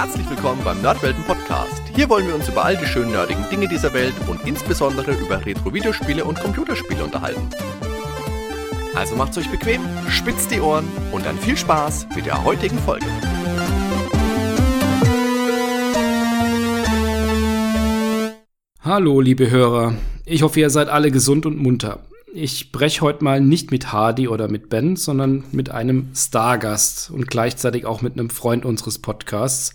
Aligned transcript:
Herzlich 0.00 0.30
willkommen 0.30 0.62
beim 0.62 0.80
Nerdwelten 0.80 1.24
Podcast. 1.24 1.82
Hier 1.92 2.08
wollen 2.08 2.28
wir 2.28 2.36
uns 2.36 2.48
über 2.48 2.64
all 2.64 2.76
die 2.76 2.86
schönen 2.86 3.10
nerdigen 3.10 3.44
Dinge 3.50 3.66
dieser 3.66 3.92
Welt 3.92 4.14
und 4.28 4.46
insbesondere 4.46 5.10
über 5.10 5.44
Retro-Videospiele 5.44 6.24
und 6.24 6.38
Computerspiele 6.38 7.02
unterhalten. 7.02 7.48
Also 8.94 9.16
macht's 9.16 9.36
euch 9.38 9.50
bequem, 9.50 9.80
spitzt 10.08 10.52
die 10.52 10.60
Ohren 10.60 10.86
und 11.10 11.26
dann 11.26 11.36
viel 11.36 11.56
Spaß 11.56 12.06
mit 12.14 12.26
der 12.26 12.44
heutigen 12.44 12.78
Folge. 12.78 13.06
Hallo, 18.80 19.20
liebe 19.20 19.50
Hörer. 19.50 19.94
Ich 20.24 20.42
hoffe, 20.42 20.60
ihr 20.60 20.70
seid 20.70 20.88
alle 20.88 21.10
gesund 21.10 21.44
und 21.44 21.58
munter. 21.58 22.04
Ich 22.34 22.72
breche 22.72 23.00
heute 23.00 23.24
mal 23.24 23.40
nicht 23.40 23.70
mit 23.70 23.92
Hardy 23.92 24.28
oder 24.28 24.48
mit 24.48 24.68
Ben, 24.68 24.96
sondern 24.96 25.44
mit 25.50 25.70
einem 25.70 26.10
Stargast 26.14 27.10
und 27.10 27.28
gleichzeitig 27.28 27.86
auch 27.86 28.02
mit 28.02 28.14
einem 28.14 28.30
Freund 28.30 28.64
unseres 28.64 28.98
Podcasts, 28.98 29.72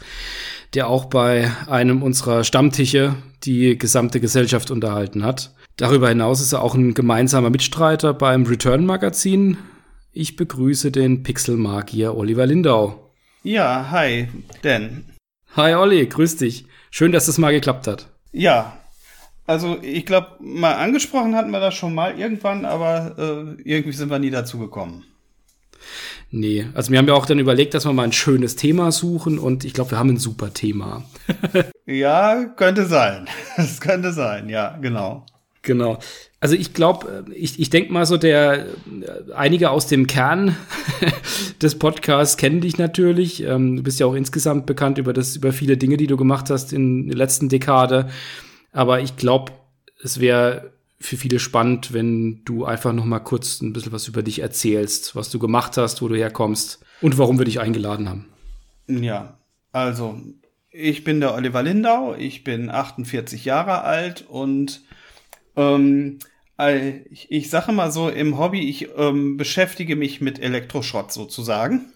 der 0.74 0.88
auch 0.88 1.06
bei 1.06 1.52
einem 1.68 2.04
unserer 2.04 2.44
Stammtische 2.44 3.16
die 3.44 3.78
gesamte 3.78 4.20
Gesellschaft 4.20 4.72
unterhalten 4.72 5.24
hat. 5.24 5.54
Darüber 5.78 6.10
hinaus 6.10 6.42
ist 6.42 6.54
er 6.54 6.62
auch 6.62 6.76
ein 6.76 6.94
gemeinsamer 6.94 7.50
Mitstreiter 7.50 8.14
beim 8.14 8.46
Return 8.46 8.86
Magazin. 8.86 9.58
Ich 10.12 10.36
begrüße 10.36 10.92
den 10.92 11.24
Pixelmagier 11.24 12.16
Oliver 12.16 12.46
Lindau. 12.46 13.12
Ja, 13.42 13.90
hi, 13.90 14.28
Dan. 14.62 15.06
Hi 15.56 15.74
Olli, 15.74 16.06
grüß 16.06 16.38
dich. 16.38 16.66
Schön, 16.92 17.12
dass 17.12 17.24
es 17.24 17.36
das 17.36 17.38
mal 17.40 17.52
geklappt 17.52 17.88
hat. 17.88 18.10
Ja, 18.32 18.78
also 19.46 19.78
ich 19.82 20.06
glaube, 20.06 20.38
mal 20.40 20.74
angesprochen 20.74 21.36
hatten 21.36 21.52
wir 21.52 21.60
das 21.60 21.74
schon 21.74 21.94
mal 21.94 22.18
irgendwann, 22.18 22.66
aber 22.66 23.16
äh, 23.18 23.62
irgendwie 23.64 23.94
sind 23.94 24.10
wir 24.10 24.20
nie 24.20 24.32
dazu 24.32 24.58
gekommen. 24.58 25.04
Nee, 26.36 26.66
also 26.74 26.92
wir 26.92 26.98
haben 26.98 27.08
ja 27.08 27.14
auch 27.14 27.28
dann 27.28 27.38
überlegt, 27.38 27.74
dass 27.74 27.86
wir 27.86 27.94
mal 27.94 28.06
ein 28.06 28.12
schönes 28.12 28.56
Thema 28.56 28.92
suchen 28.92 29.38
und 29.38 29.66
ich 29.66 29.74
glaube, 29.74 29.92
wir 29.92 30.00
haben 30.00 30.10
ein 30.10 30.18
super 30.18 30.52
Thema. 30.54 31.04
ja, 31.86 32.46
könnte 32.56 32.86
sein. 32.86 33.28
Das 33.58 33.80
könnte 33.80 34.14
sein, 34.14 34.50
ja, 34.50 34.78
genau. 34.82 35.26
Genau. 35.62 36.00
Also 36.40 36.56
ich 36.56 36.74
glaube, 36.74 37.26
ich, 37.34 37.60
ich 37.60 37.70
denke 37.70 37.94
mal 37.94 38.06
so, 38.06 38.18
der 38.18 38.66
einige 39.34 39.70
aus 39.70 39.88
dem 39.88 40.08
Kern 40.08 40.58
des 41.62 41.78
Podcasts 41.78 42.36
kennen 42.36 42.60
dich 42.60 42.78
natürlich. 42.78 43.44
Ähm, 43.44 43.78
du 43.78 43.84
bist 43.84 44.00
ja 44.00 44.08
auch 44.08 44.16
insgesamt 44.16 44.66
bekannt 44.66 44.98
über 44.98 45.14
das, 45.14 45.36
über 45.36 45.54
viele 45.54 45.78
Dinge, 45.78 45.98
die 45.98 46.08
du 46.08 46.18
gemacht 46.18 46.50
hast 46.50 46.74
in 46.74 47.08
der 47.08 47.18
letzten 47.18 47.48
Dekade. 47.48 48.10
Aber 48.74 49.00
ich 49.00 49.16
glaube, 49.16 49.54
es 50.04 50.20
wäre 50.20 50.74
für 51.00 51.18
viele 51.18 51.40
spannend, 51.40 51.94
wenn 51.94 52.44
du 52.46 52.66
einfach 52.66 52.94
noch 52.94 53.06
mal 53.06 53.20
kurz 53.20 53.62
ein 53.62 53.74
bisschen 53.74 53.92
was 53.92 54.08
über 54.08 54.24
dich 54.24 54.40
erzählst, 54.40 55.16
was 55.16 55.30
du 55.30 55.40
gemacht 55.40 55.78
hast, 55.78 56.02
wo 56.02 56.08
du 56.08 56.16
herkommst 56.16 56.84
und 57.02 57.18
warum 57.18 57.38
wir 57.38 57.46
dich 57.46 57.60
eingeladen 57.60 58.10
haben. 58.10 58.30
Ja, 58.88 59.38
also 59.72 60.20
ich 60.72 61.04
bin 61.04 61.20
der 61.20 61.34
Oliver 61.34 61.62
Lindau, 61.62 62.16
ich 62.16 62.44
bin 62.44 62.70
48 62.70 63.46
Jahre 63.46 63.84
alt 63.84 64.26
und 64.28 64.82
ähm, 65.56 66.20
ich, 67.12 67.32
ich 67.32 67.50
sage 67.50 67.72
mal 67.72 67.92
so 67.92 68.10
im 68.10 68.38
Hobby, 68.38 68.70
ich 68.70 68.90
ähm, 68.98 69.38
beschäftige 69.38 69.96
mich 69.96 70.22
mit 70.22 70.40
Elektroschrott 70.40 71.12
sozusagen 71.12 71.94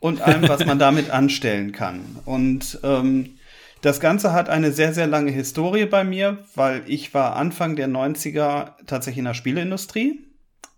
und 0.00 0.20
allem, 0.20 0.48
was 0.48 0.64
man 0.66 0.78
damit 0.80 1.10
anstellen 1.10 1.72
kann. 1.72 2.18
Und 2.24 2.80
ähm, 2.82 3.36
das 3.82 4.00
Ganze 4.00 4.32
hat 4.32 4.48
eine 4.48 4.72
sehr, 4.72 4.92
sehr 4.92 5.06
lange 5.06 5.30
Historie 5.30 5.86
bei 5.86 6.04
mir, 6.04 6.38
weil 6.54 6.82
ich 6.86 7.14
war 7.14 7.36
Anfang 7.36 7.76
der 7.76 7.88
90er 7.88 8.74
tatsächlich 8.86 9.18
in 9.18 9.24
der 9.24 9.34
Spieleindustrie 9.34 10.26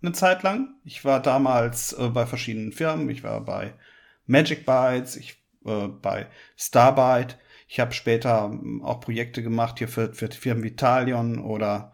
eine 0.03 0.13
Zeit 0.13 0.43
lang. 0.43 0.75
Ich 0.85 1.05
war 1.05 1.21
damals 1.21 1.93
äh, 1.93 2.09
bei 2.09 2.27
verschiedenen 2.27 2.73
Firmen. 2.73 3.09
Ich 3.11 3.23
war 3.23 3.41
bei 3.41 3.75
Magic 4.27 4.67
Bytes, 4.67 5.17
ich 5.17 5.43
äh, 5.65 5.89
bei 5.89 6.27
Starbyte. 6.57 7.39
Ich 7.69 7.81
habe 7.81 7.93
später 7.93 8.51
ähm, 8.53 8.83
auch 8.85 9.01
Projekte 9.01 9.43
gemacht 9.43 9.79
hier 9.79 9.89
für, 9.89 10.13
für 10.13 10.29
Firmen 10.29 10.65
wie 10.65 10.77
Talion 10.77 11.39
oder 11.39 11.93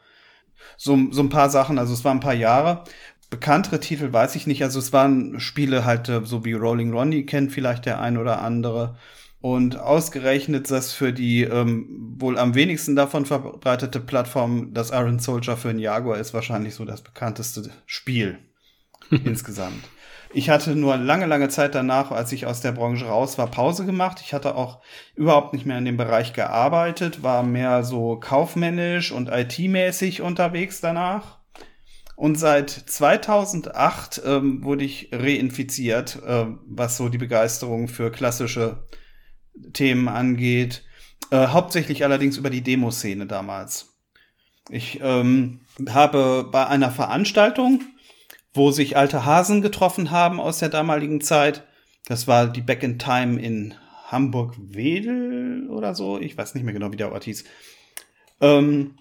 so, 0.76 0.98
so 1.10 1.22
ein 1.22 1.28
paar 1.28 1.50
Sachen. 1.50 1.78
Also 1.78 1.94
es 1.94 2.04
waren 2.04 2.18
ein 2.18 2.20
paar 2.20 2.34
Jahre. 2.34 2.84
Bekanntere 3.30 3.80
Titel 3.80 4.12
weiß 4.12 4.36
ich 4.36 4.46
nicht. 4.46 4.62
Also 4.62 4.78
es 4.78 4.92
waren 4.92 5.38
Spiele 5.40 5.84
halt 5.84 6.08
äh, 6.08 6.24
so 6.24 6.44
wie 6.44 6.54
Rolling 6.54 6.92
Ronnie 6.92 7.26
kennt 7.26 7.52
vielleicht 7.52 7.86
der 7.86 8.00
ein 8.00 8.16
oder 8.16 8.42
andere. 8.42 8.96
Und 9.40 9.78
ausgerechnet 9.78 10.68
das 10.70 10.92
für 10.92 11.12
die 11.12 11.44
ähm, 11.44 12.16
wohl 12.18 12.38
am 12.38 12.54
wenigsten 12.54 12.96
davon 12.96 13.24
verbreitete 13.24 14.00
Plattform, 14.00 14.74
das 14.74 14.90
Iron 14.90 15.20
Soldier 15.20 15.56
für 15.56 15.68
den 15.68 15.78
Jaguar, 15.78 16.18
ist 16.18 16.34
wahrscheinlich 16.34 16.74
so 16.74 16.84
das 16.84 17.02
bekannteste 17.02 17.70
Spiel 17.86 18.38
insgesamt. 19.10 19.84
Ich 20.34 20.50
hatte 20.50 20.76
nur 20.76 20.96
lange, 20.96 21.26
lange 21.26 21.48
Zeit 21.48 21.74
danach, 21.74 22.10
als 22.10 22.32
ich 22.32 22.46
aus 22.46 22.60
der 22.60 22.72
Branche 22.72 23.06
raus 23.06 23.38
war, 23.38 23.46
Pause 23.46 23.86
gemacht. 23.86 24.20
Ich 24.22 24.34
hatte 24.34 24.56
auch 24.56 24.80
überhaupt 25.14 25.54
nicht 25.54 25.64
mehr 25.64 25.78
in 25.78 25.86
dem 25.86 25.96
Bereich 25.96 26.34
gearbeitet, 26.34 27.22
war 27.22 27.42
mehr 27.42 27.82
so 27.82 28.16
kaufmännisch 28.16 29.10
und 29.10 29.30
IT-mäßig 29.30 30.20
unterwegs 30.20 30.80
danach. 30.80 31.38
Und 32.14 32.36
seit 32.36 32.68
2008 32.70 34.22
ähm, 34.26 34.64
wurde 34.64 34.84
ich 34.84 35.08
reinfiziert, 35.12 36.20
äh, 36.26 36.46
was 36.66 36.96
so 36.96 37.08
die 37.08 37.16
Begeisterung 37.16 37.88
für 37.88 38.10
klassische 38.10 38.84
Themen 39.72 40.08
angeht. 40.08 40.84
Äh, 41.30 41.48
hauptsächlich 41.48 42.04
allerdings 42.04 42.36
über 42.36 42.50
die 42.50 42.62
Demoszene 42.62 43.26
damals. 43.26 43.94
Ich 44.70 45.00
ähm, 45.02 45.60
habe 45.88 46.48
bei 46.50 46.66
einer 46.66 46.90
Veranstaltung, 46.90 47.82
wo 48.52 48.70
sich 48.70 48.96
alte 48.96 49.24
Hasen 49.24 49.62
getroffen 49.62 50.10
haben 50.10 50.40
aus 50.40 50.58
der 50.58 50.68
damaligen 50.68 51.20
Zeit, 51.20 51.64
das 52.06 52.26
war 52.26 52.46
die 52.46 52.62
Back 52.62 52.82
in 52.82 52.98
Time 52.98 53.40
in 53.40 53.74
Hamburg-Wedel 54.06 55.68
oder 55.70 55.94
so, 55.94 56.18
ich 56.18 56.36
weiß 56.36 56.54
nicht 56.54 56.64
mehr 56.64 56.72
genau, 56.72 56.90
wie 56.92 56.96
der 56.96 57.12
Ort 57.12 57.24
hieß. 57.24 57.44
Ähm, 58.40 58.94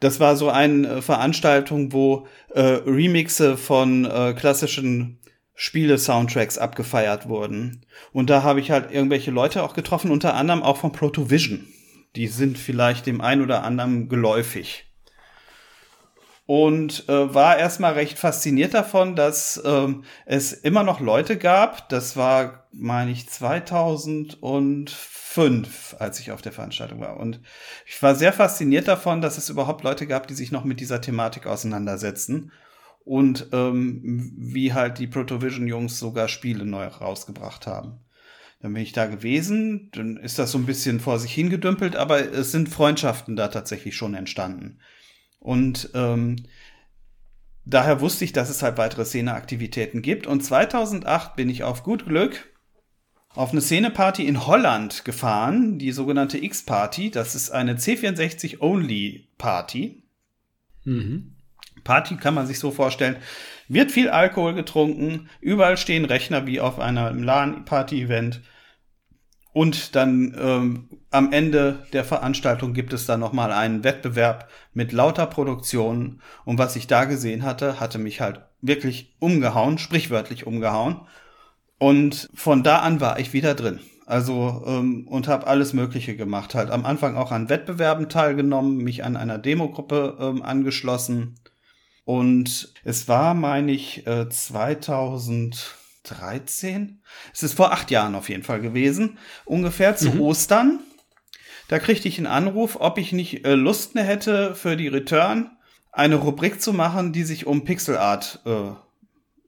das 0.00 0.20
war 0.20 0.36
so 0.36 0.48
eine 0.48 1.02
Veranstaltung, 1.02 1.92
wo 1.92 2.26
äh, 2.50 2.60
Remixe 2.60 3.56
von 3.56 4.04
äh, 4.04 4.34
klassischen 4.34 5.19
Spiele-Soundtracks 5.62 6.56
abgefeiert 6.56 7.28
wurden. 7.28 7.84
Und 8.14 8.30
da 8.30 8.42
habe 8.42 8.60
ich 8.60 8.70
halt 8.70 8.90
irgendwelche 8.90 9.30
Leute 9.30 9.62
auch 9.62 9.74
getroffen, 9.74 10.10
unter 10.10 10.32
anderem 10.32 10.62
auch 10.62 10.78
von 10.78 10.92
Protovision. 10.92 11.68
Die 12.16 12.28
sind 12.28 12.56
vielleicht 12.56 13.04
dem 13.04 13.20
einen 13.20 13.42
oder 13.42 13.62
anderen 13.62 14.08
geläufig. 14.08 14.86
Und 16.46 17.06
äh, 17.10 17.34
war 17.34 17.58
erstmal 17.58 17.92
recht 17.92 18.18
fasziniert 18.18 18.72
davon, 18.72 19.16
dass 19.16 19.60
ähm, 19.62 20.04
es 20.24 20.54
immer 20.54 20.82
noch 20.82 21.00
Leute 21.00 21.36
gab. 21.36 21.90
Das 21.90 22.16
war, 22.16 22.66
meine 22.72 23.10
ich, 23.10 23.28
2005, 23.28 25.96
als 25.98 26.20
ich 26.20 26.32
auf 26.32 26.40
der 26.40 26.52
Veranstaltung 26.52 27.00
war. 27.00 27.18
Und 27.18 27.38
ich 27.84 28.02
war 28.02 28.14
sehr 28.14 28.32
fasziniert 28.32 28.88
davon, 28.88 29.20
dass 29.20 29.36
es 29.36 29.50
überhaupt 29.50 29.84
Leute 29.84 30.06
gab, 30.06 30.26
die 30.26 30.32
sich 30.32 30.52
noch 30.52 30.64
mit 30.64 30.80
dieser 30.80 31.02
Thematik 31.02 31.46
auseinandersetzen 31.46 32.50
und 33.04 33.48
ähm, 33.52 34.32
wie 34.36 34.72
halt 34.72 34.98
die 34.98 35.06
Protovision-Jungs 35.06 35.98
sogar 35.98 36.28
Spiele 36.28 36.64
neu 36.64 36.86
rausgebracht 36.86 37.66
haben. 37.66 38.00
Dann 38.60 38.74
bin 38.74 38.82
ich 38.82 38.92
da 38.92 39.06
gewesen, 39.06 39.90
dann 39.92 40.18
ist 40.18 40.38
das 40.38 40.52
so 40.52 40.58
ein 40.58 40.66
bisschen 40.66 41.00
vor 41.00 41.18
sich 41.18 41.32
hingedümpelt, 41.32 41.96
aber 41.96 42.32
es 42.32 42.52
sind 42.52 42.68
Freundschaften 42.68 43.34
da 43.34 43.48
tatsächlich 43.48 43.96
schon 43.96 44.14
entstanden. 44.14 44.78
Und 45.38 45.88
ähm, 45.94 46.36
daher 47.64 48.02
wusste 48.02 48.26
ich, 48.26 48.32
dass 48.32 48.50
es 48.50 48.62
halt 48.62 48.76
weitere 48.76 49.06
Szeneaktivitäten 49.06 50.02
gibt. 50.02 50.26
Und 50.26 50.44
2008 50.44 51.36
bin 51.36 51.48
ich 51.48 51.64
auf 51.64 51.82
gut 51.82 52.04
Glück 52.04 52.50
auf 53.34 53.50
eine 53.52 53.60
Szeneparty 53.60 54.26
in 54.26 54.46
Holland 54.46 55.04
gefahren, 55.04 55.78
die 55.78 55.92
sogenannte 55.92 56.42
X-Party. 56.42 57.10
Das 57.10 57.36
ist 57.36 57.50
eine 57.50 57.76
C64-Only-Party. 57.76 60.02
Mhm. 60.84 61.34
Party 61.84 62.16
kann 62.16 62.34
man 62.34 62.46
sich 62.46 62.58
so 62.58 62.70
vorstellen. 62.70 63.16
Wird 63.68 63.92
viel 63.92 64.08
Alkohol 64.08 64.54
getrunken, 64.54 65.28
überall 65.40 65.76
stehen 65.76 66.04
Rechner 66.04 66.46
wie 66.46 66.60
auf 66.60 66.80
einem 66.80 67.22
LAN-Party-Event. 67.22 68.40
Und 69.52 69.96
dann 69.96 70.36
ähm, 70.40 70.88
am 71.10 71.32
Ende 71.32 71.86
der 71.92 72.04
Veranstaltung 72.04 72.72
gibt 72.72 72.92
es 72.92 73.06
dann 73.06 73.20
nochmal 73.20 73.52
einen 73.52 73.82
Wettbewerb 73.82 74.48
mit 74.74 74.92
lauter 74.92 75.26
Produktionen. 75.26 76.20
Und 76.44 76.58
was 76.58 76.76
ich 76.76 76.86
da 76.86 77.04
gesehen 77.04 77.42
hatte, 77.42 77.80
hatte 77.80 77.98
mich 77.98 78.20
halt 78.20 78.42
wirklich 78.60 79.16
umgehauen, 79.18 79.78
sprichwörtlich 79.78 80.46
umgehauen. 80.46 81.02
Und 81.78 82.28
von 82.34 82.62
da 82.62 82.78
an 82.80 83.00
war 83.00 83.18
ich 83.18 83.32
wieder 83.32 83.54
drin. 83.54 83.80
Also 84.06 84.64
ähm, 84.66 85.06
und 85.08 85.28
habe 85.28 85.46
alles 85.46 85.72
Mögliche 85.72 86.16
gemacht. 86.16 86.54
Halt 86.56 86.70
am 86.70 86.84
Anfang 86.84 87.16
auch 87.16 87.30
an 87.30 87.48
Wettbewerben 87.48 88.08
teilgenommen, 88.08 88.78
mich 88.78 89.04
an 89.04 89.16
einer 89.16 89.38
Demogruppe 89.38 90.16
ähm, 90.20 90.42
angeschlossen 90.42 91.36
und 92.04 92.72
es 92.84 93.08
war, 93.08 93.34
meine 93.34 93.72
ich, 93.72 94.04
2013. 94.04 96.82
Äh, 96.82 96.86
es 97.32 97.42
ist 97.42 97.54
vor 97.54 97.72
acht 97.72 97.90
Jahren 97.90 98.14
auf 98.14 98.28
jeden 98.28 98.42
Fall 98.42 98.60
gewesen. 98.60 99.18
Ungefähr 99.44 99.96
zu 99.96 100.10
mhm. 100.10 100.20
Ostern. 100.20 100.80
Da 101.68 101.78
kriegte 101.78 102.08
ich 102.08 102.18
einen 102.18 102.26
Anruf, 102.26 102.76
ob 102.80 102.98
ich 102.98 103.12
nicht 103.12 103.44
äh, 103.44 103.54
Lust 103.54 103.94
mehr 103.94 104.04
hätte, 104.04 104.54
für 104.54 104.76
die 104.76 104.88
Return 104.88 105.50
eine 105.92 106.16
Rubrik 106.16 106.60
zu 106.60 106.72
machen, 106.72 107.12
die 107.12 107.24
sich 107.24 107.46
um 107.46 107.64
Pixel 107.64 107.96
Art 107.96 108.40
äh, 108.44 108.72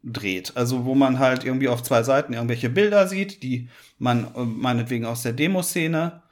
dreht. 0.04 0.56
Also 0.56 0.84
wo 0.84 0.94
man 0.94 1.18
halt 1.18 1.44
irgendwie 1.44 1.68
auf 1.68 1.82
zwei 1.82 2.02
Seiten 2.02 2.32
irgendwelche 2.32 2.70
Bilder 2.70 3.08
sieht, 3.08 3.42
die 3.42 3.68
man 3.98 4.34
äh, 4.34 4.44
meinetwegen 4.44 5.06
aus 5.06 5.22
der 5.22 5.32
Demoszene 5.32 6.22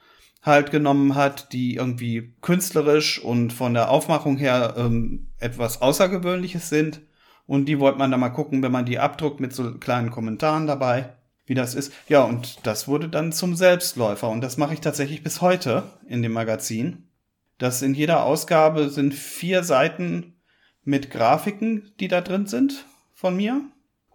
halt 0.41 0.71
genommen 0.71 1.15
hat, 1.15 1.53
die 1.53 1.75
irgendwie 1.75 2.33
künstlerisch 2.41 3.19
und 3.19 3.53
von 3.53 3.73
der 3.73 3.89
Aufmachung 3.89 4.37
her 4.37 4.73
ähm, 4.77 5.27
etwas 5.39 5.81
Außergewöhnliches 5.81 6.69
sind. 6.69 7.01
Und 7.45 7.65
die 7.65 7.79
wollte 7.79 7.99
man 7.99 8.11
dann 8.11 8.19
mal 8.19 8.29
gucken, 8.29 8.63
wenn 8.63 8.71
man 8.71 8.85
die 8.85 8.99
abdruckt 8.99 9.39
mit 9.39 9.53
so 9.53 9.73
kleinen 9.73 10.09
Kommentaren 10.09 10.67
dabei, 10.67 11.13
wie 11.45 11.53
das 11.53 11.75
ist. 11.75 11.93
Ja, 12.07 12.23
und 12.23 12.65
das 12.65 12.87
wurde 12.87 13.09
dann 13.09 13.33
zum 13.33 13.55
Selbstläufer. 13.55 14.29
Und 14.29 14.41
das 14.41 14.57
mache 14.57 14.73
ich 14.73 14.81
tatsächlich 14.81 15.23
bis 15.23 15.41
heute 15.41 15.83
in 16.07 16.21
dem 16.21 16.31
Magazin. 16.31 17.09
Das 17.57 17.81
in 17.81 17.93
jeder 17.93 18.23
Ausgabe 18.23 18.89
sind 18.89 19.13
vier 19.13 19.63
Seiten 19.63 20.35
mit 20.83 21.11
Grafiken, 21.11 21.91
die 21.99 22.07
da 22.07 22.21
drin 22.21 22.47
sind 22.47 22.85
von 23.13 23.35
mir. 23.35 23.61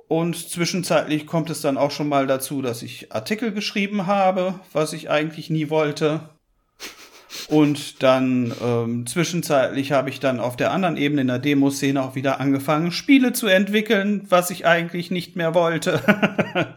Und 0.09 0.37
zwischenzeitlich 0.37 1.27
kommt 1.27 1.51
es 1.51 1.61
dann 1.61 1.77
auch 1.77 1.91
schon 1.91 2.09
mal 2.09 2.27
dazu, 2.27 2.63
dass 2.63 2.83
ich 2.83 3.13
Artikel 3.13 3.53
geschrieben 3.53 4.07
habe, 4.07 4.61
was 4.73 4.93
ich 4.93 5.11
eigentlich 5.11 5.51
nie 5.51 5.69
wollte. 5.69 6.29
Und 7.49 8.03
dann 8.03 8.55
ähm, 8.63 9.07
zwischenzeitlich 9.07 9.93
habe 9.93 10.11
ich 10.11 10.21
dann 10.21 10.41
auf 10.41 10.57
der 10.57 10.71
anderen 10.71 10.97
Ebene 10.97 11.23
in 11.23 11.27
der 11.27 11.39
Demoszene 11.39 12.03
auch 12.03 12.15
wieder 12.15 12.41
angefangen, 12.41 12.93
Spiele 12.93 13.33
zu 13.33 13.47
entwickeln, 13.47 14.27
was 14.29 14.51
ich 14.51 14.67
eigentlich 14.67 15.11
nicht 15.11 15.37
mehr 15.37 15.55
wollte. 15.55 16.01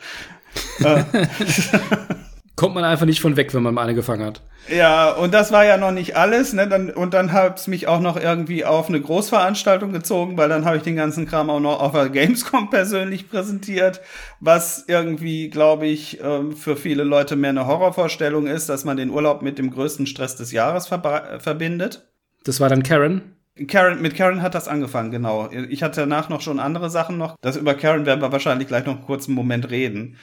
Äh. 2.60 2.62
Kommt 2.62 2.76
man 2.76 2.84
einfach 2.84 3.06
nicht 3.06 3.22
von 3.22 3.38
weg, 3.38 3.54
wenn 3.54 3.64
man 3.64 3.74
mal 3.74 3.84
eine 3.84 3.96
gefangen 3.96 4.26
hat. 4.26 4.42
Ja, 4.68 5.12
und 5.12 5.34
das 5.34 5.52
war 5.52 5.66
ja 5.66 5.78
noch 5.78 5.92
nicht 5.92 6.16
alles, 6.16 6.54
ne? 6.54 6.68
Dann, 6.68 6.90
und 6.90 7.14
dann 7.14 7.32
hab's 7.32 7.68
mich 7.68 7.88
auch 7.88 8.00
noch 8.00 8.18
irgendwie 8.18 8.66
auf 8.66 8.90
eine 8.90 9.00
Großveranstaltung 9.02 9.94
gezogen, 9.94 10.38
weil 10.38 10.50
dann 10.50 10.66
habe 10.66 10.78
ich 10.78 10.84
den 10.84 10.96
ganzen 10.96 11.26
Kram 11.26 11.50
auch 11.50 11.60
noch 11.60 11.80
auf 11.80 11.94
der 11.94 12.10
Gamescom 12.10 12.70
persönlich 12.70 13.30
präsentiert, 13.30 14.02
was 14.40 14.86
irgendwie, 14.88 15.50
glaube 15.50 15.88
ich, 15.88 16.20
ähm, 16.22 16.56
für 16.56 16.76
viele 16.76 17.04
Leute 17.04 17.36
mehr 17.36 17.52
eine 17.52 17.66
Horrorvorstellung 17.66 18.46
ist, 18.48 18.70
dass 18.70 18.86
man 18.86 18.98
den 18.98 19.10
Urlaub 19.10 19.42
mit 19.42 19.58
dem 19.58 19.72
größten 19.72 20.06
Stress 20.06 20.36
des 20.36 20.52
Jahres 20.52 20.88
verbindet. 20.88 22.10
Das 22.44 22.60
war 22.60 22.70
dann 22.70 22.84
Karen? 22.84 23.36
Karen, 23.68 24.02
mit 24.02 24.16
Karen 24.16 24.42
hat 24.42 24.56
das 24.56 24.68
angefangen, 24.68 25.12
genau. 25.12 25.50
Ich 25.52 25.84
hatte 25.84 26.02
danach 26.02 26.30
noch 26.30 26.42
schon 26.42 26.60
andere 26.60 26.90
Sachen 26.90 27.18
noch. 27.18 27.36
Das 27.42 27.58
über 27.58 27.74
Karen 27.74 28.06
werden 28.06 28.22
wir 28.22 28.32
wahrscheinlich 28.32 28.68
gleich 28.68 28.86
noch 28.86 28.96
einen 28.96 29.06
kurzen 29.06 29.34
Moment 29.34 29.70
reden. 29.70 30.18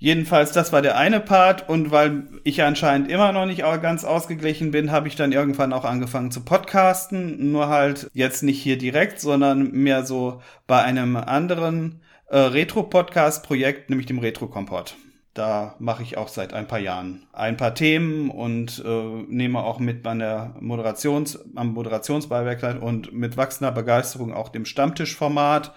Jedenfalls, 0.00 0.52
das 0.52 0.72
war 0.72 0.80
der 0.80 0.96
eine 0.96 1.18
Part 1.18 1.68
und 1.68 1.90
weil 1.90 2.28
ich 2.44 2.62
anscheinend 2.62 3.10
immer 3.10 3.32
noch 3.32 3.46
nicht 3.46 3.62
ganz 3.82 4.04
ausgeglichen 4.04 4.70
bin, 4.70 4.92
habe 4.92 5.08
ich 5.08 5.16
dann 5.16 5.32
irgendwann 5.32 5.72
auch 5.72 5.84
angefangen 5.84 6.30
zu 6.30 6.44
podcasten. 6.44 7.50
Nur 7.50 7.68
halt 7.68 8.08
jetzt 8.14 8.44
nicht 8.44 8.62
hier 8.62 8.78
direkt, 8.78 9.18
sondern 9.20 9.72
mehr 9.72 10.06
so 10.06 10.40
bei 10.68 10.80
einem 10.82 11.16
anderen 11.16 12.00
äh, 12.28 12.38
Retro-Podcast-Projekt, 12.38 13.90
nämlich 13.90 14.06
dem 14.06 14.20
Retro-Kompott. 14.20 14.94
Da 15.34 15.74
mache 15.80 16.04
ich 16.04 16.16
auch 16.16 16.28
seit 16.28 16.52
ein 16.52 16.68
paar 16.68 16.78
Jahren 16.78 17.26
ein 17.32 17.56
paar 17.56 17.74
Themen 17.74 18.30
und 18.30 18.82
äh, 18.86 19.24
nehme 19.28 19.64
auch 19.64 19.80
mit 19.80 20.04
bei 20.04 20.14
der 20.14 20.54
Moderations, 20.60 21.40
am 21.56 21.72
Moderationsbeiwerk 21.74 22.80
und 22.80 23.12
mit 23.12 23.36
wachsender 23.36 23.72
Begeisterung 23.72 24.32
auch 24.32 24.50
dem 24.50 24.64
Stammtischformat, 24.64 25.74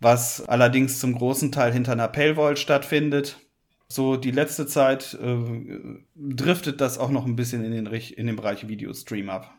was 0.00 0.48
allerdings 0.48 0.98
zum 0.98 1.14
großen 1.14 1.52
Teil 1.52 1.72
hinter 1.72 1.92
einer 1.92 2.08
Paywall 2.08 2.56
stattfindet 2.56 3.36
so 3.92 4.16
die 4.16 4.30
letzte 4.30 4.66
Zeit 4.66 5.18
äh, 5.20 5.36
driftet 6.14 6.80
das 6.80 6.96
auch 6.96 7.10
noch 7.10 7.26
ein 7.26 7.34
bisschen 7.34 7.64
in 7.64 7.72
den, 7.72 7.86
in 7.86 8.26
den 8.26 8.36
Bereich 8.36 8.68
Videostream 8.68 9.28
ab. 9.28 9.52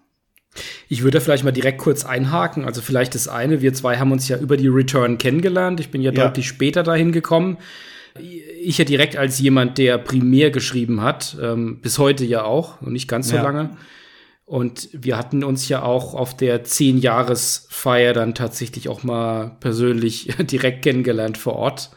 Ich 0.87 1.03
würde 1.03 1.19
vielleicht 1.19 1.43
mal 1.43 1.51
direkt 1.51 1.79
kurz 1.79 2.05
einhaken. 2.05 2.63
Also 2.63 2.81
vielleicht 2.81 3.13
das 3.13 3.27
eine, 3.27 3.61
wir 3.61 3.73
zwei 3.73 3.97
haben 3.97 4.11
uns 4.11 4.29
ja 4.29 4.37
über 4.37 4.55
die 4.55 4.69
Return 4.69 5.17
kennengelernt. 5.17 5.81
Ich 5.81 5.91
bin 5.91 6.01
ja, 6.01 6.11
ja. 6.13 6.23
deutlich 6.23 6.47
später 6.47 6.81
dahin 6.83 7.11
gekommen. 7.11 7.57
Ich 8.61 8.77
ja 8.77 8.85
direkt 8.85 9.17
als 9.17 9.37
jemand, 9.39 9.77
der 9.77 9.97
primär 9.97 10.49
geschrieben 10.49 11.01
hat, 11.01 11.37
ähm, 11.41 11.81
bis 11.81 11.97
heute 11.97 12.25
ja 12.25 12.43
auch, 12.43 12.81
und 12.81 12.93
nicht 12.93 13.09
ganz 13.09 13.29
so 13.29 13.35
ja. 13.35 13.43
lange. 13.43 13.77
Und 14.45 14.89
wir 14.93 15.17
hatten 15.17 15.43
uns 15.43 15.67
ja 15.67 15.81
auch 15.83 16.13
auf 16.13 16.35
der 16.35 16.63
Zehn-Jahres-Feier 16.63 18.13
dann 18.13 18.35
tatsächlich 18.35 18.87
auch 18.87 19.03
mal 19.03 19.57
persönlich 19.59 20.29
direkt 20.39 20.83
kennengelernt 20.83 21.37
vor 21.37 21.55
Ort. 21.55 21.91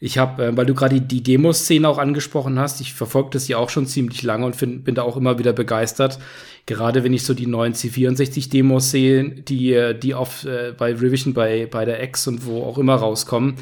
Ich 0.00 0.18
habe, 0.18 0.44
äh, 0.44 0.56
weil 0.56 0.66
du 0.66 0.74
gerade 0.74 1.00
die, 1.00 1.06
die 1.06 1.22
Demoszene 1.22 1.88
auch 1.88 1.98
angesprochen 1.98 2.58
hast, 2.58 2.80
ich 2.80 2.94
verfolge 2.94 3.30
das 3.32 3.48
ja 3.48 3.58
auch 3.58 3.70
schon 3.70 3.86
ziemlich 3.86 4.22
lange 4.22 4.46
und 4.46 4.56
find, 4.56 4.84
bin 4.84 4.94
da 4.94 5.02
auch 5.02 5.16
immer 5.16 5.38
wieder 5.38 5.52
begeistert. 5.52 6.18
Gerade 6.66 7.04
wenn 7.04 7.12
ich 7.12 7.24
so 7.24 7.34
die 7.34 7.46
neuen 7.46 7.74
C64-Demos 7.74 8.90
sehe, 8.90 9.30
die, 9.30 9.94
die 10.02 10.14
auf, 10.14 10.44
äh, 10.44 10.72
bei 10.76 10.92
Revision, 10.94 11.34
bei, 11.34 11.66
bei 11.66 11.84
der 11.84 12.02
X 12.02 12.26
und 12.26 12.46
wo 12.46 12.62
auch 12.62 12.78
immer 12.78 12.94
rauskommen. 12.96 13.54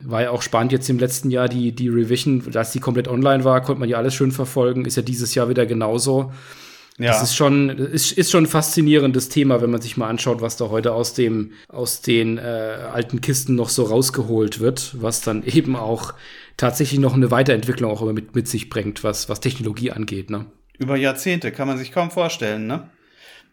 War 0.00 0.22
ja 0.22 0.30
auch 0.30 0.42
spannend 0.42 0.72
jetzt 0.72 0.90
im 0.90 0.98
letzten 0.98 1.30
Jahr 1.30 1.48
die, 1.48 1.72
die 1.72 1.88
Revision, 1.88 2.42
als 2.54 2.72
die 2.72 2.80
komplett 2.80 3.08
online 3.08 3.44
war, 3.44 3.62
konnte 3.62 3.80
man 3.80 3.88
ja 3.88 3.96
alles 3.96 4.14
schön 4.14 4.30
verfolgen. 4.30 4.84
Ist 4.84 4.96
ja 4.96 5.02
dieses 5.02 5.34
Jahr 5.34 5.48
wieder 5.48 5.64
genauso. 5.66 6.32
Ja. 6.98 7.12
Das 7.12 7.22
ist 7.22 7.36
schon, 7.36 7.68
ist, 7.68 8.12
ist 8.12 8.30
schon 8.30 8.44
ein 8.44 8.48
faszinierendes 8.48 9.28
Thema, 9.28 9.60
wenn 9.60 9.70
man 9.70 9.82
sich 9.82 9.96
mal 9.96 10.08
anschaut, 10.08 10.40
was 10.40 10.56
da 10.56 10.70
heute 10.70 10.92
aus 10.92 11.12
dem, 11.12 11.52
aus 11.68 12.00
den 12.00 12.38
äh, 12.38 12.40
alten 12.40 13.20
Kisten 13.20 13.54
noch 13.54 13.68
so 13.68 13.84
rausgeholt 13.84 14.60
wird, 14.60 14.94
was 15.00 15.20
dann 15.20 15.44
eben 15.44 15.76
auch 15.76 16.14
tatsächlich 16.56 16.98
noch 16.98 17.14
eine 17.14 17.30
Weiterentwicklung 17.30 17.90
auch 17.90 18.00
immer 18.00 18.14
mit, 18.14 18.34
mit 18.34 18.48
sich 18.48 18.70
bringt, 18.70 19.04
was, 19.04 19.28
was 19.28 19.40
Technologie 19.40 19.90
angeht, 19.90 20.30
ne? 20.30 20.46
Über 20.78 20.96
Jahrzehnte, 20.96 21.52
kann 21.52 21.68
man 21.68 21.78
sich 21.78 21.92
kaum 21.92 22.10
vorstellen, 22.10 22.66
ne? 22.66 22.88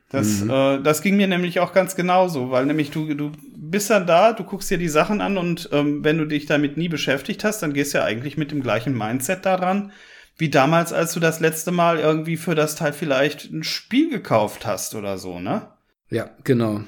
Das, 0.09 0.41
mhm. 0.41 0.49
äh, 0.49 0.81
das 0.81 1.01
ging 1.01 1.17
mir 1.17 1.27
nämlich 1.27 1.59
auch 1.59 1.73
ganz 1.73 1.95
genauso, 1.95 2.51
weil 2.51 2.65
nämlich 2.65 2.91
du, 2.91 3.13
du 3.13 3.31
bist 3.57 3.89
dann 3.89 4.05
da, 4.05 4.31
du 4.31 4.43
guckst 4.43 4.69
dir 4.69 4.77
die 4.77 4.87
Sachen 4.87 5.21
an 5.21 5.37
und 5.37 5.69
ähm, 5.71 6.03
wenn 6.03 6.17
du 6.17 6.25
dich 6.25 6.45
damit 6.45 6.77
nie 6.77 6.87
beschäftigt 6.87 7.43
hast, 7.43 7.61
dann 7.61 7.73
gehst 7.73 7.93
du 7.93 7.97
ja 7.97 8.03
eigentlich 8.05 8.37
mit 8.37 8.51
dem 8.51 8.61
gleichen 8.61 8.95
Mindset 8.95 9.45
daran, 9.45 9.91
wie 10.37 10.49
damals, 10.49 10.93
als 10.93 11.13
du 11.13 11.19
das 11.19 11.39
letzte 11.39 11.71
Mal 11.71 11.99
irgendwie 11.99 12.37
für 12.37 12.55
das 12.55 12.75
Teil 12.75 12.93
vielleicht 12.93 13.51
ein 13.51 13.63
Spiel 13.63 14.09
gekauft 14.09 14.65
hast 14.65 14.95
oder 14.95 15.17
so, 15.17 15.39
ne? 15.39 15.67
Ja, 16.09 16.29
genau. 16.43 16.81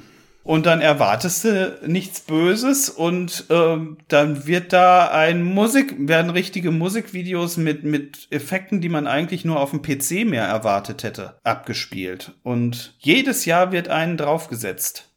Und 0.46 0.68
dann 0.68 0.80
erwartest 0.80 1.44
du 1.44 1.80
nichts 1.88 2.20
Böses 2.20 2.88
und 2.90 3.46
ähm, 3.50 3.98
dann 4.10 4.46
wird 4.46 4.74
da 4.74 5.10
ein 5.10 5.44
Musik, 5.44 5.96
werden 5.98 6.30
richtige 6.30 6.70
Musikvideos 6.70 7.58
mit, 7.58 7.84
mit 7.84 8.28
Effekten, 8.30 8.80
die 8.80 8.90
man 8.90 9.08
eigentlich 9.08 9.44
nur 9.44 9.60
auf 9.60 9.72
dem 9.72 9.82
PC 9.82 10.24
mehr 10.24 10.44
erwartet 10.44 11.02
hätte, 11.02 11.40
abgespielt. 11.44 12.34
Und 12.44 12.94
jedes 13.00 13.46
Jahr 13.46 13.72
wird 13.72 13.88
einen 13.88 14.18
draufgesetzt. 14.18 15.10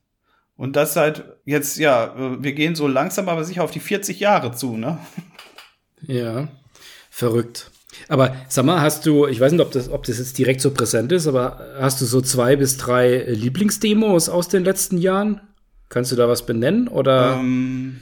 Und 0.56 0.76
das 0.76 0.94
seit 0.94 1.25
jetzt, 1.44 1.76
ja, 1.76 2.06
äh, 2.16 2.42
wir 2.42 2.54
gehen 2.54 2.75
so 2.75 2.88
langsam 2.88 3.28
aber 3.28 3.44
sicher 3.44 3.64
auf 3.64 3.70
die 3.70 3.80
40 3.80 4.20
Jahre 4.20 4.52
zu, 4.52 4.78
ne? 4.78 4.98
Ja, 6.00 6.48
verrückt. 7.10 7.70
Aber 8.09 8.37
sag 8.49 8.65
mal, 8.65 8.81
hast 8.81 9.07
du, 9.07 9.26
ich 9.26 9.40
weiß 9.40 9.52
nicht, 9.52 9.61
ob 9.61 9.73
das, 9.73 9.90
ob 9.90 10.05
das 10.05 10.19
jetzt 10.19 10.38
direkt 10.38 10.61
so 10.61 10.71
präsent 10.71 11.12
ist, 11.12 11.26
aber 11.26 11.61
hast 11.78 12.00
du 12.00 12.05
so 12.05 12.21
zwei 12.21 12.57
bis 12.57 12.76
drei 12.76 13.25
Lieblingsdemos 13.28 14.28
aus 14.28 14.49
den 14.49 14.64
letzten 14.64 14.99
Jahren? 14.99 15.40
Kannst 15.88 16.12
du 16.12 16.17
da 16.17 16.28
was 16.28 16.45
benennen? 16.47 16.88
Oder? 16.88 17.38
Ähm, 17.40 18.00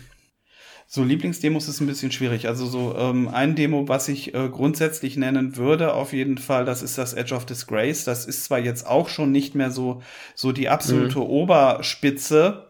so 0.89 1.03
Lieblingsdemos 1.03 1.69
ist 1.69 1.81
ein 1.81 1.87
bisschen 1.87 2.13
schwierig. 2.13 2.47
Also 2.47 2.67
so 2.67 2.95
ähm, 2.97 3.29
ein 3.29 3.57
Demo, 3.57 3.89
was 3.89 4.09
ich 4.09 4.35
äh, 4.35 4.49
grundsätzlich 4.49 5.17
nennen 5.17 5.57
würde, 5.57 5.95
auf 5.95 6.13
jeden 6.13 6.39
Fall, 6.39 6.65
das 6.65 6.83
ist 6.83 6.97
das 6.97 7.13
Edge 7.13 7.35
of 7.35 7.45
Disgrace. 7.45 8.05
Das 8.05 8.25
ist 8.25 8.45
zwar 8.45 8.61
jetzt 8.61 8.87
auch 8.87 9.09
schon 9.09 9.33
nicht 9.33 9.55
mehr 9.55 9.71
so 9.71 10.03
so 10.35 10.53
die 10.53 10.69
absolute 10.69 11.19
mhm. 11.19 11.25
Oberspitze, 11.25 12.67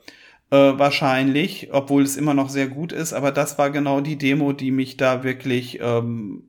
äh, 0.51 0.57
wahrscheinlich, 0.57 1.69
obwohl 1.73 2.03
es 2.03 2.17
immer 2.17 2.35
noch 2.35 2.49
sehr 2.49 2.69
gut 2.69 2.93
ist, 2.93 3.13
aber 3.13 3.33
das 3.33 3.59
war 3.59 3.71
genau 3.71 4.01
die 4.01 4.17
Demo, 4.17 4.53
die 4.53 4.71
mich 4.71 4.97
da 4.97 5.23
wirklich 5.23 5.79
ähm, 5.83 6.49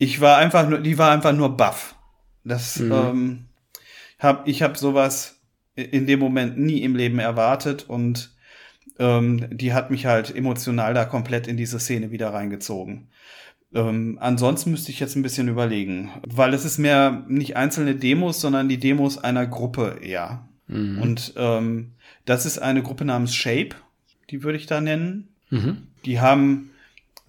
ich 0.00 0.20
war 0.20 0.38
einfach 0.38 0.66
nur, 0.68 0.80
die 0.80 0.98
war 0.98 1.12
einfach 1.12 1.34
nur 1.34 1.56
baff. 1.56 1.94
Das, 2.42 2.80
mhm. 2.80 2.92
ähm, 2.92 3.44
hab, 4.18 4.48
ich 4.48 4.62
habe 4.62 4.76
sowas 4.76 5.38
in 5.74 6.06
dem 6.06 6.18
Moment 6.18 6.58
nie 6.58 6.78
im 6.82 6.96
Leben 6.96 7.18
erwartet 7.18 7.84
und 7.86 8.34
ähm, 8.98 9.46
die 9.50 9.74
hat 9.74 9.90
mich 9.90 10.06
halt 10.06 10.34
emotional 10.34 10.94
da 10.94 11.04
komplett 11.04 11.46
in 11.46 11.58
diese 11.58 11.78
Szene 11.78 12.10
wieder 12.10 12.32
reingezogen. 12.32 13.08
Ähm, 13.74 14.16
ansonsten 14.20 14.70
müsste 14.70 14.90
ich 14.90 15.00
jetzt 15.00 15.16
ein 15.16 15.22
bisschen 15.22 15.48
überlegen, 15.48 16.10
weil 16.26 16.54
es 16.54 16.64
ist 16.64 16.78
mehr 16.78 17.22
nicht 17.28 17.56
einzelne 17.56 17.94
Demos, 17.94 18.40
sondern 18.40 18.70
die 18.70 18.80
Demos 18.80 19.18
einer 19.18 19.46
Gruppe 19.46 19.98
eher. 20.00 20.48
Mhm. 20.66 21.02
Und 21.02 21.34
ähm, 21.36 21.92
das 22.24 22.46
ist 22.46 22.58
eine 22.58 22.82
Gruppe 22.82 23.04
namens 23.04 23.34
Shape, 23.34 23.76
die 24.30 24.42
würde 24.42 24.56
ich 24.56 24.66
da 24.66 24.80
nennen. 24.80 25.28
Mhm. 25.50 25.88
Die 26.06 26.20
haben 26.20 26.70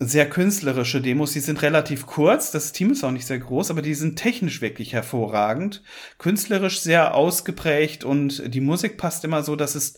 sehr 0.04 0.28
künstlerische 0.28 1.00
Demos. 1.00 1.34
Die 1.34 1.40
sind 1.40 1.62
relativ 1.62 2.08
kurz. 2.08 2.50
Das 2.50 2.72
Team 2.72 2.92
ist 2.92 3.04
auch 3.04 3.12
nicht 3.12 3.28
sehr 3.28 3.38
groß, 3.38 3.70
aber 3.70 3.84
die 3.84 3.94
sind 3.94 4.16
technisch 4.18 4.60
wirklich 4.60 4.94
hervorragend. 4.94 5.84
Künstlerisch 6.18 6.82
sehr 6.82 7.14
ausgeprägt 7.14 8.04
und 8.04 8.42
die 8.52 8.62
Musik 8.62 8.98
passt 8.98 9.24
immer 9.24 9.44
so, 9.44 9.56
dass 9.56 9.76
es 9.76 9.98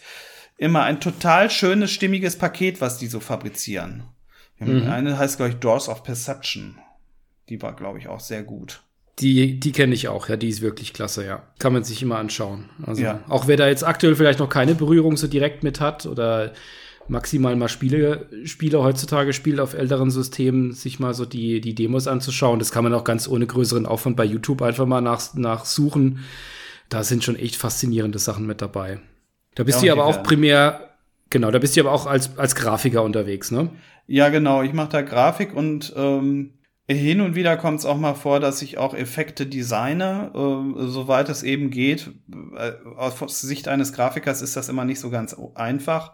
immer 0.57 0.83
ein 0.83 0.99
total 0.99 1.49
schönes, 1.49 1.91
stimmiges 1.91 2.37
Paket, 2.37 2.81
was 2.81 2.97
die 2.97 3.07
so 3.07 3.21
fabrizieren. 3.21 4.03
Mhm. 4.59 4.89
Eine 4.89 5.17
heißt, 5.17 5.37
glaube 5.37 5.53
ich, 5.53 5.57
Doors 5.57 5.87
of 5.87 6.03
Perception. 6.03 6.77
Die 7.47 7.61
war, 7.61 7.73
glaube 7.73 7.97
ich, 7.97 8.09
auch 8.09 8.19
sehr 8.19 8.43
gut. 8.43 8.83
Die, 9.19 9.59
die 9.59 9.71
kenne 9.71 9.93
ich 9.93 10.09
auch, 10.09 10.27
ja, 10.27 10.35
die 10.35 10.49
ist 10.49 10.61
wirklich 10.61 10.91
klasse, 10.91 11.25
ja. 11.25 11.43
Kann 11.59 11.71
man 11.71 11.83
sich 11.83 12.01
immer 12.01 12.17
anschauen. 12.17 12.69
Also, 12.85 13.03
ja. 13.03 13.23
auch 13.29 13.47
wer 13.47 13.57
da 13.57 13.67
jetzt 13.67 13.83
aktuell 13.83 14.15
vielleicht 14.15 14.39
noch 14.39 14.49
keine 14.49 14.75
Berührung 14.75 15.15
so 15.15 15.27
direkt 15.27 15.63
mit 15.63 15.79
hat 15.79 16.05
oder 16.05 16.53
maximal 17.07 17.55
mal 17.55 17.67
Spiele, 17.67 18.27
Spiele 18.45 18.81
heutzutage 18.81 19.33
spielt 19.33 19.59
auf 19.59 19.73
älteren 19.73 20.11
Systemen, 20.11 20.71
sich 20.71 20.99
mal 20.99 21.13
so 21.13 21.25
die, 21.25 21.61
die 21.61 21.75
Demos 21.75 22.07
anzuschauen. 22.07 22.59
Das 22.59 22.71
kann 22.71 22.83
man 22.83 22.93
auch 22.93 23.03
ganz 23.03 23.27
ohne 23.27 23.45
größeren 23.45 23.85
Aufwand 23.85 24.15
bei 24.15 24.25
YouTube 24.25 24.61
einfach 24.61 24.85
mal 24.85 25.01
nach, 25.01 25.33
nachsuchen. 25.33 26.19
Da 26.89 27.03
sind 27.03 27.23
schon 27.23 27.35
echt 27.35 27.55
faszinierende 27.55 28.19
Sachen 28.19 28.45
mit 28.45 28.61
dabei. 28.61 28.99
Da 29.55 29.63
bist 29.63 29.83
ja, 29.83 29.95
du 29.95 30.01
aber 30.01 30.09
auch 30.09 30.23
primär, 30.23 30.95
genau, 31.29 31.51
da 31.51 31.59
bist 31.59 31.75
du 31.75 31.81
aber 31.81 31.91
auch 31.91 32.05
als, 32.05 32.37
als 32.37 32.55
Grafiker 32.55 33.03
unterwegs, 33.03 33.51
ne? 33.51 33.69
Ja, 34.07 34.29
genau. 34.29 34.63
Ich 34.63 34.73
mache 34.73 34.89
da 34.89 35.01
Grafik 35.01 35.55
und 35.55 35.93
ähm, 35.95 36.53
hin 36.89 37.21
und 37.21 37.35
wieder 37.35 37.55
kommt 37.55 37.79
es 37.79 37.85
auch 37.85 37.97
mal 37.97 38.13
vor, 38.13 38.39
dass 38.39 38.61
ich 38.61 38.77
auch 38.77 38.93
Effekte 38.93 39.45
designe, 39.45 40.31
äh, 40.33 40.87
soweit 40.87 41.29
es 41.29 41.43
eben 41.43 41.69
geht. 41.69 42.11
Äh, 42.57 42.73
aus 42.97 43.39
Sicht 43.39 43.67
eines 43.67 43.93
Grafikers 43.93 44.41
ist 44.41 44.57
das 44.57 44.69
immer 44.69 44.83
nicht 44.83 44.99
so 44.99 45.09
ganz 45.09 45.35
einfach, 45.55 46.13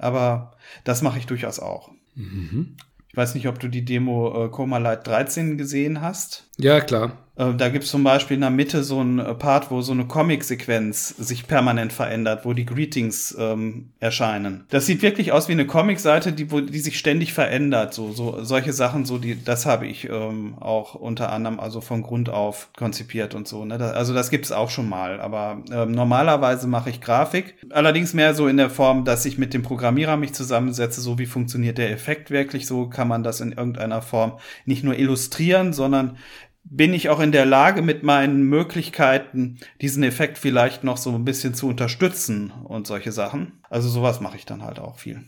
aber 0.00 0.52
das 0.84 1.02
mache 1.02 1.18
ich 1.18 1.26
durchaus 1.26 1.58
auch. 1.58 1.90
Mhm. 2.14 2.76
Ich 3.08 3.16
weiß 3.16 3.34
nicht, 3.34 3.48
ob 3.48 3.58
du 3.58 3.68
die 3.68 3.84
Demo 3.84 4.46
äh, 4.46 4.48
Coma 4.50 4.78
Light 4.78 5.06
13 5.06 5.58
gesehen 5.58 6.00
hast. 6.00 6.48
Ja, 6.58 6.80
klar. 6.80 7.18
Äh, 7.40 7.54
da 7.54 7.68
gibt 7.70 7.84
es 7.84 7.90
zum 7.90 8.04
Beispiel 8.04 8.34
in 8.34 8.42
der 8.42 8.50
Mitte 8.50 8.84
so 8.84 9.00
ein 9.00 9.18
äh, 9.18 9.34
Part, 9.34 9.70
wo 9.70 9.80
so 9.80 9.92
eine 9.92 10.04
Comic-Sequenz 10.04 11.08
sich 11.08 11.46
permanent 11.46 11.92
verändert, 11.92 12.44
wo 12.44 12.52
die 12.52 12.66
Greetings 12.66 13.34
ähm, 13.38 13.90
erscheinen. 13.98 14.64
Das 14.68 14.86
sieht 14.86 15.02
wirklich 15.02 15.32
aus 15.32 15.48
wie 15.48 15.52
eine 15.52 15.66
Comic-Seite, 15.66 16.32
die, 16.32 16.44
die 16.44 16.78
sich 16.78 16.98
ständig 16.98 17.32
verändert. 17.32 17.94
So, 17.94 18.12
so 18.12 18.44
solche 18.44 18.72
Sachen, 18.72 19.06
so 19.06 19.18
die, 19.18 19.42
das 19.42 19.64
habe 19.64 19.86
ich 19.86 20.08
ähm, 20.08 20.54
auch 20.60 20.94
unter 20.94 21.32
anderem 21.32 21.58
also 21.58 21.80
von 21.80 22.02
Grund 22.02 22.28
auf 22.28 22.68
konzipiert 22.76 23.34
und 23.34 23.48
so. 23.48 23.64
Ne? 23.64 23.78
Das, 23.78 23.94
also 23.94 24.12
das 24.12 24.30
gibt 24.30 24.44
es 24.44 24.52
auch 24.52 24.70
schon 24.70 24.88
mal. 24.88 25.20
Aber 25.20 25.62
ähm, 25.72 25.92
normalerweise 25.92 26.66
mache 26.66 26.90
ich 26.90 27.00
Grafik. 27.00 27.54
Allerdings 27.70 28.12
mehr 28.12 28.34
so 28.34 28.48
in 28.48 28.58
der 28.58 28.70
Form, 28.70 29.04
dass 29.04 29.24
ich 29.24 29.38
mit 29.38 29.54
dem 29.54 29.62
Programmierer 29.62 30.16
mich 30.16 30.34
zusammensetze, 30.34 31.00
so 31.00 31.18
wie 31.18 31.26
funktioniert 31.26 31.78
der 31.78 31.90
Effekt 31.90 32.30
wirklich. 32.30 32.66
So 32.66 32.88
kann 32.88 33.08
man 33.08 33.22
das 33.22 33.40
in 33.40 33.52
irgendeiner 33.52 34.02
Form 34.02 34.38
nicht 34.66 34.84
nur 34.84 34.98
illustrieren, 34.98 35.72
sondern 35.72 36.18
bin 36.64 36.94
ich 36.94 37.08
auch 37.08 37.20
in 37.20 37.32
der 37.32 37.46
Lage, 37.46 37.82
mit 37.82 38.02
meinen 38.02 38.42
Möglichkeiten 38.42 39.58
diesen 39.80 40.02
Effekt 40.02 40.38
vielleicht 40.38 40.84
noch 40.84 40.96
so 40.96 41.10
ein 41.10 41.24
bisschen 41.24 41.54
zu 41.54 41.68
unterstützen 41.68 42.52
und 42.64 42.86
solche 42.86 43.12
Sachen. 43.12 43.52
Also 43.68 43.88
sowas 43.88 44.20
mache 44.20 44.36
ich 44.36 44.46
dann 44.46 44.62
halt 44.62 44.78
auch 44.78 44.98
viel. 44.98 45.22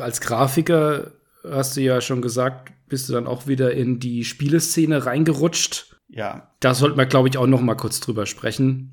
Als 0.00 0.20
Grafiker 0.20 1.12
hast 1.48 1.76
du 1.76 1.80
ja 1.80 2.00
schon 2.00 2.22
gesagt, 2.22 2.72
bist 2.88 3.08
du 3.08 3.12
dann 3.12 3.26
auch 3.26 3.46
wieder 3.46 3.72
in 3.72 4.00
die 4.00 4.24
Spieleszene 4.24 5.06
reingerutscht. 5.06 5.96
Ja. 6.08 6.50
Da 6.60 6.74
sollten 6.74 6.98
wir, 6.98 7.06
glaube 7.06 7.28
ich, 7.28 7.38
auch 7.38 7.46
noch 7.46 7.60
mal 7.60 7.74
kurz 7.74 8.00
drüber 8.00 8.26
sprechen. 8.26 8.92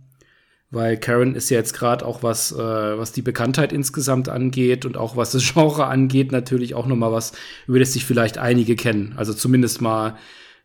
Weil 0.72 0.98
Karen 0.98 1.36
ist 1.36 1.50
ja 1.50 1.58
jetzt 1.58 1.74
gerade 1.74 2.06
auch 2.06 2.24
was, 2.24 2.52
äh, 2.52 2.58
was 2.58 3.12
die 3.12 3.22
Bekanntheit 3.22 3.72
insgesamt 3.72 4.30
angeht 4.30 4.86
und 4.86 4.98
auch 4.98 5.16
was 5.16 5.32
das 5.32 5.44
Genre 5.54 5.86
angeht, 5.86 6.32
natürlich 6.32 6.74
auch 6.74 6.88
noch 6.88 6.96
mal 6.96 7.12
was, 7.12 7.34
über 7.68 7.80
das 7.80 7.94
sich 7.94 8.06
vielleicht 8.06 8.38
einige 8.38 8.76
kennen. 8.76 9.14
Also 9.16 9.34
zumindest 9.34 9.82
mal 9.82 10.18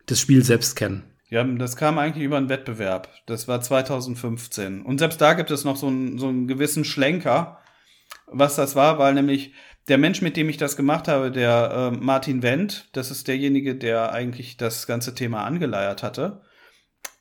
das 0.07 0.21
Spiel 0.21 0.45
selbst 0.45 0.77
kennen. 0.77 1.05
Ja, 1.29 1.45
das 1.45 1.77
kam 1.77 1.99
eigentlich 1.99 2.25
über 2.25 2.37
einen 2.37 2.49
Wettbewerb. 2.49 3.09
Das 3.27 3.47
war 3.47 3.61
2015. 3.61 4.83
Und 4.83 4.99
selbst 4.99 5.21
da 5.21 5.35
gibt 5.35 5.51
es 5.53 5.65
noch 5.65 5.77
so 5.77 5.87
einen, 5.87 6.19
so 6.19 6.29
einen 6.29 6.49
gewissen 6.49 6.85
Schlenker, 6.85 7.59
was 8.27 8.57
das 8.57 8.75
war, 8.75 8.99
weil 8.99 9.15
nämlich 9.15 9.53
der 9.89 9.99
Mensch, 9.99 10.23
mit 10.23 10.37
dem 10.37 10.49
ich 10.49 10.57
das 10.57 10.77
gemacht 10.77 11.09
habe, 11.09 11.31
der 11.31 11.93
äh, 11.93 11.97
Martin 11.97 12.43
Wendt, 12.43 12.89
das 12.93 13.11
ist 13.11 13.29
derjenige, 13.29 13.77
der 13.77 14.13
eigentlich 14.13 14.57
das 14.57 14.87
ganze 14.87 15.15
Thema 15.15 15.45
angeleiert 15.45 16.03
hatte, 16.03 16.43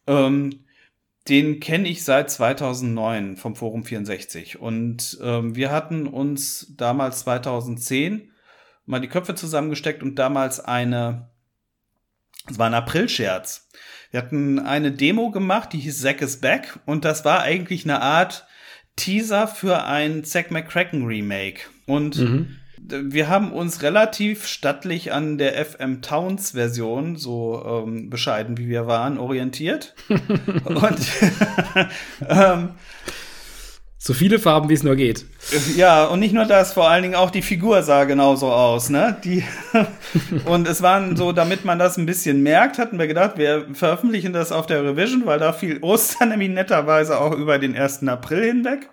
ähm, 0.07 0.65
den 1.27 1.59
kenne 1.59 1.87
ich 1.87 2.03
seit 2.03 2.31
2009 2.31 3.37
vom 3.37 3.55
Forum 3.55 3.83
64. 3.83 4.59
Und 4.59 5.19
ähm, 5.21 5.55
wir 5.55 5.71
hatten 5.71 6.07
uns 6.07 6.73
damals 6.75 7.19
2010 7.19 8.31
mal 8.85 8.99
die 8.99 9.07
Köpfe 9.07 9.35
zusammengesteckt 9.35 10.01
und 10.01 10.15
damals 10.17 10.59
eine 10.59 11.28
es 12.49 12.59
war 12.59 12.67
ein 12.67 12.73
April-Scherz. 12.73 13.67
Wir 14.11 14.21
hatten 14.21 14.59
eine 14.59 14.91
Demo 14.91 15.29
gemacht, 15.31 15.73
die 15.73 15.79
hieß 15.79 16.01
Zack 16.01 16.21
is 16.21 16.37
Back 16.37 16.79
und 16.85 17.05
das 17.05 17.25
war 17.25 17.41
eigentlich 17.41 17.83
eine 17.83 18.01
Art 18.01 18.47
Teaser 18.95 19.47
für 19.47 19.85
ein 19.85 20.23
Zack 20.23 20.51
McCracken 20.51 21.05
Remake. 21.05 21.61
Und 21.85 22.17
mhm. 22.17 22.57
wir 22.77 23.29
haben 23.29 23.51
uns 23.51 23.81
relativ 23.81 24.47
stattlich 24.47 25.13
an 25.13 25.37
der 25.37 25.63
FM 25.63 26.01
Towns 26.01 26.51
Version, 26.51 27.15
so 27.15 27.85
ähm, 27.87 28.09
bescheiden 28.09 28.57
wie 28.57 28.67
wir 28.67 28.87
waren, 28.87 29.17
orientiert. 29.17 29.95
und 30.09 30.99
ähm, 32.27 32.71
so 34.01 34.13
viele 34.13 34.39
Farben, 34.39 34.69
wie 34.69 34.73
es 34.73 34.83
nur 34.83 34.95
geht. 34.95 35.25
Ja, 35.75 36.05
und 36.05 36.21
nicht 36.21 36.33
nur 36.33 36.45
das, 36.45 36.71
vor 36.71 36.89
allen 36.89 37.03
Dingen 37.03 37.15
auch 37.15 37.31
die 37.31 37.41
Figur 37.41 37.83
sah 37.83 38.05
genauso 38.05 38.47
aus, 38.47 38.89
ne? 38.89 39.17
Die 39.25 39.43
und 40.45 40.69
es 40.69 40.81
waren 40.81 41.17
so, 41.17 41.33
damit 41.33 41.65
man 41.65 41.77
das 41.77 41.97
ein 41.97 42.05
bisschen 42.05 42.41
merkt, 42.41 42.79
hatten 42.79 42.97
wir 42.97 43.07
gedacht, 43.07 43.33
wir 43.35 43.67
veröffentlichen 43.73 44.31
das 44.31 44.53
auf 44.53 44.67
der 44.67 44.85
Revision, 44.85 45.25
weil 45.25 45.37
da 45.37 45.51
fiel 45.51 45.79
Ostern 45.81 46.29
nämlich 46.29 46.49
netterweise 46.49 47.19
auch 47.19 47.33
über 47.33 47.59
den 47.59 47.75
1. 47.75 48.07
April 48.07 48.45
hinweg. 48.45 48.89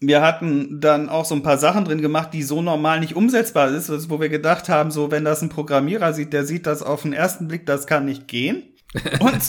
Wir 0.00 0.22
hatten 0.22 0.80
dann 0.80 1.08
auch 1.08 1.24
so 1.24 1.36
ein 1.36 1.44
paar 1.44 1.56
Sachen 1.56 1.84
drin 1.84 2.02
gemacht, 2.02 2.30
die 2.32 2.42
so 2.42 2.60
normal 2.60 2.98
nicht 2.98 3.14
umsetzbar 3.14 3.68
ist, 3.68 4.10
wo 4.10 4.20
wir 4.20 4.28
gedacht 4.28 4.68
haben, 4.68 4.90
so 4.90 5.12
wenn 5.12 5.24
das 5.24 5.40
ein 5.40 5.50
Programmierer 5.50 6.12
sieht, 6.12 6.32
der 6.32 6.44
sieht 6.44 6.66
das 6.66 6.82
auf 6.82 7.02
den 7.02 7.12
ersten 7.12 7.46
Blick, 7.46 7.64
das 7.64 7.86
kann 7.86 8.04
nicht 8.04 8.26
gehen. 8.26 8.64
und, 9.20 9.40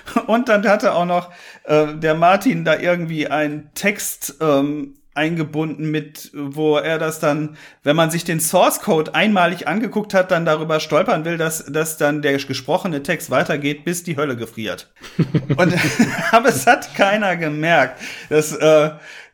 und 0.26 0.48
dann 0.48 0.66
hatte 0.66 0.94
auch 0.94 1.06
noch 1.06 1.30
äh, 1.64 1.94
der 1.94 2.14
Martin 2.14 2.64
da 2.64 2.78
irgendwie 2.78 3.28
einen 3.28 3.70
Text 3.74 4.36
ähm, 4.40 4.94
eingebunden 5.18 5.90
mit, 5.90 6.30
wo 6.32 6.76
er 6.76 6.98
das 6.98 7.18
dann, 7.18 7.56
wenn 7.82 7.96
man 7.96 8.10
sich 8.10 8.24
den 8.24 8.38
Source 8.38 8.80
Code 8.80 9.14
einmalig 9.14 9.66
angeguckt 9.66 10.14
hat, 10.14 10.30
dann 10.30 10.44
darüber 10.44 10.78
stolpern 10.78 11.24
will, 11.24 11.36
dass, 11.36 11.64
dass 11.66 11.96
dann 11.96 12.22
der 12.22 12.38
gesprochene 12.38 13.02
Text 13.02 13.28
weitergeht, 13.30 13.84
bis 13.84 14.04
die 14.04 14.16
Hölle 14.16 14.36
gefriert. 14.36 14.92
Und, 15.56 15.74
aber 16.30 16.48
es 16.48 16.66
hat 16.66 16.94
keiner 16.94 17.36
gemerkt. 17.36 18.00
Das, 18.28 18.52
äh, 18.52 18.90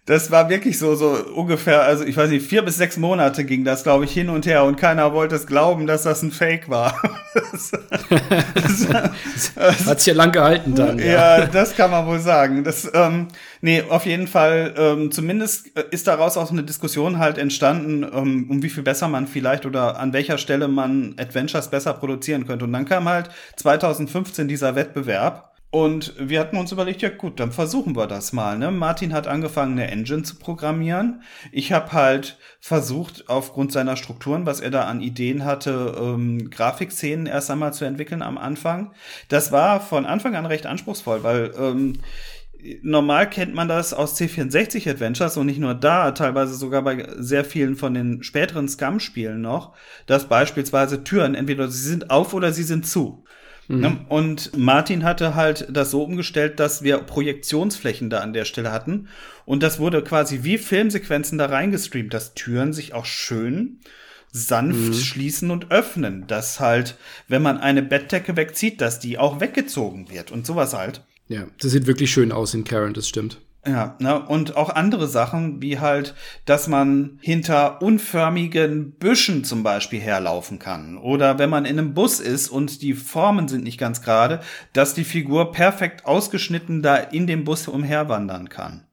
das 0.07 0.31
war 0.31 0.51
wirklich 0.51 0.79
so, 0.79 0.95
so 0.97 1.17
ungefähr, 1.35 1.83
also 1.83 2.05
ich 2.05 2.15
weiß 2.15 2.29
nicht, 2.29 2.47
vier 2.47 2.61
bis 2.61 2.77
sechs 2.77 2.99
Monate 2.99 3.43
ging 3.45 3.65
das, 3.65 3.85
glaube 3.85 4.05
ich, 4.05 4.13
hin 4.13 4.29
und 4.29 4.45
her 4.45 4.65
und 4.65 4.77
keiner 4.77 5.15
wollte 5.15 5.35
es 5.35 5.47
glauben, 5.47 5.87
dass 5.87 6.03
das 6.03 6.23
ein 6.23 6.31
Fake 6.31 6.69
war. 6.69 7.01
das, 7.35 7.73
das, 9.55 9.87
Hat 9.87 10.01
sich 10.01 10.09
ja 10.09 10.15
lang 10.15 10.31
gehalten 10.31 10.75
dann. 10.75 10.99
Ja. 10.99 11.39
ja, 11.39 11.47
das 11.47 11.75
kann 11.75 11.91
man 11.91 12.07
wohl 12.07 12.19
sagen. 12.19 12.65
Das, 12.65 12.91
ähm, 12.93 13.29
nee, 13.63 13.83
auf 13.89 14.05
jeden 14.05 14.27
Fall, 14.27 14.75
ähm, 14.77 15.11
zumindest 15.11 15.69
ist 15.69 16.07
daraus 16.07 16.37
auch 16.37 16.51
eine 16.51 16.65
Diskussion 16.65 17.19
halt 17.19 17.39
entstanden, 17.39 18.03
ähm, 18.03 18.47
um 18.51 18.63
wie 18.63 18.69
viel 18.69 18.83
besser 18.83 19.09
man 19.09 19.27
vielleicht 19.27 19.65
oder 19.65 19.99
an 19.99 20.13
welcher 20.13 20.37
Stelle 20.37 20.69
man 20.69 21.15
Adventures 21.19 21.71
besser 21.71 21.95
produzieren 21.95 22.47
könnte. 22.47 22.67
Und 22.67 22.75
dann 22.75 22.85
kam 22.85 23.09
halt 23.09 23.31
2015 23.57 24.49
dieser 24.49 24.75
Wettbewerb 24.75 25.54
und 25.75 26.15
wir 26.21 26.39
hatten 26.39 26.57
uns 26.57 26.71
überlegt, 26.71 27.03
ja 27.03 27.09
gut, 27.09 27.41
dann 27.41 27.51
versuchen 27.51 27.97
wir 27.97 28.07
das 28.07 28.33
mal. 28.33 28.57
Ne? 28.57 28.71
Martin 28.71 29.13
hat 29.13 29.27
angefangen, 29.27 29.73
eine 29.73 29.91
Engine 29.91 30.23
zu 30.23 30.37
programmieren. 30.37 31.25
Ich 31.51 31.73
habe 31.73 31.91
halt 31.91 32.39
versucht, 32.61 33.25
aufgrund 33.29 33.73
seiner 33.73 33.97
Strukturen, 33.97 34.47
was 34.47 34.61
er 34.61 34.71
da 34.71 34.85
an 34.85 35.01
Ideen 35.01 35.45
hatte, 35.45 35.97
ähm, 36.01 36.49
Grafikszenen 36.49 37.27
erst 37.27 37.51
einmal 37.51 37.73
zu 37.73 37.85
entwickeln 37.87 38.23
am 38.23 38.39
Anfang. 38.39 38.93
Das 39.29 39.51
war 39.51 39.81
von 39.81 40.07
Anfang 40.07 40.37
an 40.37 40.47
recht 40.47 40.65
anspruchsvoll, 40.65 41.25
weil 41.25 41.51
ähm, 41.59 41.95
normal 42.83 43.29
kennt 43.29 43.53
man 43.53 43.67
das 43.67 43.93
aus 43.93 44.17
C64 44.17 44.89
Adventures 44.89 45.37
und 45.37 45.47
nicht 45.47 45.59
nur 45.59 45.75
da, 45.75 46.13
teilweise 46.13 46.55
sogar 46.55 46.83
bei 46.83 47.05
sehr 47.17 47.45
vielen 47.45 47.75
von 47.75 47.95
den 47.95 48.23
späteren 48.23 48.69
Scum-Spielen 48.69 49.41
noch, 49.41 49.75
dass 50.07 50.29
beispielsweise 50.29 51.03
Türen 51.03 51.35
entweder 51.35 51.67
sie 51.69 51.83
sind 51.83 52.11
auf 52.11 52.33
oder 52.33 52.53
sie 52.53 52.63
sind 52.63 52.87
zu. 52.87 53.25
Mhm. 53.69 53.81
Ne? 53.81 54.07
Und 54.09 54.57
Martin 54.57 55.05
hatte 55.05 55.35
halt 55.35 55.67
das 55.71 55.91
so 55.91 56.03
umgestellt, 56.03 56.61
dass 56.61 56.83
wir 56.83 56.99
Projektionsflächen 56.99 58.11
da 58.11 58.21
an 58.21 58.33
der 58.33 58.45
Stelle 58.45 58.73
hatten. 58.73 59.09
Und 59.45 59.63
das 59.63 59.79
wurde 59.79 60.03
quasi 60.03 60.41
wie 60.43 60.59
Filmsequenzen 60.59 61.39
da 61.39 61.47
reingestreamt, 61.47 62.13
dass 62.13 62.35
Türen 62.35 62.73
sich 62.73 62.95
auch 62.95 63.05
schön 63.05 63.81
sanft 64.31 64.79
mhm. 64.79 64.95
schließen 64.95 65.51
und 65.51 65.71
öffnen. 65.71 66.27
Dass 66.27 66.61
halt, 66.61 66.97
wenn 67.29 67.43
man 67.43 67.59
eine 67.59 67.83
Bettdecke 67.83 68.37
wegzieht, 68.37 68.81
dass 68.81 68.99
die 68.99 69.19
auch 69.19 69.41
weggezogen 69.41 70.11
wird 70.11 70.31
und 70.31 70.47
sowas 70.47 70.75
halt. 70.75 71.03
Ja, 71.29 71.47
das 71.61 71.73
sieht 71.73 71.87
wirklich 71.87 72.13
schön 72.13 72.33
aus 72.33 72.53
in 72.55 72.65
Karen, 72.65 72.93
das 72.93 73.09
stimmt. 73.09 73.41
Ja, 73.67 73.97
ne, 73.99 74.21
und 74.21 74.57
auch 74.57 74.69
andere 74.69 75.09
Sachen, 75.09 75.63
wie 75.63 75.79
halt, 75.79 76.15
dass 76.45 76.69
man 76.69 77.19
hinter 77.23 77.81
unförmigen 77.81 78.93
Büschen 78.93 79.43
zum 79.43 79.63
Beispiel 79.63 80.01
herlaufen 80.01 80.59
kann. 80.59 80.99
Oder 80.99 81.39
wenn 81.39 81.49
man 81.49 81.65
in 81.65 81.79
einem 81.79 81.95
Bus 81.95 82.21
ist 82.21 82.49
und 82.49 82.83
die 82.83 82.93
Formen 82.93 83.49
sind 83.49 83.65
nicht 83.65 83.79
ganz 83.79 84.03
gerade, 84.03 84.41
dass 84.75 84.93
die 84.93 85.05
Figur 85.05 85.51
perfekt 85.53 86.05
ausgeschnitten 86.05 86.83
da 86.83 86.97
in 86.97 87.27
dem 87.27 87.45
Bus 87.45 87.67
umherwandern 87.67 88.51
kann. 88.51 88.84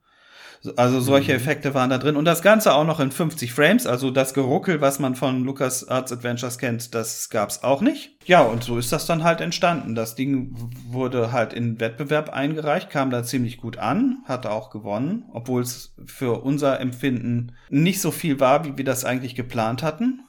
Also 0.75 0.99
solche 0.99 1.33
Effekte 1.33 1.73
waren 1.73 1.89
da 1.89 1.97
drin. 1.97 2.15
Und 2.15 2.25
das 2.25 2.41
Ganze 2.41 2.73
auch 2.73 2.85
noch 2.85 2.99
in 2.99 3.11
50 3.11 3.53
Frames. 3.53 3.87
Also 3.87 4.11
das 4.11 4.33
Geruckel, 4.33 4.79
was 4.81 4.99
man 4.99 5.15
von 5.15 5.43
Lucas 5.43 5.87
Arts 5.87 6.11
Adventures 6.11 6.57
kennt, 6.57 6.93
das 6.93 7.29
gab's 7.29 7.63
auch 7.63 7.81
nicht. 7.81 8.17
Ja, 8.25 8.41
und 8.41 8.63
so 8.63 8.77
ist 8.77 8.91
das 8.91 9.05
dann 9.05 9.23
halt 9.23 9.41
entstanden. 9.41 9.95
Das 9.95 10.15
Ding 10.15 10.55
wurde 10.87 11.31
halt 11.31 11.53
in 11.53 11.79
Wettbewerb 11.79 12.29
eingereicht, 12.29 12.89
kam 12.89 13.09
da 13.09 13.23
ziemlich 13.23 13.57
gut 13.57 13.77
an, 13.77 14.19
hat 14.25 14.45
auch 14.45 14.69
gewonnen, 14.69 15.25
obwohl 15.33 15.61
es 15.61 15.95
für 16.05 16.43
unser 16.43 16.79
Empfinden 16.79 17.53
nicht 17.69 17.99
so 17.99 18.11
viel 18.11 18.39
war, 18.39 18.65
wie 18.65 18.77
wir 18.77 18.85
das 18.85 19.05
eigentlich 19.05 19.35
geplant 19.35 19.81
hatten. 19.81 20.21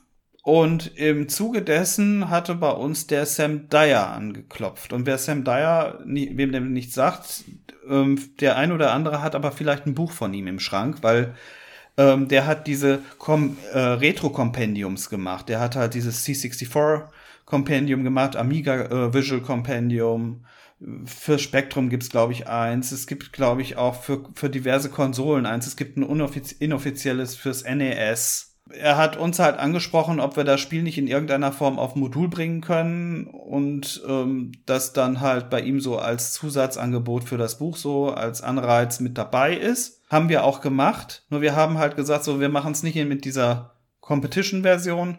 Und 0.42 0.96
im 0.96 1.28
Zuge 1.28 1.62
dessen 1.62 2.28
hatte 2.28 2.56
bei 2.56 2.70
uns 2.70 3.06
der 3.06 3.26
Sam 3.26 3.68
Dyer 3.68 4.08
angeklopft. 4.08 4.92
Und 4.92 5.06
wer 5.06 5.16
Sam 5.16 5.44
Dyer, 5.44 6.00
wem 6.04 6.50
der 6.50 6.60
nicht 6.60 6.92
sagt, 6.92 7.44
ähm, 7.88 8.18
der 8.40 8.56
ein 8.56 8.72
oder 8.72 8.92
andere 8.92 9.22
hat 9.22 9.36
aber 9.36 9.52
vielleicht 9.52 9.86
ein 9.86 9.94
Buch 9.94 10.10
von 10.10 10.34
ihm 10.34 10.48
im 10.48 10.58
Schrank, 10.58 10.98
weil 11.02 11.34
ähm, 11.96 12.26
der 12.26 12.46
hat 12.46 12.66
diese 12.66 13.00
äh, 13.72 13.78
Retro-Kompendiums 13.78 15.10
gemacht. 15.10 15.48
Der 15.48 15.60
hat 15.60 15.76
halt 15.76 15.94
dieses 15.94 16.26
C64-Kompendium 16.26 18.02
gemacht, 18.02 18.34
Amiga 18.34 18.86
äh, 18.86 19.14
Visual 19.14 19.42
Kompendium. 19.42 20.44
Für 21.04 21.38
Spectrum 21.38 21.88
gibt's 21.88 22.10
glaube 22.10 22.32
ich, 22.32 22.48
eins. 22.48 22.90
Es 22.90 23.06
gibt, 23.06 23.32
glaube 23.32 23.62
ich, 23.62 23.76
auch 23.76 24.02
für, 24.02 24.24
für 24.34 24.50
diverse 24.50 24.90
Konsolen 24.90 25.46
eins. 25.46 25.68
Es 25.68 25.76
gibt 25.76 25.96
ein 25.96 26.02
inoffizielles 26.02 27.36
fürs 27.36 27.62
NES 27.62 28.51
er 28.70 28.96
hat 28.96 29.16
uns 29.16 29.38
halt 29.38 29.58
angesprochen, 29.58 30.20
ob 30.20 30.36
wir 30.36 30.44
das 30.44 30.60
Spiel 30.60 30.82
nicht 30.82 30.98
in 30.98 31.08
irgendeiner 31.08 31.52
Form 31.52 31.78
auf 31.78 31.94
Modul 31.96 32.28
bringen 32.28 32.60
können 32.60 33.26
und 33.26 34.02
ähm, 34.06 34.52
das 34.66 34.92
dann 34.92 35.20
halt 35.20 35.50
bei 35.50 35.60
ihm 35.60 35.80
so 35.80 35.98
als 35.98 36.32
Zusatzangebot 36.32 37.24
für 37.24 37.38
das 37.38 37.58
Buch 37.58 37.76
so 37.76 38.10
als 38.10 38.42
Anreiz 38.42 39.00
mit 39.00 39.18
dabei 39.18 39.54
ist. 39.54 40.00
Haben 40.08 40.28
wir 40.28 40.44
auch 40.44 40.60
gemacht, 40.60 41.24
nur 41.30 41.40
wir 41.40 41.56
haben 41.56 41.78
halt 41.78 41.96
gesagt, 41.96 42.24
so 42.24 42.40
wir 42.40 42.48
machen 42.48 42.72
es 42.72 42.82
nicht 42.82 42.96
mit 43.06 43.24
dieser 43.24 43.74
Competition-Version, 44.00 45.18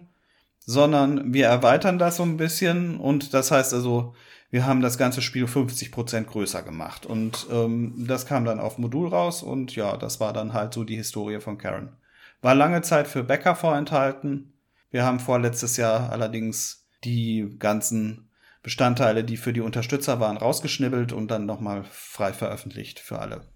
sondern 0.60 1.34
wir 1.34 1.48
erweitern 1.48 2.00
das 2.00 2.18
so 2.18 2.24
ein 2.24 2.38
bisschen 2.38 2.98
und 2.98 3.34
das 3.34 3.52
heißt 3.52 3.74
also, 3.74 4.14
wir 4.52 4.68
haben 4.68 4.82
das 4.82 5.00
ganze 5.00 5.24
Spiel 5.24 5.48
50 5.48 5.92
Prozent 5.92 6.28
größer 6.28 6.62
gemacht 6.62 7.06
und 7.06 7.48
ähm, 7.52 8.06
das 8.08 8.28
kam 8.28 8.46
dann 8.46 8.60
auf 8.60 8.78
Modul 8.78 9.08
raus 9.08 9.42
und 9.42 9.76
ja, 9.76 9.98
das 9.98 10.20
war 10.20 10.32
dann 10.32 10.54
halt 10.54 10.74
so 10.74 10.84
die 10.84 10.96
Historie 10.96 11.40
von 11.40 11.58
Karen. 11.58 11.98
War 12.44 12.56
lange 12.56 12.82
Zeit 12.82 13.08
für 13.08 13.24
Bäcker 13.24 13.56
vorenthalten. 13.56 14.54
Wir 14.92 15.06
haben 15.06 15.22
vorletztes 15.22 15.78
Jahr 15.78 16.12
allerdings 16.12 16.90
die 17.06 17.56
ganzen 17.58 18.30
Bestandteile, 18.62 19.24
die 19.24 19.38
für 19.38 19.54
die 19.54 19.62
Unterstützer 19.62 20.20
waren, 20.20 20.36
rausgeschnibbelt 20.36 21.14
und 21.14 21.30
dann 21.32 21.46
nochmal 21.46 21.86
frei 21.90 22.34
veröffentlicht 22.34 23.00
für 23.00 23.20
alle. 23.20 23.48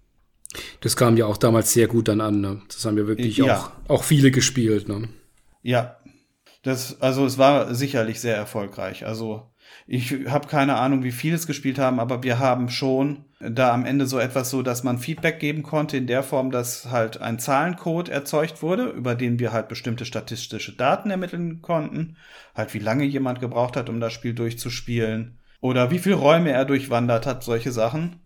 Das 0.80 0.96
kam 0.96 1.18
ja 1.18 1.26
auch 1.26 1.36
damals 1.36 1.74
sehr 1.74 1.86
gut 1.86 2.08
dann 2.08 2.22
an. 2.22 2.40
Ne? 2.40 2.62
Das 2.68 2.86
haben 2.86 2.96
ja 2.96 3.06
wirklich 3.06 3.36
ja. 3.36 3.58
Auch, 3.58 3.70
auch 3.88 4.04
viele 4.04 4.30
gespielt. 4.30 4.88
Ne? 4.88 5.10
Ja, 5.62 5.98
das, 6.62 7.02
also 7.02 7.26
es 7.26 7.36
war 7.36 7.74
sicherlich 7.74 8.20
sehr 8.20 8.36
erfolgreich. 8.36 9.04
Also 9.04 9.50
ich 9.90 10.28
habe 10.28 10.46
keine 10.48 10.76
Ahnung, 10.76 11.02
wie 11.02 11.12
viele 11.12 11.36
es 11.36 11.46
gespielt 11.46 11.78
haben, 11.78 11.98
aber 11.98 12.22
wir 12.22 12.38
haben 12.38 12.68
schon 12.68 13.24
da 13.40 13.72
am 13.72 13.86
Ende 13.86 14.06
so 14.06 14.18
etwas 14.18 14.50
so, 14.50 14.60
dass 14.60 14.84
man 14.84 14.98
Feedback 14.98 15.40
geben 15.40 15.62
konnte 15.62 15.96
in 15.96 16.06
der 16.06 16.22
Form, 16.22 16.50
dass 16.50 16.90
halt 16.90 17.22
ein 17.22 17.38
Zahlencode 17.38 18.10
erzeugt 18.10 18.60
wurde, 18.62 18.84
über 18.90 19.14
den 19.14 19.38
wir 19.38 19.50
halt 19.50 19.68
bestimmte 19.68 20.04
statistische 20.04 20.72
Daten 20.72 21.10
ermitteln 21.10 21.62
konnten. 21.62 22.16
Halt 22.54 22.74
wie 22.74 22.80
lange 22.80 23.04
jemand 23.04 23.40
gebraucht 23.40 23.78
hat, 23.78 23.88
um 23.88 23.98
das 23.98 24.12
Spiel 24.12 24.34
durchzuspielen. 24.34 25.38
Oder 25.62 25.90
wie 25.90 25.98
viele 25.98 26.16
Räume 26.16 26.50
er 26.50 26.66
durchwandert 26.66 27.24
hat, 27.24 27.42
solche 27.42 27.72
Sachen. 27.72 28.16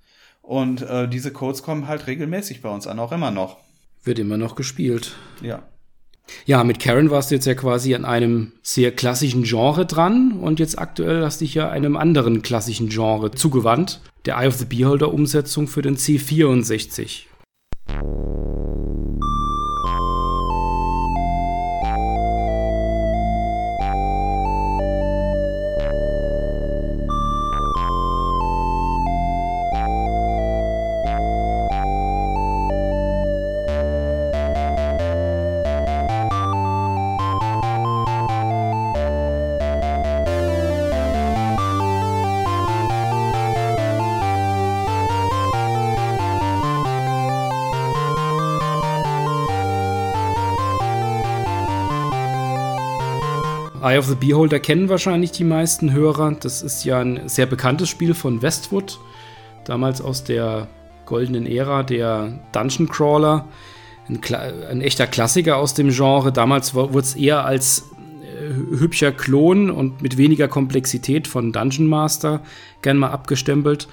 Und 0.41 0.83
äh, 0.83 1.07
diese 1.07 1.33
Codes 1.33 1.63
kommen 1.63 1.87
halt 1.87 2.09
regelmäßig 2.09 2.61
bei 2.61 2.71
uns 2.71 2.89
an, 2.89 2.99
auch 2.99 3.13
immer 3.13 3.31
noch. 3.31 3.59
Wird 4.03 4.19
immer 4.19 4.37
noch 4.37 4.57
gespielt. 4.57 5.15
Ja. 5.41 5.63
Ja, 6.45 6.65
mit 6.65 6.79
Karen 6.79 7.11
warst 7.11 7.31
du 7.31 7.35
jetzt 7.35 7.47
ja 7.47 7.55
quasi 7.55 7.95
an 7.95 8.05
einem 8.05 8.53
sehr 8.63 8.93
klassischen 8.93 9.43
Genre 9.43 9.87
dran 9.87 10.33
und 10.33 10.61
jetzt 10.61 10.79
aktuell 10.79 11.25
hast 11.25 11.41
du 11.41 11.45
dich 11.45 11.55
ja 11.55 11.71
einem 11.71 11.97
anderen 11.97 12.43
klassischen 12.43 12.89
Genre 12.89 13.31
zugewandt, 13.31 14.01
der 14.25 14.37
Eye 14.37 14.49
of 14.49 14.57
the 14.57 14.65
Beholder 14.65 15.13
Umsetzung 15.13 15.69
für 15.69 15.83
den 15.83 15.97
C64. 15.97 17.27
Eye 53.93 53.99
of 53.99 54.07
the 54.07 54.15
Beholder 54.15 54.59
kennen 54.59 54.89
wahrscheinlich 54.89 55.33
die 55.33 55.45
meisten 55.45 55.93
Hörer. 55.93 56.35
Das 56.41 56.63
ist 56.63 56.83
ja 56.85 57.01
ein 57.01 57.29
sehr 57.29 57.45
bekanntes 57.45 57.91
Spiel 57.91 58.15
von 58.15 58.41
Westwood, 58.41 58.99
damals 59.65 60.01
aus 60.01 60.25
der 60.25 60.69
goldenen 61.05 61.45
Ära 61.45 61.83
der 61.83 62.41
Dungeon 62.53 62.89
Crawler. 62.89 63.47
Ein, 64.09 64.21
ein 64.71 64.81
echter 64.81 65.07
Klassiker 65.07 65.59
aus 65.59 65.75
dem 65.75 65.91
Genre. 65.91 66.33
Damals 66.33 66.73
wurde 66.75 67.01
es 67.01 67.15
eher 67.15 67.45
als 67.45 67.91
äh, 68.23 68.79
hübscher 68.79 69.13
Klon 69.13 69.71
und 69.71 70.01
mit 70.01 70.17
weniger 70.17 70.49
Komplexität 70.49 71.29
von 71.29 71.53
Dungeon 71.53 71.87
Master 71.87 72.41
gern 72.81 72.97
mal 72.97 73.11
abgestempelt. 73.11 73.89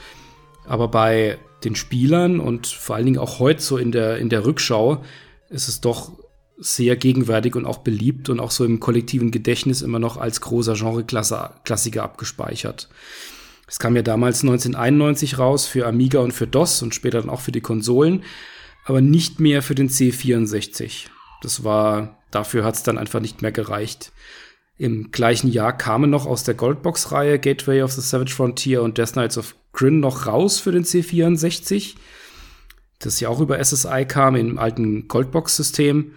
Aber 0.66 0.88
bei 0.88 1.40
den 1.66 1.76
Spielern 1.76 2.40
und 2.40 2.68
vor 2.68 2.96
allen 2.96 3.06
Dingen 3.06 3.20
auch 3.20 3.40
heute 3.40 3.62
so 3.62 3.76
in 3.78 3.92
der, 3.92 4.18
in 4.20 4.30
der 4.30 4.46
Rückschau 4.46 5.04
ist 5.50 5.68
es 5.68 5.82
doch 5.82 6.14
sehr 6.60 6.98
gegenwärtig 6.98 7.56
und 7.56 7.66
auch 7.66 7.80
beliebt 7.80 8.30
und 8.30 8.40
auch 8.40 8.52
so 8.52 8.66
im 8.66 8.80
kollektiven 8.80 9.32
Gedächtnis 9.32 9.82
immer 9.82 10.00
noch 10.00 10.18
als 10.18 10.42
großer 10.42 10.74
Genre-Klassiker 10.74 12.04
abgespeichert. 12.04 12.90
Es 13.68 13.80
kam 13.80 13.96
ja 13.96 14.02
damals 14.02 14.42
1991 14.42 15.38
raus 15.38 15.66
für 15.66 15.88
Amiga 15.88 16.20
und 16.20 16.34
für 16.34 16.48
DOS 16.48 16.82
und 16.82 16.94
später 16.94 17.22
dann 17.22 17.30
auch 17.30 17.42
für 17.42 17.52
die 17.52 17.62
Konsolen, 17.62 18.24
aber 18.84 19.00
nicht 19.00 19.40
mehr 19.40 19.62
für 19.62 19.76
den 19.76 19.90
C64. 19.90 21.06
Das 21.42 21.64
war, 21.64 22.18
dafür 22.32 22.64
hat 22.66 22.76
es 22.76 22.84
dann 22.84 22.98
einfach 22.98 23.22
nicht 23.22 23.42
mehr 23.42 23.52
gereicht. 23.52 24.12
Im 24.78 25.12
gleichen 25.12 25.52
Jahr 25.52 25.78
kamen 25.78 26.10
noch 26.10 26.26
aus 26.26 26.44
der 26.44 26.56
Goldbox-Reihe 26.56 27.38
Gateway 27.40 27.84
of 27.84 27.92
the 27.92 28.02
Savage 28.02 28.34
Frontier 28.34 28.82
und 28.82 28.98
Death 28.98 29.14
Knights 29.14 29.38
of 29.38 29.56
Grin 29.72 30.00
noch 30.00 30.26
raus 30.26 30.60
für 30.60 30.72
den 30.72 30.84
C64. 30.84 31.96
Das 33.00 33.20
ja 33.20 33.30
auch 33.30 33.40
über 33.40 33.64
SSI 33.64 34.06
kam 34.06 34.36
im 34.36 34.58
alten 34.58 35.08
Goldbox-System. 35.08 36.14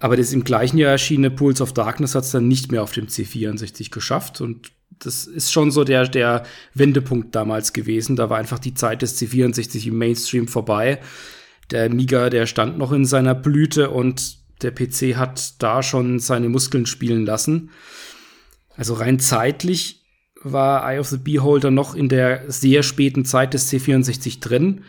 Aber 0.00 0.16
das 0.16 0.32
im 0.32 0.44
gleichen 0.44 0.78
Jahr 0.78 0.92
erschienene 0.92 1.30
Pools 1.30 1.60
of 1.60 1.74
Darkness 1.74 2.14
hat 2.14 2.24
es 2.24 2.30
dann 2.30 2.48
nicht 2.48 2.72
mehr 2.72 2.82
auf 2.82 2.92
dem 2.92 3.06
C64 3.06 3.90
geschafft. 3.90 4.40
Und 4.40 4.72
das 4.98 5.26
ist 5.26 5.52
schon 5.52 5.70
so 5.70 5.84
der, 5.84 6.08
der 6.08 6.44
Wendepunkt 6.72 7.34
damals 7.34 7.74
gewesen. 7.74 8.16
Da 8.16 8.30
war 8.30 8.38
einfach 8.38 8.58
die 8.58 8.74
Zeit 8.74 9.02
des 9.02 9.20
C64 9.20 9.86
im 9.86 9.98
Mainstream 9.98 10.48
vorbei. 10.48 11.00
Der 11.70 11.84
Amiga, 11.84 12.30
der 12.30 12.46
stand 12.46 12.78
noch 12.78 12.92
in 12.92 13.04
seiner 13.04 13.34
Blüte 13.34 13.90
und 13.90 14.38
der 14.62 14.72
PC 14.72 15.16
hat 15.16 15.62
da 15.62 15.82
schon 15.82 16.18
seine 16.18 16.48
Muskeln 16.48 16.86
spielen 16.86 17.26
lassen. 17.26 17.70
Also 18.76 18.94
rein 18.94 19.20
zeitlich 19.20 20.02
war 20.42 20.90
Eye 20.90 20.98
of 20.98 21.08
the 21.08 21.18
Beholder 21.18 21.70
noch 21.70 21.94
in 21.94 22.08
der 22.08 22.50
sehr 22.50 22.82
späten 22.82 23.26
Zeit 23.26 23.52
des 23.52 23.70
C64 23.70 24.40
drin. 24.40 24.84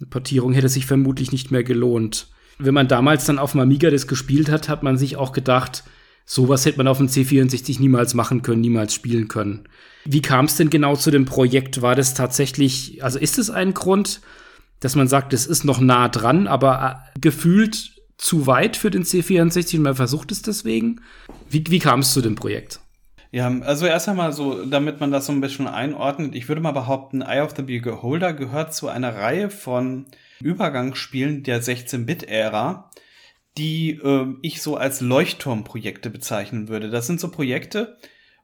Eine 0.00 0.08
Portierung 0.08 0.54
hätte 0.54 0.70
sich 0.70 0.86
vermutlich 0.86 1.30
nicht 1.30 1.50
mehr 1.50 1.62
gelohnt 1.62 2.28
wenn 2.58 2.74
man 2.74 2.88
damals 2.88 3.24
dann 3.26 3.38
auf 3.38 3.52
dem 3.52 3.60
Amiga 3.60 3.90
das 3.90 4.06
gespielt 4.06 4.50
hat, 4.50 4.68
hat 4.68 4.82
man 4.82 4.96
sich 4.96 5.16
auch 5.16 5.32
gedacht, 5.32 5.84
sowas 6.24 6.64
hätte 6.64 6.78
man 6.78 6.88
auf 6.88 6.98
dem 6.98 7.08
C64 7.08 7.80
niemals 7.80 8.14
machen 8.14 8.42
können, 8.42 8.60
niemals 8.60 8.94
spielen 8.94 9.28
können. 9.28 9.64
Wie 10.04 10.22
kam 10.22 10.46
es 10.46 10.56
denn 10.56 10.70
genau 10.70 10.96
zu 10.96 11.10
dem 11.10 11.24
Projekt? 11.24 11.82
War 11.82 11.94
das 11.94 12.14
tatsächlich, 12.14 13.02
also 13.02 13.18
ist 13.18 13.38
es 13.38 13.50
ein 13.50 13.74
Grund, 13.74 14.20
dass 14.80 14.96
man 14.96 15.08
sagt, 15.08 15.32
es 15.32 15.46
ist 15.46 15.64
noch 15.64 15.80
nah 15.80 16.08
dran, 16.08 16.46
aber 16.46 17.02
äh, 17.14 17.20
gefühlt 17.20 17.92
zu 18.18 18.46
weit 18.46 18.76
für 18.76 18.90
den 18.90 19.04
C64 19.04 19.76
und 19.76 19.82
man 19.82 19.94
versucht 19.94 20.32
es 20.32 20.42
deswegen? 20.42 21.00
Wie, 21.48 21.64
wie 21.68 21.78
kam 21.78 22.00
es 22.00 22.12
zu 22.12 22.20
dem 22.20 22.34
Projekt? 22.34 22.80
Ja, 23.32 23.48
also 23.60 23.86
erst 23.86 24.08
einmal 24.08 24.32
so, 24.32 24.64
damit 24.64 25.00
man 25.00 25.10
das 25.10 25.26
so 25.26 25.32
ein 25.32 25.40
bisschen 25.40 25.66
einordnet, 25.66 26.34
ich 26.34 26.48
würde 26.48 26.60
mal 26.60 26.72
behaupten, 26.72 27.22
Eye 27.22 27.42
of 27.42 27.54
the 27.56 27.62
Beholder 27.62 28.32
gehört 28.32 28.74
zu 28.74 28.88
einer 28.88 29.14
Reihe 29.14 29.50
von 29.50 30.06
Übergangsspielen 30.40 31.42
der 31.42 31.62
16-Bit-Ära, 31.62 32.90
die 33.58 33.92
äh, 34.02 34.26
ich 34.42 34.62
so 34.62 34.76
als 34.76 35.00
Leuchtturmprojekte 35.00 36.10
bezeichnen 36.10 36.68
würde. 36.68 36.90
Das 36.90 37.06
sind 37.06 37.20
so 37.20 37.30
Projekte, 37.30 37.96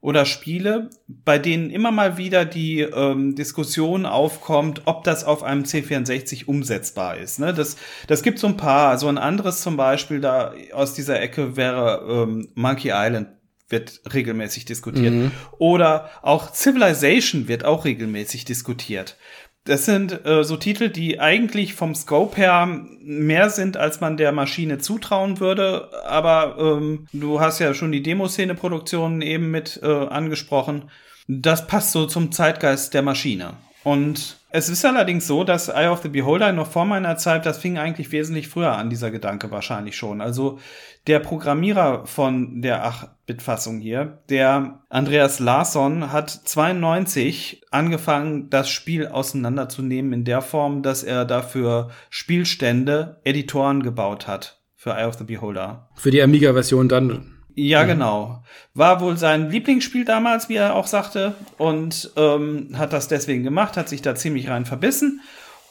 oder 0.03 0.25
Spiele, 0.25 0.91
bei 1.07 1.39
denen 1.39 1.71
immer 1.71 1.93
mal 1.93 2.19
wieder 2.19 2.45
die 2.45 2.81
ähm, 2.81 3.37
Diskussion 3.37 4.05
aufkommt, 4.05 4.83
ob 4.85 5.05
das 5.05 5.23
auf 5.23 5.45
einem 5.45 5.63
C64 5.63 6.47
umsetzbar 6.47 7.19
ist. 7.19 7.39
Ne? 7.39 7.55
Das, 7.55 7.77
das 8.09 8.25
gibt 8.25 8.41
so 8.41 8.49
ein 8.49 8.57
paar. 8.57 8.91
Also 8.91 9.07
ein 9.07 9.17
anderes 9.17 9.63
zum 9.63 9.77
Beispiel 9.77 10.21
da 10.21 10.55
aus 10.73 10.93
dieser 10.93 11.21
Ecke 11.21 11.57
wäre 11.57 12.05
ähm, 12.09 12.49
Monkey 12.57 12.91
Island 12.93 13.29
wird 13.73 14.01
regelmäßig 14.13 14.65
diskutiert. 14.65 15.13
Mhm. 15.13 15.33
Oder 15.59 16.11
auch 16.23 16.53
Civilization 16.53 17.49
wird 17.49 17.65
auch 17.65 17.85
regelmäßig 17.85 18.45
diskutiert. 18.45 19.17
Das 19.65 19.85
sind 19.85 20.27
äh, 20.27 20.43
so 20.43 20.57
Titel, 20.57 20.89
die 20.89 21.21
eigentlich 21.21 21.75
vom 21.75 21.95
Scope 21.95 22.37
her 22.37 22.67
mehr 23.01 23.49
sind, 23.49 23.77
als 23.77 24.01
man 24.01 24.17
der 24.17 24.33
Maschine 24.33 24.79
zutrauen 24.79 25.39
würde. 25.39 25.89
Aber 26.05 26.57
ähm, 26.59 27.07
du 27.13 27.41
hast 27.41 27.61
ja 27.61 27.73
schon 27.73 27.93
die 27.93 28.03
Demoszene-Produktionen 28.03 29.23
eben 29.23 29.51
mit 29.51 29.81
äh, 29.83 29.87
angesprochen. 29.87 30.91
Das 31.29 31.69
passt 31.69 31.93
so 31.93 32.07
zum 32.07 32.33
Zeitgeist 32.33 32.93
der 32.95 33.03
Maschine. 33.03 33.55
Und 33.85 34.42
es 34.53 34.69
ist 34.69 34.85
allerdings 34.85 35.27
so, 35.27 35.45
dass 35.45 35.69
Eye 35.69 35.89
of 35.89 36.03
the 36.03 36.09
Beholder 36.09 36.53
noch 36.53 36.71
vor 36.71 36.85
meiner 36.85 37.17
Zeit, 37.17 37.47
das 37.47 37.59
fing 37.59 37.79
eigentlich 37.79 38.13
wesentlich 38.13 38.49
früher 38.49 38.73
an, 38.73 38.91
dieser 38.91 39.11
Gedanke 39.11 39.51
wahrscheinlich 39.51 39.97
schon. 39.97 40.21
Also 40.21 40.59
der 41.07 41.21
Programmierer 41.21 42.07
von 42.07 42.61
der 42.61 42.85
8-Bit-Fassung 42.87 43.81
hier, 43.81 44.23
der 44.29 44.83
Andreas 44.91 45.39
Larsson, 45.39 46.13
hat 46.13 46.31
92 46.31 47.63
angefangen, 47.71 48.51
das 48.51 48.69
Spiel 48.69 49.09
auseinanderzunehmen 49.09 50.13
in 50.13 50.25
der 50.25 50.43
Form, 50.43 50.83
dass 50.83 51.03
er 51.03 51.25
dafür 51.25 51.91
Spielstände, 52.11 53.21
Editoren 53.25 53.83
gebaut 53.83 54.29
hat 54.29 54.61
für 54.77 54.91
Eye 54.91 55.07
of 55.07 55.15
the 55.15 55.25
Beholder. 55.25 55.89
Für 55.95 56.11
die 56.11 56.23
Amiga-Version 56.23 56.89
dann 56.89 57.42
ja, 57.55 57.85
genau. 57.85 58.43
War 58.75 59.01
wohl 59.01 59.17
sein 59.17 59.51
Lieblingsspiel 59.51 60.05
damals, 60.05 60.49
wie 60.49 60.57
er 60.57 60.75
auch 60.75 60.87
sagte, 60.87 61.35
und 61.59 62.11
ähm, 62.17 62.71
hat 62.75 62.93
das 62.93 63.09
deswegen 63.09 63.43
gemacht, 63.43 63.77
hat 63.77 63.89
sich 63.89 64.03
da 64.03 64.15
ziemlich 64.15 64.49
rein 64.49 64.65
verbissen 64.65 65.21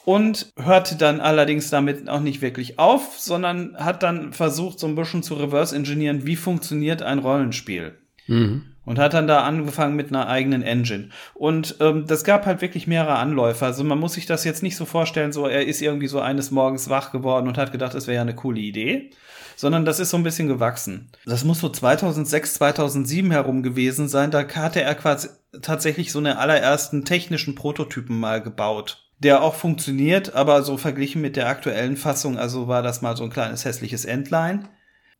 und 0.04 0.52
hörte 0.56 0.96
dann 0.96 1.20
allerdings 1.20 1.70
damit 1.70 2.08
auch 2.08 2.20
nicht 2.20 2.42
wirklich 2.42 2.78
auf, 2.78 3.18
sondern 3.18 3.76
hat 3.76 4.02
dann 4.02 4.32
versucht, 4.32 4.78
so 4.78 4.86
ein 4.86 4.94
bisschen 4.94 5.22
zu 5.22 5.34
reverse-engineeren, 5.34 6.26
wie 6.26 6.36
funktioniert 6.36 7.02
ein 7.02 7.18
Rollenspiel. 7.18 7.98
Mhm. 8.26 8.71
Und 8.84 8.98
hat 8.98 9.14
dann 9.14 9.28
da 9.28 9.44
angefangen 9.44 9.94
mit 9.94 10.08
einer 10.08 10.26
eigenen 10.28 10.62
Engine. 10.62 11.10
Und 11.34 11.76
ähm, 11.80 12.06
das 12.06 12.24
gab 12.24 12.46
halt 12.46 12.62
wirklich 12.62 12.88
mehrere 12.88 13.14
Anläufe. 13.14 13.64
Also 13.64 13.84
man 13.84 13.98
muss 13.98 14.14
sich 14.14 14.26
das 14.26 14.44
jetzt 14.44 14.62
nicht 14.62 14.76
so 14.76 14.86
vorstellen, 14.86 15.32
so 15.32 15.46
er 15.46 15.66
ist 15.66 15.80
irgendwie 15.82 16.08
so 16.08 16.20
eines 16.20 16.50
Morgens 16.50 16.90
wach 16.90 17.12
geworden 17.12 17.46
und 17.46 17.58
hat 17.58 17.70
gedacht, 17.70 17.94
das 17.94 18.08
wäre 18.08 18.16
ja 18.16 18.22
eine 18.22 18.34
coole 18.34 18.60
Idee 18.60 19.10
sondern 19.56 19.84
das 19.84 20.00
ist 20.00 20.10
so 20.10 20.16
ein 20.16 20.22
bisschen 20.22 20.48
gewachsen. 20.48 21.10
Das 21.24 21.44
muss 21.44 21.60
so 21.60 21.68
2006, 21.68 22.54
2007 22.54 23.30
herum 23.30 23.62
gewesen 23.62 24.08
sein. 24.08 24.30
Da 24.30 24.48
hatte 24.48 24.82
er 24.82 24.94
quasi 24.94 25.28
tatsächlich 25.60 26.12
so 26.12 26.18
eine 26.18 26.38
allerersten 26.38 27.04
technischen 27.04 27.54
Prototypen 27.54 28.18
mal 28.18 28.42
gebaut. 28.42 29.08
Der 29.18 29.42
auch 29.42 29.54
funktioniert, 29.54 30.34
aber 30.34 30.62
so 30.62 30.76
verglichen 30.76 31.22
mit 31.22 31.36
der 31.36 31.48
aktuellen 31.48 31.96
Fassung, 31.96 32.38
also 32.38 32.66
war 32.66 32.82
das 32.82 33.02
mal 33.02 33.16
so 33.16 33.22
ein 33.22 33.30
kleines 33.30 33.64
hässliches 33.64 34.04
Endline. 34.04 34.68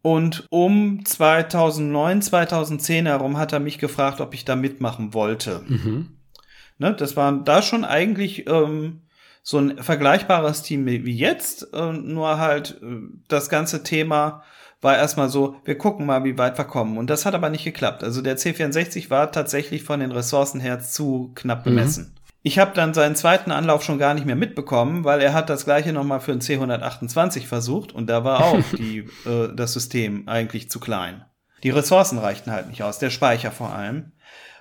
Und 0.02 0.46
um 0.50 1.04
2009, 1.04 2.22
2010 2.22 3.06
herum 3.06 3.38
hat 3.38 3.52
er 3.52 3.60
mich 3.60 3.78
gefragt, 3.78 4.20
ob 4.20 4.34
ich 4.34 4.44
da 4.44 4.56
mitmachen 4.56 5.14
wollte. 5.14 5.62
Mhm. 5.66 6.08
Ne, 6.78 6.92
das 6.94 7.16
war 7.16 7.32
da 7.32 7.62
schon 7.62 7.84
eigentlich 7.84 8.48
ähm, 8.48 9.02
so 9.44 9.58
ein 9.58 9.78
vergleichbares 9.78 10.62
Team 10.62 10.86
wie 10.86 11.16
jetzt, 11.16 11.72
äh, 11.72 11.92
nur 11.92 12.38
halt 12.38 12.80
äh, 12.82 12.96
das 13.28 13.48
ganze 13.48 13.84
Thema 13.84 14.42
war 14.80 14.96
erstmal 14.96 15.28
so, 15.28 15.56
wir 15.64 15.78
gucken 15.78 16.06
mal, 16.06 16.24
wie 16.24 16.36
weit 16.36 16.58
wir 16.58 16.64
kommen. 16.64 16.98
Und 16.98 17.08
das 17.08 17.24
hat 17.24 17.34
aber 17.34 17.50
nicht 17.50 17.62
geklappt. 17.62 18.02
Also 18.02 18.20
der 18.20 18.36
C64 18.36 19.10
war 19.10 19.30
tatsächlich 19.30 19.84
von 19.84 20.00
den 20.00 20.10
Ressourcen 20.10 20.60
her 20.60 20.80
zu 20.80 21.30
knapp 21.36 21.60
mhm. 21.60 21.70
bemessen. 21.70 22.04
Mhm. 22.04 22.21
Ich 22.44 22.58
habe 22.58 22.72
dann 22.74 22.92
seinen 22.92 23.14
zweiten 23.14 23.52
Anlauf 23.52 23.84
schon 23.84 23.98
gar 23.98 24.14
nicht 24.14 24.26
mehr 24.26 24.36
mitbekommen, 24.36 25.04
weil 25.04 25.20
er 25.20 25.32
hat 25.32 25.48
das 25.48 25.64
gleiche 25.64 25.92
nochmal 25.92 26.20
für 26.20 26.32
ein 26.32 26.40
C128 26.40 27.46
versucht 27.46 27.92
und 27.92 28.08
da 28.08 28.24
war 28.24 28.44
auch 28.44 28.62
die, 28.76 29.06
äh, 29.24 29.54
das 29.54 29.72
System 29.72 30.28
eigentlich 30.28 30.68
zu 30.68 30.80
klein. 30.80 31.24
Die 31.62 31.70
Ressourcen 31.70 32.18
reichten 32.18 32.50
halt 32.50 32.68
nicht 32.68 32.82
aus, 32.82 32.98
der 32.98 33.10
Speicher 33.10 33.52
vor 33.52 33.72
allem. 33.72 34.12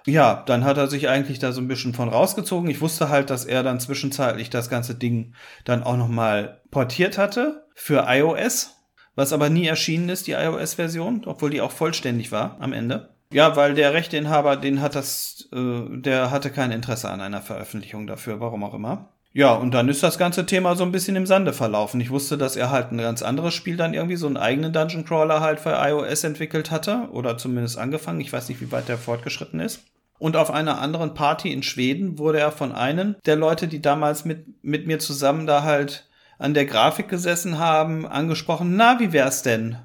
Ja, 0.06 0.44
dann 0.46 0.64
hat 0.64 0.78
er 0.78 0.88
sich 0.88 1.10
eigentlich 1.10 1.40
da 1.40 1.52
so 1.52 1.62
ein 1.62 1.68
bisschen 1.68 1.94
von 1.94 2.10
rausgezogen. 2.10 2.70
Ich 2.70 2.82
wusste 2.82 3.10
halt, 3.10 3.30
dass 3.30 3.46
er 3.46 3.64
dann 3.64 3.80
zwischenzeitlich 3.80 4.50
das 4.50 4.70
ganze 4.70 4.96
Ding 4.96 5.34
dann 5.64 5.84
auch 5.84 5.98
noch 5.98 6.08
mal 6.08 6.62
portiert 6.72 7.18
hatte 7.18 7.68
für 7.76 8.06
iOS, 8.08 8.76
was 9.16 9.34
aber 9.34 9.50
nie 9.50 9.68
erschienen 9.68 10.10
ist, 10.10 10.28
die 10.28 10.32
iOS-Version, 10.32 11.24
obwohl 11.26 11.50
die 11.50 11.62
auch 11.62 11.72
vollständig 11.72 12.32
war 12.32 12.58
am 12.60 12.74
Ende. 12.74 13.11
Ja, 13.32 13.56
weil 13.56 13.74
der 13.74 13.94
Rechteinhaber, 13.94 14.58
den 14.58 14.82
hat 14.82 14.96
das, 14.96 15.48
äh, 15.54 15.84
der 15.90 16.32
hatte 16.32 16.52
kein 16.52 16.72
Interesse 16.72 17.10
an 17.10 17.22
einer 17.22 17.42
Veröffentlichung 17.42 18.08
dafür, 18.08 18.40
warum 18.40 18.64
auch 18.64 18.74
immer. 18.74 19.10
Ja, 19.34 19.54
und 19.54 19.74
dann 19.74 19.88
ist 19.88 20.04
das 20.04 20.18
ganze 20.18 20.46
Thema 20.46 20.76
so 20.76 20.84
ein 20.84 20.92
bisschen 20.92 21.16
im 21.16 21.26
Sande 21.26 21.54
verlaufen. 21.54 22.02
Ich 22.02 22.10
wusste, 22.10 22.38
dass 22.38 22.58
er 22.58 22.70
halt 22.70 22.92
ein 22.92 22.98
ganz 22.98 23.22
anderes 23.22 23.54
Spiel 23.54 23.78
dann 23.78 23.94
irgendwie 23.94 24.18
so 24.18 24.28
einen 24.28 24.36
eigenen 24.36 24.74
Dungeon 24.74 25.06
Crawler 25.06 25.40
halt 25.40 25.62
für 25.62 25.72
iOS 25.72 26.26
entwickelt 26.26 26.70
hatte 26.70 27.08
oder 27.12 27.38
zumindest 27.38 27.78
angefangen. 27.78 28.20
Ich 28.20 28.34
weiß 28.34 28.50
nicht, 28.50 28.60
wie 28.60 28.74
weit 28.74 28.90
der 28.90 28.98
fortgeschritten 28.98 29.62
ist. 29.62 29.84
Und 30.20 30.36
auf 30.36 30.52
einer 30.52 30.80
anderen 30.82 31.14
Party 31.14 31.52
in 31.52 31.64
Schweden 31.64 32.20
wurde 32.20 32.40
er 32.40 32.52
von 32.52 32.74
einem 32.74 33.16
der 33.26 33.38
Leute, 33.38 33.70
die 33.70 33.82
damals 33.82 34.26
mit, 34.26 34.64
mit 34.64 34.86
mir 34.86 35.00
zusammen 35.00 35.48
da 35.48 35.64
halt 35.64 36.10
an 36.38 36.54
der 36.54 36.66
Grafik 36.66 37.08
gesessen 37.08 37.58
haben, 37.58 38.06
angesprochen, 38.06 38.76
na, 38.76 39.00
wie 39.00 39.14
wär's 39.14 39.44
denn? 39.44 39.78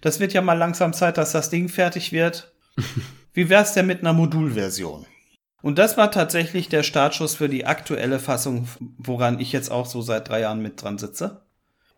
Das 0.00 0.20
wird 0.20 0.32
ja 0.32 0.42
mal 0.42 0.58
langsam 0.58 0.92
Zeit, 0.92 1.18
dass 1.18 1.32
das 1.32 1.50
Ding 1.50 1.68
fertig 1.68 2.12
wird. 2.12 2.49
Wie 3.32 3.48
wär's 3.48 3.74
denn 3.74 3.86
mit 3.86 4.00
einer 4.00 4.12
Modulversion? 4.12 5.06
Und 5.62 5.78
das 5.78 5.96
war 5.96 6.10
tatsächlich 6.10 6.68
der 6.68 6.82
Startschuss 6.82 7.34
für 7.34 7.48
die 7.48 7.66
aktuelle 7.66 8.18
Fassung, 8.18 8.66
woran 8.98 9.40
ich 9.40 9.52
jetzt 9.52 9.70
auch 9.70 9.86
so 9.86 10.00
seit 10.00 10.28
drei 10.28 10.40
Jahren 10.40 10.62
mit 10.62 10.82
dran 10.82 10.98
sitze. 10.98 11.42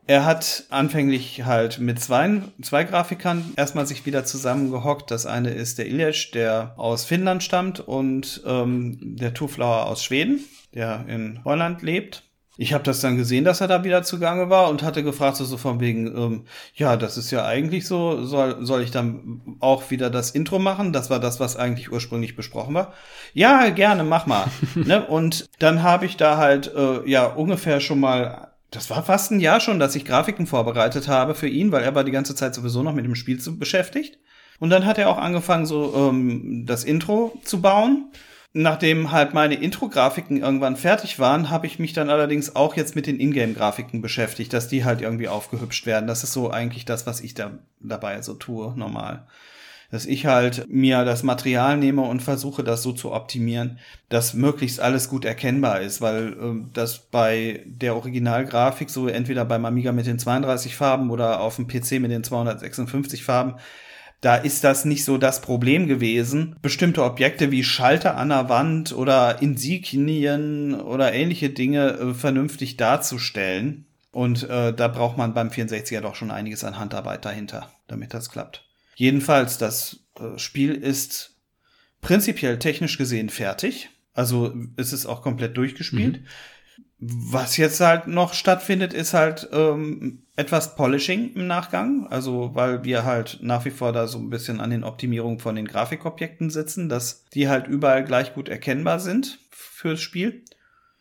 Er 0.06 0.24
hat 0.24 0.64
anfänglich 0.70 1.44
halt 1.44 1.78
mit 1.78 2.00
zwei, 2.00 2.42
zwei 2.60 2.82
Grafikern 2.82 3.52
erstmal 3.56 3.86
sich 3.86 4.04
wieder 4.04 4.24
zusammengehockt. 4.24 5.12
Das 5.12 5.26
eine 5.26 5.50
ist 5.50 5.78
der 5.78 5.86
Ilyash, 5.86 6.32
der 6.32 6.74
aus 6.76 7.04
Finnland 7.04 7.44
stammt, 7.44 7.78
und 7.78 8.42
ähm, 8.44 8.98
der 9.00 9.32
Tuflauer 9.32 9.86
aus 9.86 10.02
Schweden, 10.02 10.40
der 10.74 11.04
in 11.06 11.44
Holland 11.44 11.82
lebt. 11.82 12.24
Ich 12.58 12.74
habe 12.74 12.84
das 12.84 13.00
dann 13.00 13.16
gesehen, 13.16 13.44
dass 13.44 13.62
er 13.62 13.68
da 13.68 13.82
wieder 13.82 14.02
zugange 14.02 14.50
war 14.50 14.68
und 14.68 14.82
hatte 14.82 15.02
gefragt, 15.02 15.36
so, 15.36 15.44
so 15.44 15.56
von 15.56 15.80
wegen, 15.80 16.06
ähm, 16.14 16.44
ja, 16.74 16.96
das 16.98 17.16
ist 17.16 17.30
ja 17.30 17.46
eigentlich 17.46 17.86
so, 17.86 18.24
soll, 18.24 18.64
soll 18.64 18.82
ich 18.82 18.90
dann 18.90 19.40
auch 19.60 19.90
wieder 19.90 20.10
das 20.10 20.32
Intro 20.32 20.58
machen? 20.58 20.92
Das 20.92 21.08
war 21.08 21.18
das, 21.18 21.40
was 21.40 21.56
eigentlich 21.56 21.90
ursprünglich 21.90 22.36
besprochen 22.36 22.74
war. 22.74 22.92
Ja, 23.32 23.70
gerne, 23.70 24.04
mach 24.04 24.26
mal. 24.26 24.46
ne? 24.74 25.06
Und 25.06 25.48
dann 25.60 25.82
habe 25.82 26.04
ich 26.04 26.18
da 26.18 26.36
halt 26.36 26.70
äh, 26.74 27.08
ja 27.08 27.26
ungefähr 27.26 27.80
schon 27.80 28.00
mal 28.00 28.52
das 28.72 28.88
war 28.88 29.02
fast 29.04 29.30
ein 29.30 29.40
Jahr 29.40 29.60
schon, 29.60 29.78
dass 29.78 29.94
ich 29.94 30.06
Grafiken 30.06 30.46
vorbereitet 30.46 31.06
habe 31.06 31.34
für 31.34 31.46
ihn, 31.46 31.72
weil 31.72 31.84
er 31.84 31.94
war 31.94 32.04
die 32.04 32.10
ganze 32.10 32.34
Zeit 32.34 32.54
sowieso 32.54 32.82
noch 32.82 32.94
mit 32.94 33.04
dem 33.04 33.14
Spiel 33.14 33.38
zu 33.38 33.58
beschäftigt. 33.58 34.18
Und 34.60 34.70
dann 34.70 34.86
hat 34.86 34.96
er 34.96 35.10
auch 35.10 35.18
angefangen, 35.18 35.66
so 35.66 35.94
ähm, 35.94 36.64
das 36.66 36.84
Intro 36.84 37.38
zu 37.44 37.60
bauen. 37.60 38.12
Nachdem 38.54 39.12
halt 39.12 39.32
meine 39.32 39.54
Intro-Grafiken 39.54 40.38
irgendwann 40.38 40.76
fertig 40.76 41.18
waren, 41.18 41.48
habe 41.48 41.66
ich 41.66 41.78
mich 41.78 41.94
dann 41.94 42.10
allerdings 42.10 42.54
auch 42.54 42.76
jetzt 42.76 42.94
mit 42.94 43.06
den 43.06 43.18
Ingame-Grafiken 43.18 44.02
beschäftigt, 44.02 44.52
dass 44.52 44.68
die 44.68 44.84
halt 44.84 45.00
irgendwie 45.00 45.28
aufgehübscht 45.28 45.86
werden. 45.86 46.06
Das 46.06 46.22
ist 46.22 46.32
so 46.32 46.50
eigentlich 46.50 46.84
das, 46.84 47.06
was 47.06 47.20
ich 47.20 47.32
da 47.32 47.52
dabei 47.80 48.20
so 48.20 48.34
tue, 48.34 48.74
normal 48.76 49.26
dass 49.92 50.06
ich 50.06 50.24
halt 50.24 50.68
mir 50.70 51.04
das 51.04 51.22
Material 51.22 51.76
nehme 51.76 52.00
und 52.00 52.22
versuche, 52.22 52.64
das 52.64 52.82
so 52.82 52.92
zu 52.92 53.12
optimieren, 53.12 53.78
dass 54.08 54.32
möglichst 54.32 54.80
alles 54.80 55.10
gut 55.10 55.26
erkennbar 55.26 55.82
ist, 55.82 56.00
weil 56.00 56.32
äh, 56.32 56.64
das 56.72 56.98
bei 56.98 57.62
der 57.66 57.94
Originalgrafik 57.94 58.88
so 58.88 59.06
entweder 59.06 59.44
beim 59.44 59.66
Amiga 59.66 59.92
mit 59.92 60.06
den 60.06 60.18
32 60.18 60.76
Farben 60.76 61.10
oder 61.10 61.40
auf 61.40 61.56
dem 61.56 61.68
PC 61.68 62.00
mit 62.00 62.10
den 62.10 62.24
256 62.24 63.22
Farben 63.22 63.56
da 64.22 64.36
ist 64.36 64.62
das 64.62 64.84
nicht 64.84 65.04
so 65.04 65.18
das 65.18 65.40
Problem 65.40 65.88
gewesen, 65.88 66.56
bestimmte 66.62 67.02
Objekte 67.02 67.50
wie 67.50 67.64
Schalter 67.64 68.16
an 68.16 68.28
der 68.28 68.48
Wand 68.48 68.92
oder 68.92 69.42
Insignien 69.42 70.80
oder 70.80 71.12
ähnliche 71.12 71.50
Dinge 71.50 71.90
äh, 71.90 72.14
vernünftig 72.14 72.76
darzustellen. 72.76 73.84
Und 74.12 74.48
äh, 74.48 74.72
da 74.72 74.88
braucht 74.88 75.18
man 75.18 75.34
beim 75.34 75.48
64er 75.48 76.00
doch 76.00 76.14
schon 76.14 76.30
einiges 76.30 76.62
an 76.62 76.78
Handarbeit 76.78 77.24
dahinter, 77.24 77.72
damit 77.88 78.14
das 78.14 78.30
klappt. 78.30 78.64
Jedenfalls, 78.94 79.58
das 79.58 80.04
äh, 80.20 80.38
Spiel 80.38 80.72
ist 80.74 81.34
prinzipiell 82.00 82.60
technisch 82.60 82.98
gesehen 82.98 83.28
fertig. 83.28 83.90
Also 84.14 84.54
es 84.76 84.92
ist 84.92 85.06
auch 85.06 85.22
komplett 85.22 85.56
durchgespielt. 85.56 86.20
Mhm. 86.20 86.26
Was 87.04 87.56
jetzt 87.56 87.80
halt 87.80 88.06
noch 88.06 88.32
stattfindet, 88.32 88.94
ist 88.94 89.12
halt 89.12 89.48
ähm, 89.52 90.22
etwas 90.36 90.76
Polishing 90.76 91.34
im 91.34 91.48
Nachgang. 91.48 92.06
Also 92.06 92.50
weil 92.54 92.84
wir 92.84 93.04
halt 93.04 93.40
nach 93.42 93.64
wie 93.64 93.70
vor 93.70 93.92
da 93.92 94.06
so 94.06 94.18
ein 94.18 94.30
bisschen 94.30 94.60
an 94.60 94.70
den 94.70 94.84
Optimierungen 94.84 95.40
von 95.40 95.56
den 95.56 95.66
Grafikobjekten 95.66 96.48
sitzen, 96.48 96.88
dass 96.88 97.24
die 97.30 97.48
halt 97.48 97.66
überall 97.66 98.04
gleich 98.04 98.34
gut 98.34 98.48
erkennbar 98.48 99.00
sind 99.00 99.40
fürs 99.50 100.00
Spiel. 100.00 100.44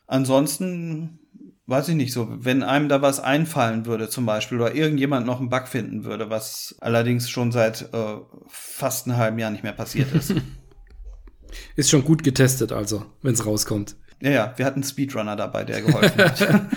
Ansonsten 0.07 1.19
weiß 1.67 1.89
ich 1.89 1.95
nicht 1.95 2.13
so, 2.13 2.27
wenn 2.31 2.63
einem 2.63 2.89
da 2.89 3.03
was 3.03 3.19
einfallen 3.19 3.85
würde 3.85 4.09
zum 4.09 4.25
Beispiel 4.25 4.59
oder 4.59 4.73
irgendjemand 4.73 5.27
noch 5.27 5.39
einen 5.39 5.49
Bug 5.49 5.67
finden 5.67 6.03
würde, 6.03 6.31
was 6.31 6.75
allerdings 6.81 7.29
schon 7.29 7.51
seit 7.51 7.93
äh, 7.93 8.17
fast 8.47 9.05
einem 9.05 9.17
halben 9.17 9.37
Jahr 9.37 9.51
nicht 9.51 9.63
mehr 9.63 9.71
passiert 9.71 10.11
ist. 10.13 10.33
Ist 11.75 11.89
schon 11.89 12.05
gut 12.05 12.23
getestet, 12.23 12.71
also, 12.71 13.05
wenn 13.21 13.33
es 13.33 13.45
rauskommt. 13.45 13.97
Ja, 14.21 14.29
ja, 14.29 14.53
wir 14.55 14.65
hatten 14.65 14.77
einen 14.77 14.83
Speedrunner 14.83 15.35
dabei, 15.35 15.63
der 15.63 15.81
geholfen 15.81 16.17
hat. 16.17 16.41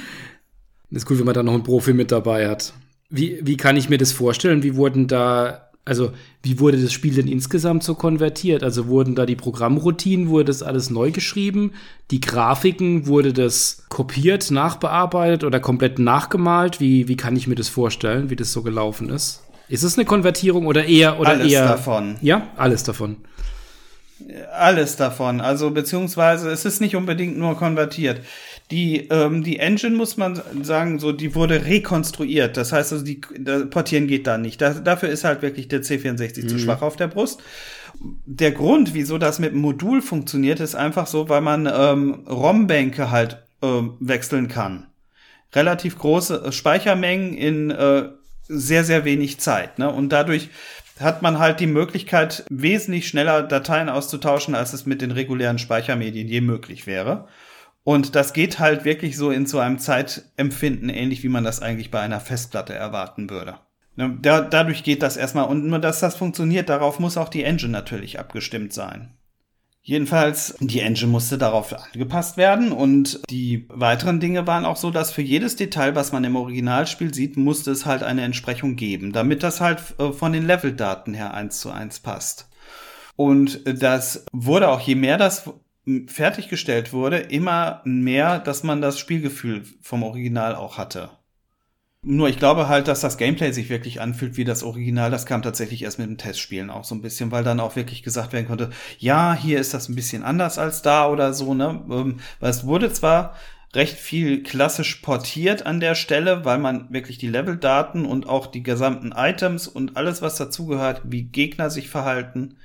ist 0.90 1.10
cool, 1.10 1.18
wenn 1.18 1.26
man 1.26 1.34
da 1.34 1.42
noch 1.42 1.54
einen 1.54 1.62
Profi 1.62 1.92
mit 1.92 2.10
dabei 2.10 2.48
hat. 2.48 2.72
Wie, 3.10 3.38
wie 3.42 3.56
kann 3.56 3.76
ich 3.76 3.88
mir 3.88 3.98
das 3.98 4.12
vorstellen? 4.12 4.62
Wie 4.62 4.76
wurden 4.76 5.06
da, 5.06 5.68
also 5.84 6.12
wie 6.42 6.58
wurde 6.58 6.80
das 6.80 6.92
Spiel 6.92 7.14
denn 7.14 7.28
insgesamt 7.28 7.82
so 7.82 7.94
konvertiert? 7.94 8.62
Also 8.62 8.88
wurden 8.88 9.14
da 9.14 9.26
die 9.26 9.36
Programmroutinen, 9.36 10.28
wurde 10.28 10.46
das 10.46 10.62
alles 10.62 10.90
neu 10.90 11.10
geschrieben? 11.10 11.72
Die 12.10 12.20
Grafiken, 12.20 13.06
wurde 13.06 13.32
das 13.32 13.84
kopiert, 13.88 14.50
nachbearbeitet 14.50 15.44
oder 15.44 15.60
komplett 15.60 15.98
nachgemalt? 15.98 16.80
Wie, 16.80 17.08
wie 17.08 17.16
kann 17.16 17.36
ich 17.36 17.46
mir 17.46 17.56
das 17.56 17.68
vorstellen, 17.68 18.30
wie 18.30 18.36
das 18.36 18.52
so 18.52 18.62
gelaufen 18.62 19.10
ist? 19.10 19.42
Ist 19.68 19.82
es 19.82 19.96
eine 19.96 20.04
Konvertierung 20.04 20.66
oder 20.66 20.84
eher 20.86 21.20
oder 21.20 21.30
alles 21.30 21.52
eher? 21.52 21.66
davon. 21.66 22.16
Ja, 22.20 22.48
alles 22.56 22.84
davon. 22.84 23.16
Alles 24.52 24.96
davon. 24.96 25.40
Also 25.40 25.70
beziehungsweise 25.70 26.50
es 26.50 26.64
ist 26.64 26.80
nicht 26.80 26.96
unbedingt 26.96 27.36
nur 27.36 27.56
konvertiert. 27.56 28.20
Die, 28.70 29.08
ähm, 29.08 29.42
die 29.42 29.58
Engine, 29.58 29.94
muss 29.94 30.16
man 30.16 30.40
sagen, 30.62 30.98
so, 30.98 31.12
die 31.12 31.34
wurde 31.34 31.66
rekonstruiert. 31.66 32.56
Das 32.56 32.72
heißt 32.72 32.92
also, 32.92 33.04
die, 33.04 33.20
das 33.38 33.68
Portieren 33.68 34.06
geht 34.06 34.26
da 34.26 34.38
nicht. 34.38 34.60
Da, 34.60 34.72
dafür 34.74 35.10
ist 35.10 35.24
halt 35.24 35.42
wirklich 35.42 35.68
der 35.68 35.82
C64 35.82 36.44
mhm. 36.44 36.48
zu 36.48 36.58
schwach 36.58 36.80
auf 36.80 36.96
der 36.96 37.08
Brust. 37.08 37.42
Der 38.24 38.52
Grund, 38.52 38.94
wieso 38.94 39.18
das 39.18 39.38
mit 39.38 39.52
dem 39.52 39.60
Modul 39.60 40.00
funktioniert, 40.00 40.60
ist 40.60 40.74
einfach 40.74 41.06
so, 41.06 41.28
weil 41.28 41.42
man 41.42 41.66
ähm, 41.72 42.24
ROM-Bänke 42.26 43.10
halt 43.10 43.44
ähm, 43.62 43.96
wechseln 44.00 44.48
kann. 44.48 44.86
Relativ 45.52 45.98
große 45.98 46.50
Speichermengen 46.50 47.34
in 47.34 47.70
äh, 47.70 48.08
sehr, 48.48 48.84
sehr 48.84 49.04
wenig 49.04 49.40
Zeit. 49.40 49.78
Ne? 49.78 49.90
Und 49.90 50.10
dadurch 50.10 50.48
hat 51.00 51.22
man 51.22 51.38
halt 51.38 51.60
die 51.60 51.66
Möglichkeit, 51.66 52.44
wesentlich 52.50 53.08
schneller 53.08 53.42
Dateien 53.42 53.88
auszutauschen, 53.88 54.54
als 54.54 54.72
es 54.72 54.86
mit 54.86 55.02
den 55.02 55.10
regulären 55.10 55.58
Speichermedien 55.58 56.28
je 56.28 56.40
möglich 56.40 56.86
wäre. 56.86 57.26
Und 57.82 58.14
das 58.14 58.32
geht 58.32 58.58
halt 58.58 58.84
wirklich 58.84 59.16
so 59.16 59.30
in 59.30 59.46
so 59.46 59.58
einem 59.58 59.78
Zeitempfinden, 59.78 60.88
ähnlich 60.88 61.22
wie 61.22 61.28
man 61.28 61.44
das 61.44 61.60
eigentlich 61.60 61.90
bei 61.90 62.00
einer 62.00 62.20
Festplatte 62.20 62.74
erwarten 62.74 63.28
würde. 63.28 63.58
Ne, 63.96 64.16
da, 64.20 64.40
dadurch 64.40 64.82
geht 64.82 65.02
das 65.02 65.16
erstmal. 65.16 65.46
Und 65.46 65.66
nur, 65.66 65.78
dass 65.78 66.00
das 66.00 66.16
funktioniert, 66.16 66.68
darauf 66.68 66.98
muss 66.98 67.16
auch 67.16 67.28
die 67.28 67.44
Engine 67.44 67.72
natürlich 67.72 68.18
abgestimmt 68.18 68.72
sein. 68.72 69.10
Jedenfalls, 69.86 70.56
die 70.60 70.80
Engine 70.80 71.12
musste 71.12 71.36
darauf 71.36 71.74
angepasst 71.74 72.38
werden 72.38 72.72
und 72.72 73.20
die 73.28 73.66
weiteren 73.68 74.18
Dinge 74.18 74.46
waren 74.46 74.64
auch 74.64 74.76
so, 74.76 74.90
dass 74.90 75.12
für 75.12 75.20
jedes 75.20 75.56
Detail, 75.56 75.94
was 75.94 76.10
man 76.10 76.24
im 76.24 76.36
Originalspiel 76.36 77.12
sieht, 77.12 77.36
musste 77.36 77.70
es 77.70 77.84
halt 77.84 78.02
eine 78.02 78.22
Entsprechung 78.22 78.76
geben, 78.76 79.12
damit 79.12 79.42
das 79.42 79.60
halt 79.60 79.82
äh, 79.98 80.10
von 80.12 80.32
den 80.32 80.46
Leveldaten 80.46 81.12
her 81.12 81.34
eins 81.34 81.60
zu 81.60 81.70
eins 81.70 82.00
passt. 82.00 82.48
Und 83.14 83.60
das 83.82 84.24
wurde 84.32 84.70
auch, 84.70 84.80
je 84.80 84.94
mehr 84.94 85.18
das 85.18 85.50
fertiggestellt 86.06 86.94
wurde, 86.94 87.18
immer 87.18 87.82
mehr, 87.84 88.38
dass 88.38 88.62
man 88.62 88.80
das 88.80 88.98
Spielgefühl 88.98 89.64
vom 89.82 90.02
Original 90.02 90.54
auch 90.54 90.78
hatte. 90.78 91.10
Nur 92.06 92.28
ich 92.28 92.38
glaube 92.38 92.68
halt, 92.68 92.86
dass 92.86 93.00
das 93.00 93.16
Gameplay 93.16 93.52
sich 93.52 93.70
wirklich 93.70 94.00
anfühlt 94.02 94.36
wie 94.36 94.44
das 94.44 94.62
Original. 94.62 95.10
Das 95.10 95.24
kam 95.24 95.40
tatsächlich 95.40 95.82
erst 95.82 95.98
mit 95.98 96.06
dem 96.06 96.18
Testspielen 96.18 96.68
auch 96.68 96.84
so 96.84 96.94
ein 96.94 97.00
bisschen, 97.00 97.30
weil 97.30 97.44
dann 97.44 97.60
auch 97.60 97.76
wirklich 97.76 98.02
gesagt 98.02 98.34
werden 98.34 98.46
konnte, 98.46 98.70
ja, 98.98 99.34
hier 99.34 99.58
ist 99.58 99.72
das 99.72 99.88
ein 99.88 99.94
bisschen 99.94 100.22
anders 100.22 100.58
als 100.58 100.82
da 100.82 101.08
oder 101.08 101.32
so, 101.32 101.54
ne? 101.54 101.82
Ähm, 101.90 102.20
weil 102.40 102.50
es 102.50 102.66
wurde 102.66 102.92
zwar 102.92 103.34
recht 103.74 103.96
viel 103.96 104.42
klassisch 104.42 104.96
portiert 104.96 105.64
an 105.64 105.80
der 105.80 105.94
Stelle, 105.94 106.44
weil 106.44 106.58
man 106.58 106.92
wirklich 106.92 107.16
die 107.16 107.28
Leveldaten 107.28 108.04
und 108.04 108.28
auch 108.28 108.46
die 108.48 108.62
gesamten 108.62 109.12
Items 109.16 109.66
und 109.66 109.96
alles, 109.96 110.20
was 110.20 110.36
dazugehört, 110.36 111.00
wie 111.04 111.22
Gegner 111.22 111.70
sich 111.70 111.88
verhalten, 111.88 112.56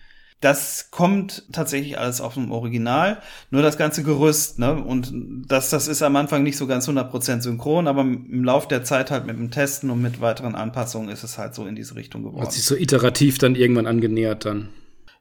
das 0.41 0.89
kommt 0.89 1.43
tatsächlich 1.52 1.99
alles 1.99 2.21
auf 2.21 2.36
dem 2.36 2.52
Original, 2.52 3.21
nur 3.52 3.62
das 3.62 3.78
ganze 3.78 4.04
Gerüst, 4.04 4.58
ne? 4.58 4.73
Und 4.73 5.12
das, 5.47 5.69
das 5.69 5.88
ist 5.88 6.02
am 6.02 6.15
Anfang 6.15 6.43
nicht 6.43 6.58
so 6.58 6.65
ganz 6.65 6.88
100% 6.88 7.41
synchron, 7.41 7.88
aber 7.88 8.02
im 8.02 8.43
Lauf 8.43 8.67
der 8.67 8.84
Zeit 8.84 9.12
halt 9.12 9.25
mit 9.25 9.38
dem 9.38 9.52
Testen 9.52 9.89
und 9.89 10.02
mit 10.02 10.21
weiteren 10.21 10.56
Anpassungen 10.56 11.10
ist 11.10 11.23
es 11.23 11.38
halt 11.38 11.56
so 11.56 11.65
in 11.65 11.75
diese 11.75 11.95
Richtung 11.95 12.23
geworden. 12.23 12.43
Hat 12.43 12.54
sich 12.54 12.63
so 12.63 12.75
iterativ 12.75 13.38
dann 13.38 13.56
irgendwann 13.56 13.88
angenähert 13.88 14.45
dann. 14.45 14.69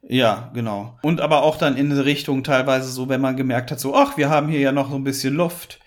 Ja, 0.02 0.50
genau. 0.54 0.96
Und 1.02 1.20
aber 1.20 1.42
auch 1.42 1.56
dann 1.56 1.76
in 1.76 1.90
eine 1.90 2.04
Richtung 2.04 2.44
teilweise 2.44 2.88
so, 2.88 3.08
wenn 3.08 3.20
man 3.20 3.36
gemerkt 3.36 3.72
hat, 3.72 3.80
so, 3.80 3.96
ach, 3.96 4.16
wir 4.16 4.30
haben 4.30 4.48
hier 4.48 4.60
ja 4.60 4.72
noch 4.72 4.90
so 4.90 4.96
ein 4.96 5.04
bisschen 5.04 5.34
Luft. 5.34 5.80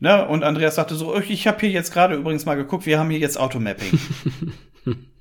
Ne? 0.00 0.26
Und 0.26 0.42
Andreas 0.42 0.76
sagte 0.76 0.94
so, 0.94 1.16
ich 1.16 1.46
habe 1.46 1.60
hier 1.60 1.70
jetzt 1.70 1.92
gerade 1.92 2.14
übrigens 2.14 2.46
mal 2.46 2.56
geguckt, 2.56 2.86
wir 2.86 2.98
haben 2.98 3.10
hier 3.10 3.20
jetzt 3.20 3.38
Automapping. 3.38 4.00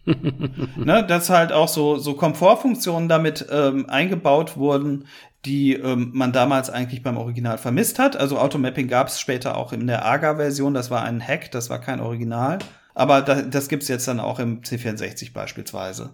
ne, 0.75 1.05
dass 1.05 1.29
halt 1.29 1.51
auch 1.51 1.67
so, 1.67 1.97
so 1.97 2.13
Komfortfunktionen 2.15 3.07
damit 3.07 3.45
ähm, 3.51 3.89
eingebaut 3.89 4.57
wurden, 4.57 5.05
die 5.45 5.73
ähm, 5.73 6.11
man 6.13 6.31
damals 6.31 6.69
eigentlich 6.69 7.03
beim 7.03 7.17
Original 7.17 7.57
vermisst 7.57 7.99
hat. 7.99 8.15
Also 8.15 8.37
Automapping 8.37 8.87
gab 8.87 9.07
es 9.07 9.19
später 9.19 9.57
auch 9.57 9.73
in 9.73 9.87
der 9.87 10.05
AGA-Version, 10.05 10.73
das 10.73 10.91
war 10.91 11.03
ein 11.03 11.25
Hack, 11.25 11.51
das 11.51 11.69
war 11.69 11.79
kein 11.79 11.99
Original. 11.99 12.59
Aber 12.93 13.21
da, 13.21 13.41
das 13.41 13.69
gibt's 13.69 13.87
jetzt 13.87 14.07
dann 14.07 14.19
auch 14.19 14.39
im 14.39 14.61
C64 14.61 15.33
beispielsweise. 15.33 16.11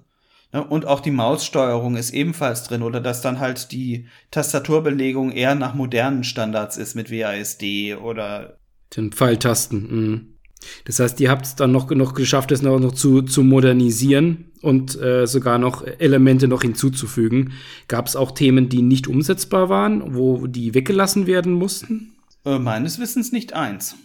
Ne, 0.54 0.64
und 0.64 0.86
auch 0.86 1.02
die 1.02 1.12
Maussteuerung 1.12 1.98
ist 1.98 2.12
ebenfalls 2.12 2.64
drin 2.64 2.82
oder 2.82 3.02
dass 3.02 3.22
dann 3.22 3.40
halt 3.40 3.72
die 3.74 4.08
Tastaturbelegung 4.32 5.32
eher 5.32 5.56
nach 5.56 5.74
modernen 5.74 6.24
Standards 6.24 6.78
ist 6.78 6.96
mit 6.96 7.12
WASD 7.12 7.96
oder 7.96 8.58
den 8.96 9.12
Pfeiltasten. 9.12 9.82
Mhm. 9.82 10.37
Das 10.86 11.00
heißt, 11.00 11.20
ihr 11.20 11.30
habt 11.30 11.46
es 11.46 11.56
dann 11.56 11.72
noch, 11.72 11.90
noch 11.92 12.14
geschafft, 12.14 12.52
es 12.52 12.62
noch, 12.62 12.80
noch 12.80 12.94
zu, 12.94 13.22
zu 13.22 13.44
modernisieren 13.44 14.52
und 14.62 15.00
äh, 15.00 15.28
sogar 15.28 15.58
noch 15.60 15.86
Elemente 16.00 16.48
noch 16.48 16.62
hinzuzufügen. 16.62 17.54
Gab 17.88 18.08
es 18.08 18.16
auch 18.16 18.32
Themen, 18.32 18.70
die 18.70 18.82
nicht 18.82 19.08
umsetzbar 19.08 19.70
waren, 19.70 20.16
wo 20.16 20.48
die 20.48 20.74
weggelassen 20.74 21.28
werden 21.28 21.54
mussten? 21.54 22.16
Äh, 22.46 22.60
meines 22.60 23.00
Wissens 23.00 23.32
nicht 23.32 23.54
eins. 23.54 23.96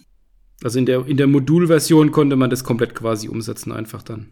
Also 0.62 0.79
in 0.79 0.87
der, 0.87 1.07
in 1.07 1.17
der 1.17 1.27
Modulversion 1.27 2.12
konnte 2.12 2.37
man 2.37 2.51
das 2.51 2.65
komplett 2.65 2.95
quasi 2.95 3.29
umsetzen, 3.29 3.73
einfach 3.73 4.03
dann. 4.03 4.29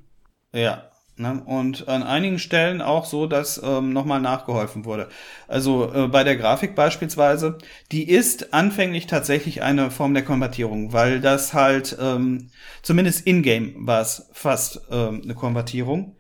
Ja, 0.53 0.90
Ne? 1.21 1.43
Und 1.45 1.87
an 1.87 2.03
einigen 2.03 2.39
Stellen 2.39 2.81
auch 2.81 3.05
so, 3.05 3.27
dass 3.27 3.61
ähm, 3.63 3.93
nochmal 3.93 4.21
nachgeholfen 4.21 4.87
wurde. 4.87 5.09
Also 5.49 5.93
äh, 5.93 6.09
bei 6.09 6.25
der 6.25 6.37
Grafik 6.37 6.75
beispielsweise, 6.75 7.59
die 7.93 8.09
ist 8.09 8.55
anfänglich 8.55 9.07
tatsächlich 9.07 9.63
eine 9.63 9.91
Form 9.91 10.15
der 10.15 10.25
Konvertierung, 10.25 10.95
weil 10.95 11.21
das 11.21 11.53
halt, 11.53 11.97
ähm, 12.01 12.49
zumindest 12.83 13.27
in-game 13.27 13.87
war 13.87 14.01
es 14.01 14.31
fast 14.33 14.81
ähm, 14.91 15.21
eine 15.23 15.35
Konvertierung, 15.35 16.17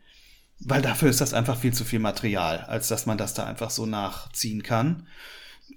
weil 0.61 0.83
dafür 0.83 1.09
ist 1.09 1.23
das 1.23 1.33
einfach 1.33 1.57
viel 1.57 1.73
zu 1.73 1.85
viel 1.85 2.01
Material, 2.01 2.59
als 2.59 2.89
dass 2.89 3.07
man 3.07 3.17
das 3.17 3.33
da 3.33 3.47
einfach 3.47 3.71
so 3.71 3.87
nachziehen 3.87 4.63
kann. 4.63 5.07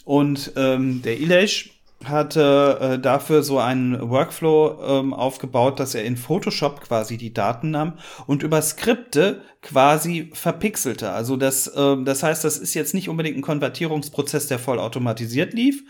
Und 0.03 0.51
ähm, 0.57 1.01
der 1.01 1.17
Ilesh 1.17 1.69
hatte 2.05 2.77
äh, 2.79 2.99
dafür 2.99 3.43
so 3.43 3.59
einen 3.59 4.09
Workflow 4.09 4.79
ähm, 4.85 5.13
aufgebaut, 5.13 5.79
dass 5.79 5.95
er 5.95 6.03
in 6.03 6.17
Photoshop 6.17 6.81
quasi 6.81 7.17
die 7.17 7.33
Daten 7.33 7.71
nahm 7.71 7.93
und 8.27 8.43
über 8.43 8.61
Skripte 8.61 9.41
quasi 9.61 10.29
verpixelte. 10.33 11.11
Also 11.11 11.37
das, 11.37 11.67
äh, 11.67 11.97
das 12.03 12.23
heißt, 12.23 12.43
das 12.43 12.57
ist 12.57 12.73
jetzt 12.73 12.93
nicht 12.93 13.09
unbedingt 13.09 13.37
ein 13.37 13.41
Konvertierungsprozess, 13.41 14.47
der 14.47 14.59
voll 14.59 14.79
automatisiert 14.79 15.53
lief, 15.53 15.83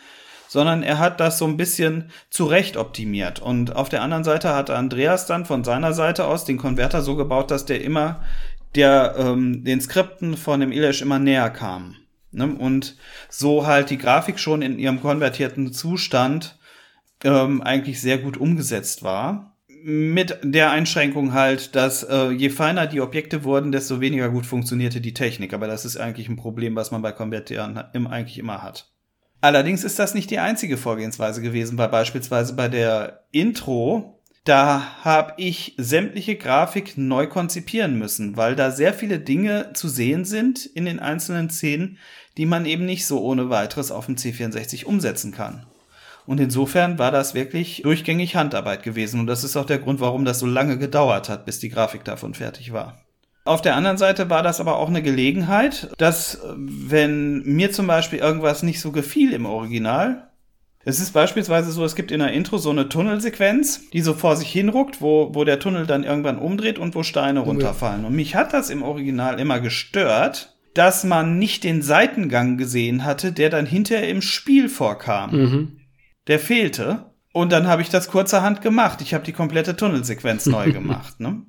sondern 0.48 0.84
er 0.84 1.00
hat 1.00 1.20
das 1.20 1.38
so 1.38 1.46
ein 1.46 1.58
bisschen 1.58 2.12
zurecht 2.30 2.78
optimiert. 2.78 3.40
Und 3.40 3.76
auf 3.76 3.90
der 3.90 4.02
anderen 4.02 4.24
Seite 4.24 4.54
hat 4.54 4.70
Andreas 4.70 5.26
dann 5.26 5.46
von 5.46 5.64
seiner 5.64 5.94
Seite 5.94 6.26
aus 6.26 6.46
den 6.46 6.58
Konverter 6.58 7.02
so 7.02 7.16
gebaut, 7.16 7.50
dass 7.50 7.66
der 7.66 7.82
immer 7.82 8.22
der 8.76 9.16
ähm, 9.18 9.64
den 9.64 9.82
Skripten 9.82 10.38
von 10.38 10.60
dem 10.60 10.72
Ilash 10.72 11.02
immer 11.02 11.20
näher 11.20 11.50
kam. 11.50 11.96
Ne? 12.34 12.48
Und 12.48 12.98
so 13.30 13.66
halt 13.66 13.90
die 13.90 13.98
Grafik 13.98 14.40
schon 14.40 14.62
in 14.62 14.80
ihrem 14.80 15.02
konvertierten 15.02 15.72
Zustand 15.72 16.58
ähm, 17.24 17.62
eigentlich 17.62 18.02
sehr 18.02 18.18
gut 18.18 18.38
umgesetzt 18.38 19.04
war. 19.04 19.56
Mit 19.86 20.38
der 20.44 20.72
Einschränkung 20.72 21.34
halt, 21.34 21.76
dass 21.76 22.04
äh, 22.04 22.30
je 22.30 22.50
feiner 22.50 22.88
die 22.88 23.02
Objekte 23.02 23.44
wurden, 23.44 23.72
desto 23.72 24.00
weniger 24.00 24.30
gut 24.30 24.46
funktionierte 24.46 25.02
die 25.02 25.14
Technik. 25.14 25.54
Aber 25.54 25.68
das 25.68 25.86
ist 25.86 25.98
eigentlich 25.98 26.30
ein 26.30 26.38
Problem, 26.38 26.76
was 26.76 26.92
man 26.92 27.02
bei 27.02 27.12
Konvertieren 27.12 27.78
eigentlich 27.78 28.38
immer 28.38 28.64
hat. 28.64 28.94
Allerdings 29.42 29.84
ist 29.84 30.00
das 30.00 30.14
nicht 30.14 30.32
die 30.32 30.40
einzige 30.40 30.78
Vorgehensweise 30.78 31.42
gewesen, 31.42 31.78
weil 31.78 31.90
beispielsweise 31.90 32.54
bei 32.54 32.70
der 32.70 33.26
Intro 33.32 34.23
da 34.44 35.04
habe 35.04 35.34
ich 35.38 35.74
sämtliche 35.78 36.36
Grafik 36.36 36.98
neu 36.98 37.28
konzipieren 37.28 37.98
müssen, 37.98 38.36
weil 38.36 38.56
da 38.56 38.72
sehr 38.72 38.94
viele 38.94 39.20
Dinge 39.20 39.72
zu 39.74 39.88
sehen 39.88 40.26
sind 40.26 40.66
in 40.66 40.86
den 40.86 41.00
einzelnen 41.00 41.50
Szenen, 41.50 41.98
die 42.38 42.46
man 42.46 42.66
eben 42.66 42.86
nicht 42.86 43.06
so 43.06 43.22
ohne 43.22 43.50
weiteres 43.50 43.92
auf 43.92 44.08
dem 44.08 44.16
C64 44.16 44.86
umsetzen 44.86 45.32
kann. 45.32 45.66
Und 46.26 46.40
insofern 46.40 47.00
war 47.00 47.12
das 47.12 47.34
wirklich 47.34 47.82
durchgängig 47.84 48.36
Handarbeit 48.36 48.84
gewesen. 48.84 49.20
Und 49.20 49.28
das 49.28 49.44
ist 49.44 49.58
auch 49.58 49.66
der 49.66 49.80
Grund, 49.80 50.00
warum 50.00 50.26
das 50.26 50.40
so 50.40 50.46
lange 50.46 50.78
gedauert 50.78 51.30
hat, 51.30 51.46
bis 51.46 51.60
die 51.60 51.70
Grafik 51.70 52.04
davon 52.04 52.34
fertig 52.34 52.72
war. 52.72 53.00
Auf 53.46 53.62
der 53.62 53.76
anderen 53.76 53.98
Seite 53.98 54.30
war 54.30 54.42
das 54.42 54.62
aber 54.62 54.78
auch 54.78 54.88
eine 54.88 55.02
Gelegenheit, 55.02 55.90
dass 55.98 56.40
wenn 56.56 57.44
mir 57.44 57.72
zum 57.72 57.88
Beispiel 57.88 58.20
irgendwas 58.20 58.64
nicht 58.64 58.80
so 58.80 58.94
gefiel 58.94 59.34
im 59.34 59.46
Original, 59.46 60.30
es 60.86 61.00
ist 61.00 61.12
beispielsweise 61.12 61.72
so, 61.72 61.86
es 61.86 61.96
gibt 61.96 62.12
in 62.12 62.20
der 62.20 62.34
Intro 62.34 62.58
so 62.58 62.70
eine 62.70 62.90
Tunnelsequenz, 62.90 63.90
die 63.92 64.02
so 64.02 64.14
vor 64.14 64.36
sich 64.36 64.52
hinruckt, 64.52 65.02
wo, 65.02 65.34
wo 65.34 65.46
der 65.46 65.60
Tunnel 65.60 65.86
dann 65.86 66.04
irgendwann 66.04 66.38
umdreht 66.38 66.78
und 66.78 66.94
wo 66.94 67.04
Steine 67.04 67.40
runterfallen. 67.40 68.04
Und 68.04 68.16
mich 68.16 68.36
hat 68.36 68.54
das 68.54 68.70
im 68.70 68.84
Original 68.84 69.40
immer 69.40 69.62
gestört, 69.62 70.58
dass 70.74 71.04
man 71.04 71.40
nicht 71.40 71.64
den 71.64 71.82
Seitengang 71.82 72.58
gesehen 72.58 73.06
hatte, 73.06 73.32
der 73.32 73.50
dann 73.50 73.66
hinterher 73.66 74.10
im 74.10 74.22
Spiel 74.22 74.68
vorkam. 74.68 75.32
Mhm. 75.32 75.78
Der 76.28 76.40
fehlte. 76.40 77.12
Und 77.32 77.52
dann 77.52 77.68
habe 77.68 77.82
ich 77.82 77.90
das 77.90 78.10
kurzerhand 78.10 78.62
gemacht. 78.62 79.02
Ich 79.02 79.14
habe 79.14 79.24
die 79.24 79.32
komplette 79.32 79.76
Tunnelsequenz 79.76 80.48
neu 80.48 80.72
gemacht. 80.74 81.20
Ne? 81.20 81.44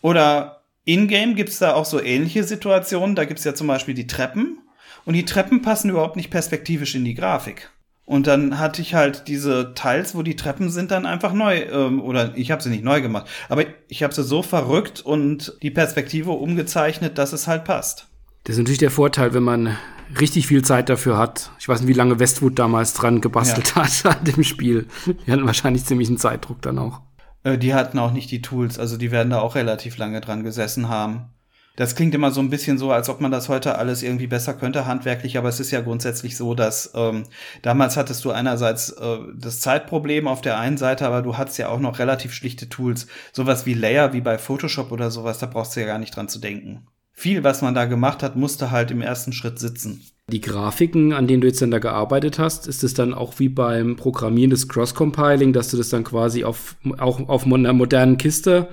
Oder 0.00 0.62
in-game 0.84 1.34
gibt's 1.34 1.58
da 1.58 1.74
auch 1.74 1.84
so 1.84 2.02
ähnliche 2.02 2.42
Situationen. 2.44 3.16
Da 3.16 3.26
gibt's 3.26 3.44
ja 3.44 3.54
zum 3.54 3.66
Beispiel 3.66 3.94
die 3.94 4.06
Treppen. 4.06 4.60
Und 5.04 5.14
die 5.14 5.24
Treppen 5.24 5.60
passen 5.60 5.90
überhaupt 5.90 6.16
nicht 6.16 6.30
perspektivisch 6.30 6.94
in 6.94 7.04
die 7.04 7.14
Grafik. 7.14 7.70
Und 8.08 8.26
dann 8.26 8.58
hatte 8.58 8.80
ich 8.80 8.94
halt 8.94 9.28
diese 9.28 9.74
Teils, 9.74 10.14
wo 10.14 10.22
die 10.22 10.34
Treppen 10.34 10.70
sind, 10.70 10.92
dann 10.92 11.04
einfach 11.04 11.34
neu. 11.34 11.58
Ähm, 11.70 12.00
oder 12.00 12.34
ich 12.38 12.50
habe 12.50 12.62
sie 12.62 12.70
nicht 12.70 12.82
neu 12.82 13.02
gemacht. 13.02 13.26
Aber 13.50 13.64
ich 13.86 14.02
habe 14.02 14.14
sie 14.14 14.22
so 14.22 14.42
verrückt 14.42 15.02
und 15.02 15.58
die 15.60 15.70
Perspektive 15.70 16.30
umgezeichnet, 16.30 17.18
dass 17.18 17.34
es 17.34 17.46
halt 17.46 17.64
passt. 17.64 18.06
Das 18.44 18.54
ist 18.54 18.60
natürlich 18.60 18.78
der 18.78 18.90
Vorteil, 18.90 19.34
wenn 19.34 19.42
man 19.42 19.76
richtig 20.18 20.46
viel 20.46 20.64
Zeit 20.64 20.88
dafür 20.88 21.18
hat. 21.18 21.50
Ich 21.58 21.68
weiß 21.68 21.80
nicht, 21.80 21.88
wie 21.88 21.92
lange 21.92 22.18
Westwood 22.18 22.58
damals 22.58 22.94
dran 22.94 23.20
gebastelt 23.20 23.74
ja. 23.76 23.82
hat 23.84 24.06
an 24.06 24.24
dem 24.24 24.42
Spiel. 24.42 24.86
Die 25.26 25.30
hatten 25.30 25.44
wahrscheinlich 25.44 25.84
ziemlich 25.84 26.08
einen 26.08 26.16
Zeitdruck 26.16 26.62
dann 26.62 26.78
auch. 26.78 27.02
Äh, 27.44 27.58
die 27.58 27.74
hatten 27.74 27.98
auch 27.98 28.12
nicht 28.12 28.30
die 28.30 28.40
Tools, 28.40 28.78
also 28.78 28.96
die 28.96 29.10
werden 29.10 29.28
da 29.28 29.40
auch 29.40 29.54
relativ 29.54 29.98
lange 29.98 30.22
dran 30.22 30.44
gesessen 30.44 30.88
haben. 30.88 31.26
Das 31.78 31.94
klingt 31.94 32.12
immer 32.12 32.32
so 32.32 32.40
ein 32.40 32.50
bisschen 32.50 32.76
so, 32.76 32.90
als 32.90 33.08
ob 33.08 33.20
man 33.20 33.30
das 33.30 33.48
heute 33.48 33.78
alles 33.78 34.02
irgendwie 34.02 34.26
besser 34.26 34.52
könnte, 34.52 34.84
handwerklich, 34.84 35.38
aber 35.38 35.48
es 35.48 35.60
ist 35.60 35.70
ja 35.70 35.80
grundsätzlich 35.80 36.36
so, 36.36 36.56
dass 36.56 36.90
ähm, 36.96 37.22
damals 37.62 37.96
hattest 37.96 38.24
du 38.24 38.32
einerseits 38.32 38.90
äh, 38.90 39.18
das 39.36 39.60
Zeitproblem 39.60 40.26
auf 40.26 40.40
der 40.40 40.58
einen 40.58 40.76
Seite, 40.76 41.06
aber 41.06 41.22
du 41.22 41.36
hattest 41.38 41.56
ja 41.56 41.68
auch 41.68 41.78
noch 41.78 42.00
relativ 42.00 42.32
schlichte 42.32 42.68
Tools. 42.68 43.06
Sowas 43.32 43.64
wie 43.64 43.74
Layer, 43.74 44.12
wie 44.12 44.20
bei 44.20 44.38
Photoshop 44.38 44.90
oder 44.90 45.12
sowas, 45.12 45.38
da 45.38 45.46
brauchst 45.46 45.76
du 45.76 45.80
ja 45.80 45.86
gar 45.86 46.00
nicht 46.00 46.16
dran 46.16 46.28
zu 46.28 46.40
denken. 46.40 46.88
Viel, 47.12 47.44
was 47.44 47.62
man 47.62 47.76
da 47.76 47.84
gemacht 47.84 48.24
hat, 48.24 48.34
musste 48.34 48.72
halt 48.72 48.90
im 48.90 49.00
ersten 49.00 49.32
Schritt 49.32 49.60
sitzen. 49.60 50.02
Die 50.32 50.40
Grafiken, 50.40 51.12
an 51.12 51.28
denen 51.28 51.42
du 51.42 51.46
jetzt 51.46 51.62
dann 51.62 51.70
da 51.70 51.78
gearbeitet 51.78 52.40
hast, 52.40 52.66
ist 52.66 52.82
es 52.82 52.94
dann 52.94 53.14
auch 53.14 53.34
wie 53.38 53.48
beim 53.48 53.94
Programmieren 53.94 54.50
des 54.50 54.68
Cross-Compiling, 54.68 55.52
dass 55.52 55.70
du 55.70 55.76
das 55.76 55.90
dann 55.90 56.02
quasi 56.02 56.42
auf, 56.42 56.74
auch 56.98 57.28
auf 57.28 57.46
einer 57.46 57.72
modernen 57.72 58.18
Kiste 58.18 58.68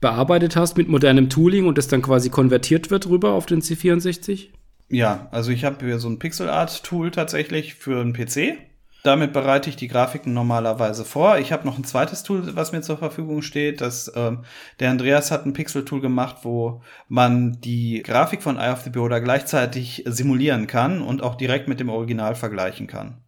bearbeitet 0.00 0.56
hast 0.56 0.76
mit 0.76 0.88
modernem 0.88 1.28
Tooling 1.28 1.66
und 1.66 1.78
das 1.78 1.88
dann 1.88 2.02
quasi 2.02 2.30
konvertiert 2.30 2.90
wird 2.90 3.08
rüber 3.08 3.32
auf 3.32 3.46
den 3.46 3.60
C64? 3.60 4.48
Ja, 4.88 5.28
also 5.30 5.52
ich 5.52 5.64
habe 5.64 5.84
hier 5.84 5.98
so 5.98 6.08
ein 6.08 6.18
Pixel 6.18 6.48
Art 6.48 6.82
Tool 6.82 7.10
tatsächlich 7.10 7.74
für 7.74 8.00
einen 8.00 8.12
PC. 8.12 8.58
Damit 9.02 9.32
bereite 9.32 9.70
ich 9.70 9.76
die 9.76 9.88
Grafiken 9.88 10.34
normalerweise 10.34 11.04
vor. 11.04 11.38
Ich 11.38 11.52
habe 11.52 11.66
noch 11.66 11.78
ein 11.78 11.84
zweites 11.84 12.22
Tool, 12.22 12.54
was 12.54 12.72
mir 12.72 12.82
zur 12.82 12.98
Verfügung 12.98 13.40
steht. 13.40 13.80
Das, 13.80 14.12
ähm, 14.14 14.44
der 14.78 14.90
Andreas 14.90 15.30
hat 15.30 15.46
ein 15.46 15.54
Pixel-Tool 15.54 16.02
gemacht, 16.02 16.38
wo 16.42 16.82
man 17.08 17.60
die 17.60 18.02
Grafik 18.02 18.42
von 18.42 18.58
Eye 18.58 18.72
of 18.72 18.82
the 18.82 18.90
Beholder 18.90 19.22
gleichzeitig 19.22 20.04
simulieren 20.06 20.66
kann 20.66 21.00
und 21.00 21.22
auch 21.22 21.36
direkt 21.36 21.66
mit 21.66 21.80
dem 21.80 21.88
Original 21.88 22.34
vergleichen 22.34 22.86
kann. 22.86 23.18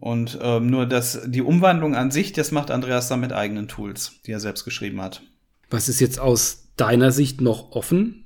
Und 0.00 0.38
ähm, 0.42 0.68
nur 0.68 0.86
das, 0.86 1.22
die 1.26 1.42
Umwandlung 1.42 1.94
an 1.94 2.10
sich, 2.10 2.32
das 2.32 2.52
macht 2.52 2.70
Andreas 2.70 3.08
dann 3.08 3.20
mit 3.20 3.32
eigenen 3.32 3.68
Tools, 3.68 4.20
die 4.26 4.32
er 4.32 4.40
selbst 4.40 4.64
geschrieben 4.64 5.00
hat. 5.00 5.22
Was 5.70 5.88
ist 5.88 6.00
jetzt 6.00 6.18
aus 6.18 6.68
deiner 6.76 7.12
Sicht 7.12 7.40
noch 7.40 7.72
offen? 7.72 8.24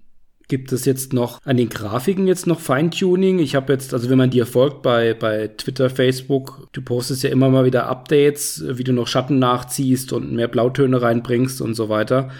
Gibt 0.48 0.72
es 0.72 0.84
jetzt 0.84 1.12
noch 1.12 1.40
an 1.44 1.56
den 1.56 1.70
Grafiken 1.70 2.26
jetzt 2.26 2.46
noch 2.46 2.60
Feintuning? 2.60 3.38
Ich 3.38 3.54
habe 3.54 3.72
jetzt, 3.72 3.94
also 3.94 4.10
wenn 4.10 4.18
man 4.18 4.30
dir 4.30 4.44
folgt 4.44 4.82
bei, 4.82 5.14
bei 5.14 5.48
Twitter, 5.48 5.88
Facebook, 5.88 6.68
du 6.72 6.82
postest 6.82 7.22
ja 7.22 7.30
immer 7.30 7.48
mal 7.48 7.64
wieder 7.64 7.86
Updates, 7.86 8.62
wie 8.66 8.84
du 8.84 8.92
noch 8.92 9.06
Schatten 9.06 9.38
nachziehst 9.38 10.12
und 10.12 10.32
mehr 10.32 10.48
Blautöne 10.48 11.00
reinbringst 11.00 11.62
und 11.62 11.74
so 11.74 11.88
weiter. 11.88 12.30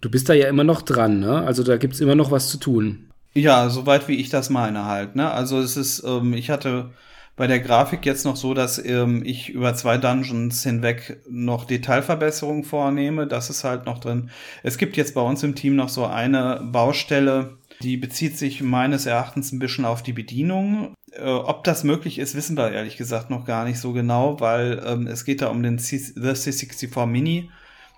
Du 0.00 0.10
bist 0.10 0.28
da 0.28 0.34
ja 0.34 0.48
immer 0.48 0.64
noch 0.64 0.82
dran, 0.82 1.20
ne? 1.20 1.44
Also 1.46 1.62
da 1.62 1.76
gibt's 1.76 2.00
immer 2.00 2.14
noch 2.14 2.30
was 2.30 2.48
zu 2.48 2.58
tun. 2.58 3.10
Ja, 3.34 3.68
soweit 3.70 4.08
wie 4.08 4.16
ich 4.16 4.30
das 4.30 4.50
meine 4.50 4.86
halt, 4.86 5.16
ne? 5.16 5.30
Also 5.30 5.60
es 5.60 5.76
ist, 5.76 6.02
ähm, 6.04 6.34
ich 6.34 6.50
hatte 6.50 6.90
bei 7.36 7.46
der 7.46 7.60
Grafik 7.60 8.06
jetzt 8.06 8.24
noch 8.24 8.36
so, 8.36 8.54
dass 8.54 8.84
ähm, 8.84 9.22
ich 9.24 9.50
über 9.50 9.74
zwei 9.74 9.98
Dungeons 9.98 10.62
hinweg 10.62 11.20
noch 11.28 11.64
Detailverbesserungen 11.64 12.64
vornehme. 12.64 13.26
Das 13.26 13.50
ist 13.50 13.64
halt 13.64 13.86
noch 13.86 13.98
drin. 13.98 14.30
Es 14.62 14.78
gibt 14.78 14.96
jetzt 14.96 15.14
bei 15.14 15.20
uns 15.20 15.42
im 15.42 15.54
Team 15.54 15.74
noch 15.74 15.88
so 15.88 16.06
eine 16.06 16.60
Baustelle, 16.64 17.56
die 17.82 17.96
bezieht 17.96 18.38
sich 18.38 18.62
meines 18.62 19.06
Erachtens 19.06 19.52
ein 19.52 19.58
bisschen 19.58 19.84
auf 19.84 20.02
die 20.02 20.12
Bedienung. 20.12 20.94
Äh, 21.12 21.24
ob 21.24 21.64
das 21.64 21.82
möglich 21.82 22.18
ist, 22.18 22.36
wissen 22.36 22.56
wir 22.56 22.70
ehrlich 22.70 22.96
gesagt 22.96 23.30
noch 23.30 23.44
gar 23.44 23.64
nicht 23.64 23.80
so 23.80 23.92
genau, 23.92 24.38
weil 24.40 24.82
ähm, 24.86 25.06
es 25.08 25.24
geht 25.24 25.42
da 25.42 25.48
um 25.48 25.62
den 25.62 25.78
C 25.78 25.98
The 25.98 26.30
C64 26.30 27.06
Mini 27.06 27.50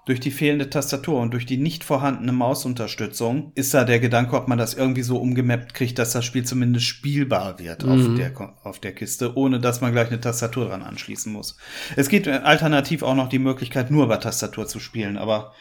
durch 0.06 0.20
die 0.20 0.30
fehlende 0.30 0.70
Tastatur 0.70 1.20
und 1.20 1.32
durch 1.32 1.46
die 1.46 1.58
nicht 1.58 1.82
vorhandene 1.82 2.32
Mausunterstützung 2.32 3.50
ist 3.56 3.74
da 3.74 3.84
der 3.84 3.98
Gedanke, 3.98 4.36
ob 4.36 4.46
man 4.46 4.56
das 4.56 4.72
irgendwie 4.72 5.02
so 5.02 5.18
umgemappt 5.18 5.74
kriegt, 5.74 5.98
dass 5.98 6.12
das 6.12 6.24
Spiel 6.24 6.44
zumindest 6.44 6.86
spielbar 6.86 7.58
wird 7.58 7.84
mhm. 7.84 7.90
auf, 7.90 8.16
der, 8.16 8.54
auf 8.62 8.78
der 8.78 8.94
Kiste, 8.94 9.36
ohne 9.36 9.58
dass 9.58 9.80
man 9.80 9.92
gleich 9.92 10.08
eine 10.08 10.20
Tastatur 10.20 10.66
dran 10.66 10.82
anschließen 10.82 11.32
muss. 11.32 11.56
Es 11.96 12.08
gibt 12.08 12.28
alternativ 12.28 13.02
auch 13.02 13.16
noch 13.16 13.28
die 13.28 13.40
Möglichkeit, 13.40 13.90
nur 13.90 14.04
über 14.04 14.20
Tastatur 14.20 14.68
zu 14.68 14.78
spielen, 14.78 15.18
aber 15.18 15.52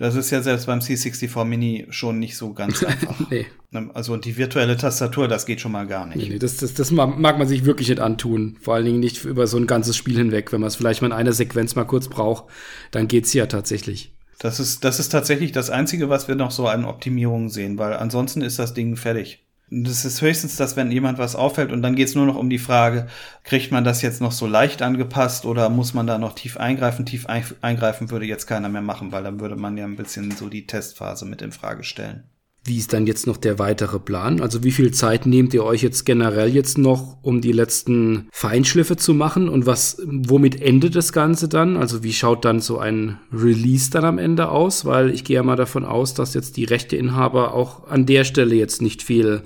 das 0.00 0.14
ist 0.14 0.30
ja 0.30 0.40
selbst 0.40 0.66
beim 0.66 0.78
C64 0.78 1.44
Mini 1.44 1.86
schon 1.90 2.18
nicht 2.18 2.36
so 2.36 2.54
ganz 2.54 2.82
einfach. 2.84 3.30
nee. 3.30 3.46
Ne, 3.70 3.90
also 3.92 4.16
die 4.16 4.36
virtuelle 4.36 4.78
Tastatur, 4.78 5.28
das 5.28 5.44
geht 5.44 5.60
schon 5.60 5.72
mal 5.72 5.86
gar 5.86 6.06
nicht. 6.06 6.30
Nee, 6.30 6.38
das, 6.38 6.56
das, 6.56 6.72
das 6.72 6.90
mag 6.90 7.18
man 7.20 7.46
sich 7.46 7.66
wirklich 7.66 7.90
nicht 7.90 8.00
antun. 8.00 8.56
Vor 8.62 8.74
allen 8.74 8.86
Dingen 8.86 8.98
nicht 8.98 9.24
über 9.26 9.46
so 9.46 9.58
ein 9.58 9.66
ganzes 9.66 9.96
Spiel 9.98 10.16
hinweg. 10.16 10.52
Wenn 10.52 10.60
man 10.60 10.68
es 10.68 10.76
vielleicht 10.76 11.02
mal 11.02 11.08
in 11.08 11.12
einer 11.12 11.34
Sequenz 11.34 11.76
mal 11.76 11.84
kurz 11.84 12.08
braucht, 12.08 12.44
dann 12.92 13.08
geht's 13.08 13.34
ja 13.34 13.44
tatsächlich. 13.44 14.14
Das 14.38 14.58
ist, 14.58 14.84
das 14.84 15.00
ist 15.00 15.10
tatsächlich 15.10 15.52
das 15.52 15.68
Einzige, 15.68 16.08
was 16.08 16.26
wir 16.26 16.34
noch 16.34 16.50
so 16.50 16.66
an 16.66 16.86
Optimierungen 16.86 17.50
sehen, 17.50 17.76
weil 17.76 17.92
ansonsten 17.92 18.40
ist 18.40 18.58
das 18.58 18.72
Ding 18.72 18.96
fertig. 18.96 19.44
Das 19.72 20.04
ist 20.04 20.20
höchstens 20.20 20.56
das, 20.56 20.74
wenn 20.76 20.90
jemand 20.90 21.18
was 21.18 21.36
auffällt 21.36 21.70
und 21.70 21.80
dann 21.80 21.94
geht's 21.94 22.16
nur 22.16 22.26
noch 22.26 22.34
um 22.34 22.50
die 22.50 22.58
Frage, 22.58 23.06
kriegt 23.44 23.70
man 23.70 23.84
das 23.84 24.02
jetzt 24.02 24.20
noch 24.20 24.32
so 24.32 24.48
leicht 24.48 24.82
angepasst 24.82 25.46
oder 25.46 25.68
muss 25.68 25.94
man 25.94 26.08
da 26.08 26.18
noch 26.18 26.34
tief 26.34 26.56
eingreifen? 26.56 27.06
Tief 27.06 27.26
eingreifen 27.28 28.10
würde 28.10 28.26
jetzt 28.26 28.46
keiner 28.46 28.68
mehr 28.68 28.82
machen, 28.82 29.12
weil 29.12 29.22
dann 29.22 29.38
würde 29.38 29.54
man 29.54 29.76
ja 29.76 29.84
ein 29.84 29.94
bisschen 29.96 30.32
so 30.32 30.48
die 30.48 30.66
Testphase 30.66 31.24
mit 31.24 31.40
in 31.40 31.52
Frage 31.52 31.84
stellen. 31.84 32.24
Wie 32.62 32.76
ist 32.76 32.92
dann 32.92 33.06
jetzt 33.06 33.26
noch 33.26 33.38
der 33.38 33.58
weitere 33.58 33.98
Plan? 33.98 34.42
Also 34.42 34.62
wie 34.62 34.70
viel 34.70 34.92
Zeit 34.92 35.24
nehmt 35.24 35.54
ihr 35.54 35.64
euch 35.64 35.82
jetzt 35.82 36.04
generell 36.04 36.54
jetzt 36.54 36.76
noch, 36.76 37.16
um 37.22 37.40
die 37.40 37.52
letzten 37.52 38.28
Feinschliffe 38.32 38.96
zu 38.96 39.14
machen? 39.14 39.48
Und 39.48 39.64
was, 39.64 40.02
womit 40.04 40.60
endet 40.60 40.94
das 40.94 41.12
Ganze 41.14 41.48
dann? 41.48 41.78
Also 41.78 42.02
wie 42.02 42.12
schaut 42.12 42.44
dann 42.44 42.60
so 42.60 42.78
ein 42.78 43.18
Release 43.32 43.90
dann 43.90 44.04
am 44.04 44.18
Ende 44.18 44.50
aus? 44.50 44.84
Weil 44.84 45.10
ich 45.10 45.24
gehe 45.24 45.36
ja 45.36 45.42
mal 45.42 45.56
davon 45.56 45.86
aus, 45.86 46.12
dass 46.12 46.34
jetzt 46.34 46.58
die 46.58 46.64
Rechteinhaber 46.64 47.54
auch 47.54 47.88
an 47.88 48.04
der 48.04 48.24
Stelle 48.24 48.54
jetzt 48.54 48.82
nicht 48.82 49.02
viel 49.02 49.42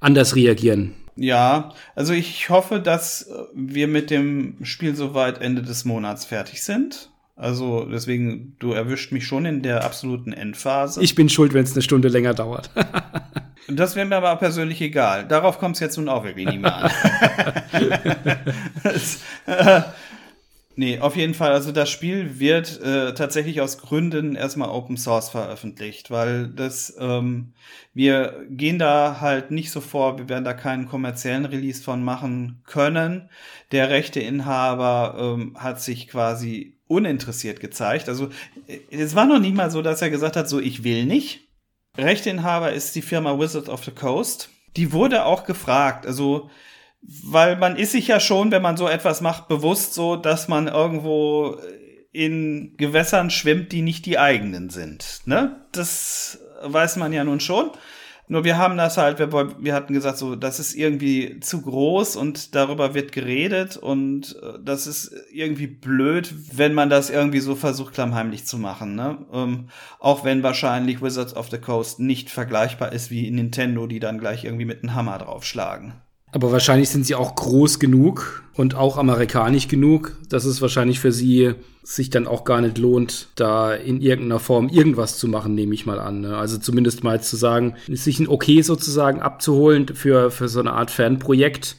anders 0.00 0.34
reagieren. 0.34 0.94
Ja, 1.16 1.72
also 1.94 2.12
ich 2.12 2.48
hoffe, 2.48 2.80
dass 2.80 3.30
wir 3.54 3.88
mit 3.88 4.10
dem 4.10 4.56
Spiel 4.62 4.96
soweit 4.96 5.40
Ende 5.40 5.62
des 5.62 5.84
Monats 5.84 6.24
fertig 6.24 6.62
sind. 6.62 7.10
Also 7.36 7.84
deswegen, 7.86 8.56
du 8.60 8.72
erwischt 8.72 9.10
mich 9.10 9.26
schon 9.26 9.44
in 9.44 9.62
der 9.62 9.84
absoluten 9.84 10.32
Endphase. 10.32 11.02
Ich 11.02 11.16
bin 11.16 11.28
schuld, 11.28 11.52
wenn 11.52 11.64
es 11.64 11.72
eine 11.72 11.82
Stunde 11.82 12.08
länger 12.08 12.32
dauert. 12.32 12.70
das 13.68 13.96
wäre 13.96 14.06
mir 14.06 14.16
aber 14.16 14.36
persönlich 14.36 14.80
egal. 14.80 15.26
Darauf 15.26 15.58
kommt 15.58 15.74
es 15.74 15.80
jetzt 15.80 15.96
nun 15.96 16.08
auch 16.08 16.22
wirklich 16.22 16.46
nicht 16.46 16.60
mehr 16.60 16.76
an. 16.76 16.90
das, 18.84 19.18
äh, 19.46 19.80
nee, 20.76 21.00
auf 21.00 21.16
jeden 21.16 21.34
Fall. 21.34 21.50
Also 21.50 21.72
das 21.72 21.90
Spiel 21.90 22.38
wird 22.38 22.80
äh, 22.80 23.14
tatsächlich 23.14 23.60
aus 23.60 23.78
Gründen 23.78 24.36
erstmal 24.36 24.68
Open 24.68 24.96
Source 24.96 25.30
veröffentlicht, 25.30 26.12
weil 26.12 26.46
das, 26.46 26.96
ähm, 27.00 27.52
wir 27.94 28.46
gehen 28.48 28.78
da 28.78 29.18
halt 29.20 29.50
nicht 29.50 29.72
so 29.72 29.80
vor, 29.80 30.18
wir 30.18 30.28
werden 30.28 30.44
da 30.44 30.54
keinen 30.54 30.86
kommerziellen 30.86 31.46
Release 31.46 31.82
von 31.82 32.04
machen 32.04 32.62
können. 32.64 33.28
Der 33.72 33.90
Rechteinhaber 33.90 35.16
ähm, 35.18 35.56
hat 35.58 35.82
sich 35.82 36.06
quasi 36.06 36.73
uninteressiert 36.86 37.60
gezeigt. 37.60 38.08
Also 38.08 38.28
es 38.90 39.14
war 39.14 39.26
noch 39.26 39.38
nicht 39.38 39.54
mal 39.54 39.70
so, 39.70 39.82
dass 39.82 40.02
er 40.02 40.10
gesagt 40.10 40.36
hat, 40.36 40.48
so 40.48 40.60
ich 40.60 40.84
will 40.84 41.06
nicht. 41.06 41.48
Rechteinhaber 41.96 42.72
ist 42.72 42.94
die 42.94 43.02
Firma 43.02 43.38
Wizard 43.38 43.68
of 43.68 43.84
the 43.84 43.90
Coast. 43.90 44.50
Die 44.76 44.92
wurde 44.92 45.24
auch 45.24 45.44
gefragt, 45.44 46.06
also 46.06 46.50
weil 47.22 47.56
man 47.56 47.76
ist 47.76 47.92
sich 47.92 48.08
ja 48.08 48.18
schon, 48.18 48.50
wenn 48.50 48.62
man 48.62 48.76
so 48.76 48.88
etwas 48.88 49.20
macht, 49.20 49.48
bewusst 49.48 49.94
so, 49.94 50.16
dass 50.16 50.48
man 50.48 50.68
irgendwo 50.68 51.58
in 52.12 52.76
Gewässern 52.76 53.30
schwimmt, 53.30 53.72
die 53.72 53.82
nicht 53.82 54.06
die 54.06 54.18
eigenen 54.18 54.70
sind. 54.70 55.20
Ne? 55.26 55.66
Das 55.72 56.38
weiß 56.62 56.96
man 56.96 57.12
ja 57.12 57.24
nun 57.24 57.40
schon. 57.40 57.70
Nur 58.26 58.44
wir 58.44 58.56
haben 58.56 58.76
das 58.78 58.96
halt, 58.96 59.18
wir, 59.18 59.32
wir 59.32 59.74
hatten 59.74 59.92
gesagt, 59.92 60.16
so, 60.16 60.34
das 60.34 60.58
ist 60.58 60.74
irgendwie 60.74 61.40
zu 61.40 61.60
groß 61.60 62.16
und 62.16 62.54
darüber 62.54 62.94
wird 62.94 63.12
geredet 63.12 63.76
und 63.76 64.36
äh, 64.42 64.58
das 64.64 64.86
ist 64.86 65.14
irgendwie 65.30 65.66
blöd, 65.66 66.32
wenn 66.52 66.72
man 66.72 66.88
das 66.88 67.10
irgendwie 67.10 67.40
so 67.40 67.54
versucht, 67.54 67.94
klammheimlich 67.94 68.46
zu 68.46 68.58
machen. 68.58 68.94
Ne? 68.94 69.18
Ähm, 69.32 69.68
auch 69.98 70.24
wenn 70.24 70.42
wahrscheinlich 70.42 71.02
Wizards 71.02 71.36
of 71.36 71.50
the 71.50 71.58
Coast 71.58 72.00
nicht 72.00 72.30
vergleichbar 72.30 72.92
ist 72.92 73.10
wie 73.10 73.30
Nintendo, 73.30 73.86
die 73.86 74.00
dann 74.00 74.18
gleich 74.18 74.44
irgendwie 74.44 74.64
mit 74.64 74.82
einem 74.82 74.94
Hammer 74.94 75.18
draufschlagen. 75.18 75.92
Aber 76.34 76.50
wahrscheinlich 76.50 76.88
sind 76.88 77.06
sie 77.06 77.14
auch 77.14 77.36
groß 77.36 77.78
genug 77.78 78.42
und 78.54 78.74
auch 78.74 78.96
amerikanisch 78.96 79.68
genug, 79.68 80.16
dass 80.28 80.44
es 80.44 80.60
wahrscheinlich 80.60 80.98
für 80.98 81.12
sie 81.12 81.54
sich 81.84 82.10
dann 82.10 82.26
auch 82.26 82.42
gar 82.42 82.60
nicht 82.60 82.76
lohnt, 82.76 83.28
da 83.36 83.72
in 83.72 84.00
irgendeiner 84.00 84.40
Form 84.40 84.68
irgendwas 84.68 85.16
zu 85.16 85.28
machen, 85.28 85.54
nehme 85.54 85.74
ich 85.74 85.86
mal 85.86 86.00
an. 86.00 86.22
Ne? 86.22 86.36
Also 86.36 86.58
zumindest 86.58 87.04
mal 87.04 87.22
zu 87.22 87.36
sagen, 87.36 87.76
sich 87.86 88.18
ein 88.18 88.26
Okay 88.26 88.62
sozusagen 88.62 89.22
abzuholen 89.22 89.86
für, 89.94 90.32
für 90.32 90.48
so 90.48 90.58
eine 90.58 90.72
Art 90.72 90.90
Fanprojekt. 90.90 91.76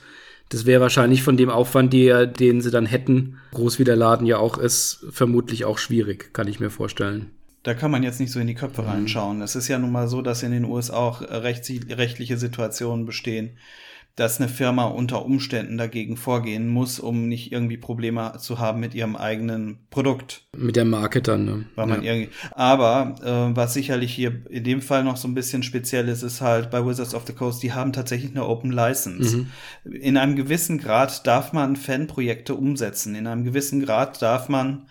Das 0.47 0.65
wäre 0.65 0.79
wahrscheinlich 0.79 1.21
von 1.21 1.35
dem 1.35 1.49
Aufwand, 1.49 1.91
die, 1.91 2.13
den 2.39 2.61
sie 2.61 2.71
dann 2.71 2.85
hätten, 2.85 3.37
groß 3.51 3.77
wie 3.77 3.83
der 3.83 3.97
Laden 3.97 4.25
ja 4.25 4.37
auch 4.37 4.57
ist, 4.57 5.05
vermutlich 5.09 5.65
auch 5.65 5.79
schwierig, 5.79 6.33
kann 6.33 6.47
ich 6.47 6.61
mir 6.61 6.69
vorstellen. 6.69 7.29
Da 7.63 7.73
kann 7.73 7.91
man 7.91 8.03
jetzt 8.03 8.21
nicht 8.21 8.31
so 8.31 8.39
in 8.39 8.47
die 8.47 8.55
Köpfe 8.55 8.83
mhm. 8.83 8.87
reinschauen. 8.87 9.41
Es 9.41 9.57
ist 9.57 9.67
ja 9.67 9.77
nun 9.79 9.91
mal 9.91 10.07
so, 10.07 10.21
dass 10.21 10.43
in 10.43 10.51
den 10.51 10.63
USA 10.63 10.95
auch 10.95 11.21
rechtliche 11.21 12.37
Situationen 12.37 13.05
bestehen, 13.05 13.57
dass 14.15 14.39
eine 14.39 14.47
Firma 14.47 14.85
unter 14.85 15.25
Umständen 15.25 15.77
dagegen 15.77 16.15
vorgehen 16.15 16.69
muss, 16.69 16.99
um 16.99 17.27
nicht 17.27 17.51
irgendwie 17.51 17.75
Probleme 17.75 18.33
zu 18.39 18.59
haben 18.59 18.79
mit 18.79 18.95
ihrem 18.95 19.17
eigenen 19.17 19.79
Produkt. 19.89 20.47
Mit 20.55 20.77
der 20.77 20.85
Marke 20.85 21.21
dann, 21.21 21.43
ne? 21.43 21.65
Weil 21.75 21.87
man 21.87 22.01
ja. 22.01 22.13
irgendwie, 22.13 22.31
aber 22.51 23.15
äh, 23.21 23.55
was 23.55 23.73
sicherlich 23.73 24.13
hier 24.13 24.41
in 24.49 24.63
dem 24.63 24.81
Fall 24.81 25.03
noch 25.03 25.17
so 25.17 25.27
ein 25.27 25.35
bisschen 25.35 25.63
speziell 25.63 26.07
ist, 26.07 26.23
ist 26.23 26.39
halt 26.39 26.71
bei 26.71 26.85
Wizards 26.85 27.13
of 27.13 27.27
the 27.27 27.33
Coast, 27.33 27.61
die 27.61 27.73
haben 27.73 27.91
tatsächlich 27.91 28.31
eine 28.31 28.47
Open 28.47 28.71
License. 28.71 29.37
Mhm. 29.37 29.47
In 29.91 30.15
einem 30.15 30.37
gewissen 30.37 30.77
Grad 30.77 31.27
darf 31.27 31.51
man 31.51 31.75
Fanprojekte 31.75 32.55
umsetzen. 32.55 33.15
In 33.15 33.27
einem 33.27 33.43
gewissen 33.43 33.81
Grad 33.81 34.21
darf 34.21 34.47
man 34.47 34.87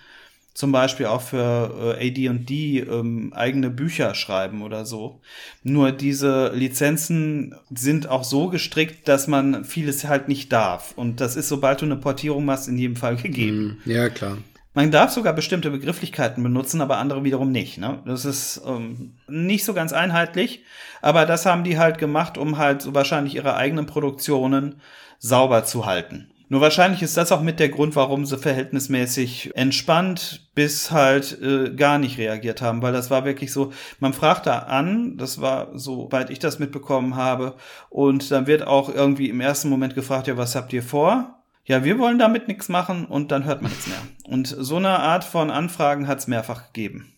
zum 0.55 0.71
Beispiel 0.71 1.07
auch 1.07 1.21
für 1.21 1.97
äh, 1.99 2.09
AD&D 2.09 2.79
ähm, 2.79 3.33
eigene 3.35 3.71
Bücher 3.71 4.15
schreiben 4.15 4.63
oder 4.63 4.87
so. 4.87 5.21
Nur 5.65 5.91
diese 5.91 6.53
Lizenzen 6.55 7.57
sind 7.75 8.09
auch 8.09 8.23
so 8.23 8.49
gestrickt, 8.49 9.09
dass 9.09 9.27
man 9.27 9.65
vieles 9.65 10.05
halt 10.05 10.29
nicht 10.29 10.53
darf. 10.53 10.93
Und 10.95 11.21
das 11.21 11.35
ist, 11.35 11.49
sobald 11.49 11.81
du 11.81 11.87
eine 11.87 11.97
Portierung 11.97 12.45
machst, 12.45 12.69
in 12.69 12.79
jedem 12.79 12.95
Fall 12.95 13.17
gegeben. 13.17 13.81
Mm, 13.85 13.91
ja, 13.91 14.09
klar. 14.09 14.39
Man 14.75 14.91
darf 14.91 15.11
sogar 15.11 15.33
bestimmte 15.33 15.71
Begrifflichkeiten 15.71 16.43
benutzen, 16.43 16.81
aber 16.81 16.99
andere 16.99 17.25
wiederum 17.25 17.51
nicht. 17.51 17.79
Ne? 17.79 18.01
Das 18.07 18.25
ist 18.25 18.61
ähm, 18.67 19.15
nicht 19.29 19.65
so 19.65 19.75
ganz 19.75 19.93
einheitlich, 19.93 20.65
aber 21.03 21.27
das 21.27 21.47
haben 21.47 21.65
die 21.65 21.79
halt 21.79 21.99
gemacht, 21.99 22.39
um 22.39 22.59
halt 22.59 22.83
so 22.83 22.95
wahrscheinlich 22.95 23.37
ihre 23.37 23.55
eigenen 23.55 23.87
Produktionen 23.87 24.81
sauber 25.19 25.65
zu 25.65 25.87
halten. 25.87 26.31
Nur 26.55 26.61
wahrscheinlich 26.61 27.03
ist 27.03 27.17
das 27.17 27.33
auch 27.33 27.41
mit 27.41 27.59
der 27.59 27.69
Grund, 27.69 27.97
warum 27.97 28.25
sie 28.25 28.39
verhältnismäßig 28.39 29.57
entspannt 29.57 30.53
bis 30.55 30.93
halt 30.93 31.37
äh, 31.43 31.75
gar 31.75 31.99
nicht 31.99 32.17
reagiert 32.17 32.63
haben, 32.63 32.81
weil 32.81 32.93
das 32.93 33.11
war 33.11 33.25
wirklich 33.25 33.53
so, 33.53 33.73
man 33.99 34.13
fragt 34.13 34.47
da 34.47 34.61
an, 34.61 35.17
das 35.17 35.41
war 35.41 35.77
so, 35.77 36.13
weit 36.13 36.31
ich 36.31 36.39
das 36.39 36.61
mitbekommen 36.61 37.17
habe, 37.17 37.57
und 37.91 38.31
dann 38.31 38.47
wird 38.47 38.69
auch 38.69 38.89
irgendwie 38.89 39.31
im 39.31 39.41
ersten 39.41 39.69
Moment 39.69 39.97
gefragt, 39.97 40.29
ja, 40.29 40.37
was 40.37 40.55
habt 40.55 40.73
ihr 40.73 40.85
vor? 40.85 41.43
Ja, 41.65 41.83
wir 41.83 41.99
wollen 41.99 42.21
damit 42.21 42.47
nichts 42.47 42.69
machen 42.69 43.07
und 43.07 43.33
dann 43.33 43.47
hört 43.47 43.61
man 43.61 43.73
nichts 43.73 43.89
mehr. 43.89 43.99
Und 44.23 44.47
so 44.47 44.77
eine 44.77 45.01
Art 45.01 45.25
von 45.25 45.51
Anfragen 45.51 46.07
hat 46.07 46.21
es 46.21 46.29
mehrfach 46.29 46.67
gegeben. 46.67 47.14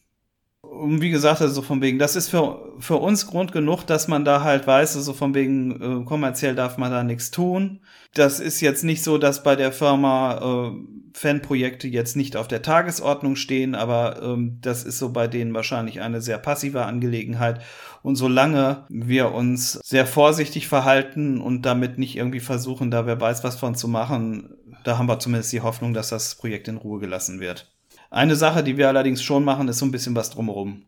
Und 0.77 1.01
wie 1.01 1.11
gesagt, 1.11 1.41
also 1.41 1.63
von 1.63 1.81
wegen, 1.81 1.99
das 1.99 2.17
ist 2.17 2.29
für, 2.29 2.75
für 2.79 2.97
uns 2.97 3.27
Grund 3.27 3.53
genug, 3.53 3.85
dass 3.85 4.09
man 4.09 4.25
da 4.25 4.43
halt 4.43 4.67
weiß, 4.67 4.97
also 4.97 5.15
von 5.15 5.35
wegen, 5.35 6.03
äh, 6.03 6.05
kommerziell 6.05 6.55
darf 6.55 6.77
man 6.77 6.91
da 6.91 7.03
nichts 7.03 7.31
tun. 7.31 7.81
Das 8.15 8.41
ist 8.41 8.61
jetzt 8.61 8.85
nicht 8.85 9.03
so, 9.03 9.17
dass 9.17 9.43
bei 9.43 9.57
der 9.57 9.73
Firma 9.73 10.69
äh, 10.69 10.97
Fanprojekte 11.15 11.89
jetzt 11.89 12.15
nicht 12.15 12.37
auf 12.37 12.47
der 12.47 12.61
Tagesordnung 12.61 13.37
stehen, 13.37 13.75
aber 13.75 14.23
ähm, 14.23 14.59
das 14.61 14.85
ist 14.85 14.99
so 14.99 15.13
bei 15.13 15.29
denen 15.29 15.55
wahrscheinlich 15.55 16.03
eine 16.03 16.21
sehr 16.21 16.39
passive 16.39 16.85
Angelegenheit. 16.85 17.63
Und 18.03 18.17
solange 18.17 18.85
wir 18.91 19.33
uns 19.33 19.81
sehr 19.83 20.07
vorsichtig 20.07 20.69
verhalten 20.69 21.41
und 21.41 21.63
damit 21.63 21.99
nicht 21.99 22.17
irgendwie 22.17 22.41
versuchen, 22.41 22.91
da 22.91 23.07
wer 23.07 23.21
weiß 23.21 23.45
was 23.45 23.57
von 23.57 23.75
zu 23.75 23.89
machen, 23.89 24.55
da 24.85 24.99
haben 24.99 25.09
wir 25.09 25.19
zumindest 25.19 25.53
die 25.53 25.63
Hoffnung, 25.63 25.95
dass 25.95 26.11
das 26.11 26.35
Projekt 26.35 26.69
in 26.69 26.77
Ruhe 26.77 27.01
gelassen 27.01 27.41
wird. 27.41 27.76
Eine 28.11 28.37
Sache, 28.37 28.63
die 28.63 28.77
wir 28.77 28.89
allerdings 28.89 29.23
schon 29.23 29.45
machen, 29.45 29.69
ist 29.69 29.79
so 29.79 29.87
ein 29.87 29.91
bisschen 29.91 30.15
was 30.15 30.31
drumherum. 30.31 30.83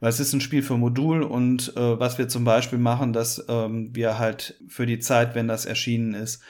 Weil 0.00 0.10
es 0.10 0.20
ist 0.20 0.32
ein 0.32 0.40
Spiel 0.40 0.62
für 0.62 0.78
Modul 0.78 1.22
und 1.22 1.76
äh, 1.76 2.00
was 2.00 2.16
wir 2.16 2.28
zum 2.28 2.44
Beispiel 2.44 2.78
machen, 2.78 3.12
dass 3.12 3.44
ähm, 3.48 3.94
wir 3.94 4.18
halt 4.18 4.56
für 4.68 4.86
die 4.86 4.98
Zeit, 4.98 5.34
wenn 5.34 5.48
das 5.48 5.66
erschienen 5.66 6.14
ist, 6.14 6.42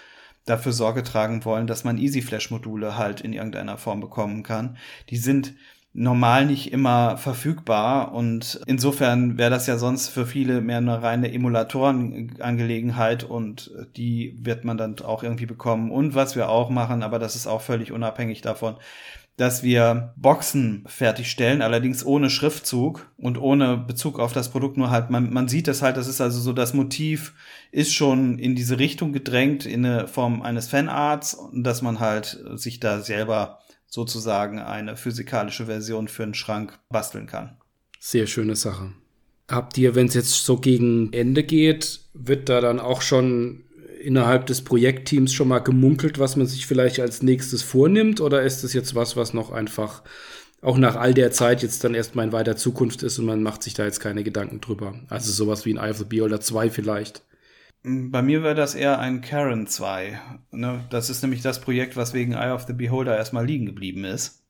dafür 0.46 0.72
Sorge 0.72 1.02
tragen 1.02 1.44
wollen, 1.44 1.66
dass 1.66 1.84
man 1.84 1.98
Easy 1.98 2.22
Flash 2.22 2.50
Module 2.50 2.96
halt 2.96 3.20
in 3.20 3.32
irgendeiner 3.32 3.76
Form 3.76 4.00
bekommen 4.00 4.42
kann. 4.42 4.76
Die 5.11 5.16
sind 5.16 5.54
normal 5.92 6.46
nicht 6.46 6.72
immer 6.72 7.16
verfügbar 7.16 8.12
und 8.12 8.61
insofern 8.66 9.38
wäre 9.38 9.50
das 9.50 9.66
ja 9.66 9.76
sonst 9.76 10.08
für 10.08 10.24
viele 10.24 10.61
mehr 10.61 10.76
eine 10.76 11.02
reine 11.02 11.32
Emulatorenangelegenheit 11.32 13.24
und 13.24 13.72
die 13.96 14.38
wird 14.40 14.64
man 14.64 14.76
dann 14.78 15.00
auch 15.00 15.24
irgendwie 15.24 15.46
bekommen. 15.46 15.90
Und 15.90 16.14
was 16.14 16.36
wir 16.36 16.48
auch 16.48 16.70
machen, 16.70 17.02
aber 17.02 17.18
das 17.18 17.34
ist 17.34 17.48
auch 17.48 17.61
völlig 17.61 17.90
unabhängig 17.90 18.40
davon, 18.40 18.76
dass 19.36 19.62
wir 19.62 20.12
Boxen 20.16 20.84
fertigstellen, 20.86 21.62
allerdings 21.62 22.04
ohne 22.04 22.28
Schriftzug 22.28 23.10
und 23.16 23.38
ohne 23.38 23.78
Bezug 23.78 24.18
auf 24.18 24.32
das 24.32 24.50
Produkt, 24.50 24.76
nur 24.76 24.90
halt, 24.90 25.10
man, 25.10 25.32
man 25.32 25.48
sieht 25.48 25.66
es 25.68 25.80
halt, 25.80 25.96
das 25.96 26.08
ist 26.08 26.20
also 26.20 26.40
so, 26.40 26.52
das 26.52 26.74
Motiv 26.74 27.34
ist 27.72 27.94
schon 27.94 28.38
in 28.38 28.54
diese 28.54 28.78
Richtung 28.78 29.12
gedrängt, 29.12 29.64
in 29.64 29.86
eine 29.86 30.08
Form 30.08 30.42
eines 30.42 30.68
Fanarts, 30.68 31.38
dass 31.54 31.80
man 31.80 32.00
halt 32.00 32.38
sich 32.54 32.80
da 32.80 33.00
selber 33.00 33.60
sozusagen 33.86 34.58
eine 34.58 34.96
physikalische 34.96 35.66
Version 35.66 36.08
für 36.08 36.22
einen 36.22 36.34
Schrank 36.34 36.78
basteln 36.90 37.26
kann. 37.26 37.56
Sehr 37.98 38.26
schöne 38.26 38.56
Sache. 38.56 38.92
Habt 39.48 39.76
ihr, 39.78 39.94
wenn 39.94 40.06
es 40.06 40.14
jetzt 40.14 40.44
so 40.44 40.58
gegen 40.58 41.12
Ende 41.12 41.42
geht, 41.42 42.00
wird 42.14 42.48
da 42.48 42.60
dann 42.60 42.78
auch 42.78 43.02
schon 43.02 43.64
innerhalb 44.01 44.46
des 44.46 44.62
Projektteams 44.62 45.32
schon 45.32 45.48
mal 45.48 45.61
gemunkelt, 45.61 46.18
was 46.18 46.36
man 46.36 46.46
sich 46.46 46.66
vielleicht 46.66 47.01
als 47.01 47.22
nächstes 47.22 47.62
vornimmt? 47.62 48.20
Oder 48.20 48.42
ist 48.42 48.64
das 48.64 48.72
jetzt 48.72 48.94
was, 48.94 49.16
was 49.16 49.34
noch 49.34 49.51
einfach 49.53 50.03
auch 50.62 50.76
nach 50.76 50.96
all 50.96 51.14
der 51.14 51.32
Zeit 51.32 51.62
jetzt 51.62 51.84
dann 51.84 51.94
erstmal 51.94 52.26
in 52.26 52.32
weiter 52.32 52.57
Zukunft 52.57 53.03
ist 53.03 53.18
und 53.18 53.24
man 53.24 53.42
macht 53.42 53.62
sich 53.62 53.74
da 53.74 53.84
jetzt 53.84 54.01
keine 54.01 54.24
Gedanken 54.24 54.61
drüber? 54.61 54.94
Also 55.09 55.32
sowas 55.32 55.64
wie 55.64 55.74
ein 55.74 55.78
Eye 55.78 55.90
of 55.90 55.98
the 55.98 56.05
Beholder 56.05 56.40
2 56.40 56.70
vielleicht. 56.70 57.22
Bei 57.82 58.20
mir 58.20 58.42
wäre 58.42 58.55
das 58.55 58.74
eher 58.74 58.98
ein 58.98 59.22
Karen 59.22 59.66
2. 59.66 60.20
Ne? 60.51 60.84
Das 60.90 61.09
ist 61.09 61.22
nämlich 61.22 61.40
das 61.40 61.61
Projekt, 61.62 61.96
was 61.96 62.12
wegen 62.12 62.32
Eye 62.32 62.53
of 62.53 62.64
the 62.66 62.74
Beholder 62.74 63.16
erstmal 63.16 63.46
liegen 63.46 63.64
geblieben 63.64 64.05
ist. 64.05 64.42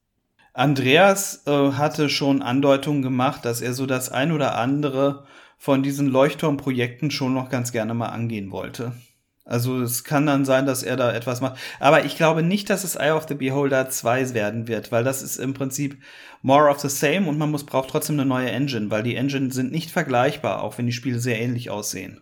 Andreas 0.53 1.44
äh, 1.46 1.72
hatte 1.72 2.09
schon 2.09 2.42
Andeutungen 2.42 3.03
gemacht, 3.03 3.44
dass 3.44 3.61
er 3.61 3.72
so 3.72 3.86
das 3.86 4.09
ein 4.11 4.32
oder 4.32 4.57
andere 4.57 5.26
von 5.59 5.84
diesen 5.84 6.09
Leuchtturmprojekten 6.09 7.12
schon 7.12 7.34
noch 7.34 7.51
ganz 7.51 7.70
gerne 7.70 7.94
mal 7.94 8.09
angehen 8.09 8.51
wollte. 8.51 8.94
Also 9.51 9.82
es 9.82 10.05
kann 10.05 10.26
dann 10.26 10.44
sein, 10.44 10.64
dass 10.64 10.84
er 10.84 10.96
da 10.96 11.12
etwas 11.12 11.40
macht. 11.40 11.59
Aber 11.80 12.05
ich 12.05 12.16
glaube 12.16 12.42
nicht, 12.42 12.70
dass 12.70 12.84
es 12.84 12.94
Eye 12.94 13.11
of 13.11 13.26
the 13.28 13.34
Beholder 13.34 13.90
2 13.90 14.32
werden 14.32 14.68
wird, 14.68 14.92
weil 14.92 15.03
das 15.03 15.22
ist 15.22 15.38
im 15.38 15.55
Prinzip 15.55 15.98
more 16.42 16.70
of 16.70 16.78
the 16.78 16.88
same 16.88 17.28
und 17.28 17.36
man 17.36 17.51
muss 17.51 17.64
braucht 17.64 17.90
trotzdem 17.90 18.18
eine 18.18 18.28
neue 18.28 18.51
Engine, 18.51 18.90
weil 18.90 19.03
die 19.03 19.16
Engine 19.16 19.51
sind 19.51 19.72
nicht 19.72 19.90
vergleichbar, 19.90 20.62
auch 20.62 20.78
wenn 20.78 20.86
die 20.86 20.92
Spiele 20.92 21.18
sehr 21.18 21.40
ähnlich 21.40 21.68
aussehen. 21.68 22.20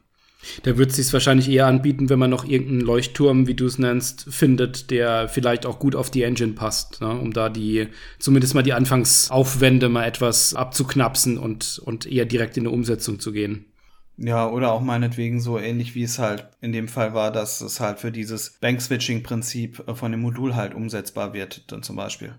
Da 0.63 0.79
wird 0.79 0.91
es 0.91 0.97
sich 0.97 1.13
wahrscheinlich 1.13 1.51
eher 1.51 1.67
anbieten, 1.67 2.09
wenn 2.09 2.19
man 2.19 2.31
noch 2.31 2.45
irgendeinen 2.45 2.81
Leuchtturm, 2.81 3.47
wie 3.47 3.55
du 3.55 3.67
es 3.67 3.79
nennst, 3.79 4.27
findet, 4.31 4.91
der 4.91 5.29
vielleicht 5.29 5.67
auch 5.67 5.79
gut 5.81 5.97
auf 5.97 6.11
die 6.11 6.23
Engine 6.23 6.53
passt, 6.53 7.01
ne? 7.01 7.11
um 7.11 7.33
da 7.33 7.49
die, 7.49 7.89
zumindest 8.19 8.55
mal 8.55 8.63
die 8.63 8.73
Anfangsaufwände 8.73 9.89
mal 9.89 10.07
etwas 10.07 10.55
abzuknapsen 10.55 11.39
und, 11.39 11.81
und 11.85 12.07
eher 12.07 12.25
direkt 12.25 12.57
in 12.57 12.63
eine 12.63 12.75
Umsetzung 12.75 13.19
zu 13.19 13.33
gehen. 13.33 13.67
Ja, 14.21 14.49
oder 14.49 14.73
auch 14.73 14.81
meinetwegen 14.81 15.41
so 15.41 15.59
ähnlich 15.59 15.95
wie 15.95 16.03
es 16.03 16.19
halt 16.19 16.49
in 16.61 16.73
dem 16.73 16.89
Fall 16.89 17.15
war, 17.15 17.31
dass 17.31 17.61
es 17.61 17.79
halt 17.79 18.01
für 18.01 18.11
dieses 18.11 18.59
Bank-Switching-Prinzip 18.59 19.85
äh, 19.87 19.95
von 19.95 20.11
dem 20.11 20.21
Modul 20.21 20.57
halt 20.57 20.75
umsetzbar 20.75 21.33
wird, 21.33 21.71
dann 21.71 21.85
zum 21.85 21.95
Beispiel. 21.95 22.35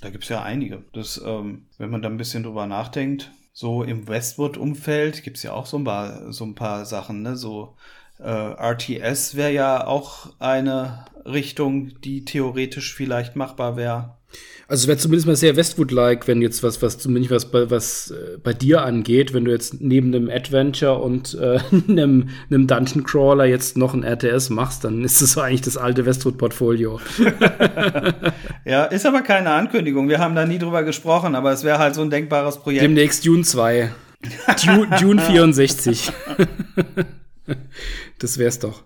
Da 0.00 0.10
gibt's 0.10 0.28
ja 0.28 0.42
einige. 0.42 0.84
Das, 0.92 1.22
ähm, 1.24 1.66
wenn 1.78 1.90
man 1.90 2.02
da 2.02 2.08
ein 2.08 2.16
bisschen 2.16 2.42
drüber 2.42 2.66
nachdenkt, 2.66 3.30
so 3.52 3.84
im 3.84 4.08
Westwood-Umfeld 4.08 5.22
gibt's 5.22 5.44
ja 5.44 5.52
auch 5.52 5.66
so 5.66 5.78
ein 5.78 5.84
paar, 5.84 6.32
so 6.32 6.44
ein 6.44 6.56
paar 6.56 6.84
Sachen, 6.84 7.22
ne? 7.22 7.36
So 7.36 7.76
äh, 8.18 8.28
RTS 8.28 9.34
wäre 9.34 9.52
ja 9.52 9.86
auch 9.86 10.32
eine 10.38 11.04
Richtung, 11.26 12.00
die 12.02 12.24
theoretisch 12.24 12.94
vielleicht 12.94 13.36
machbar 13.36 13.76
wäre. 13.76 14.16
Also 14.66 14.84
es 14.84 14.88
wäre 14.88 14.98
zumindest 14.98 15.26
mal 15.26 15.36
sehr 15.36 15.56
Westwood-like, 15.56 16.26
wenn 16.26 16.40
jetzt 16.40 16.62
was, 16.62 16.80
was 16.80 16.98
zumindest 16.98 17.30
was 17.30 17.50
bei, 17.50 17.70
was 17.70 18.10
äh, 18.10 18.38
bei 18.42 18.54
dir 18.54 18.82
angeht, 18.82 19.34
wenn 19.34 19.44
du 19.44 19.50
jetzt 19.50 19.80
neben 19.80 20.14
einem 20.14 20.30
Adventure 20.30 20.98
und 20.98 21.34
äh, 21.34 21.58
einem, 21.88 22.30
einem 22.50 22.66
Dungeon 22.66 23.04
Crawler 23.04 23.44
jetzt 23.44 23.76
noch 23.76 23.92
ein 23.92 24.02
RTS 24.02 24.48
machst, 24.48 24.84
dann 24.84 25.04
ist 25.04 25.20
das 25.20 25.32
so 25.32 25.42
eigentlich 25.42 25.60
das 25.60 25.76
alte 25.76 26.06
Westwood-Portfolio. 26.06 26.98
ja, 28.64 28.84
ist 28.84 29.04
aber 29.04 29.20
keine 29.20 29.50
Ankündigung. 29.50 30.08
Wir 30.08 30.18
haben 30.18 30.34
da 30.34 30.46
nie 30.46 30.58
drüber 30.58 30.82
gesprochen, 30.82 31.34
aber 31.34 31.52
es 31.52 31.62
wäre 31.62 31.78
halt 31.78 31.94
so 31.94 32.00
ein 32.00 32.10
denkbares 32.10 32.58
Projekt. 32.58 32.82
Demnächst 32.82 33.26
Dune 33.26 33.42
2. 33.42 33.90
Dune, 34.64 34.88
Dune 34.98 35.20
64. 35.20 36.10
das 38.18 38.38
wär's 38.38 38.58
doch. 38.58 38.84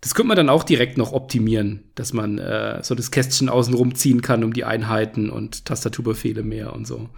Das 0.00 0.14
könnte 0.14 0.28
man 0.28 0.36
dann 0.36 0.50
auch 0.50 0.62
direkt 0.62 0.98
noch 0.98 1.12
optimieren, 1.12 1.90
dass 1.94 2.12
man 2.12 2.38
äh, 2.38 2.82
so 2.82 2.94
das 2.94 3.10
Kästchen 3.10 3.48
außen 3.48 3.74
rumziehen 3.74 4.22
kann 4.22 4.44
um 4.44 4.52
die 4.52 4.64
Einheiten 4.64 5.30
und 5.30 5.64
Tastaturbefehle 5.64 6.42
mehr 6.42 6.72
und 6.74 6.86
so. 6.86 7.08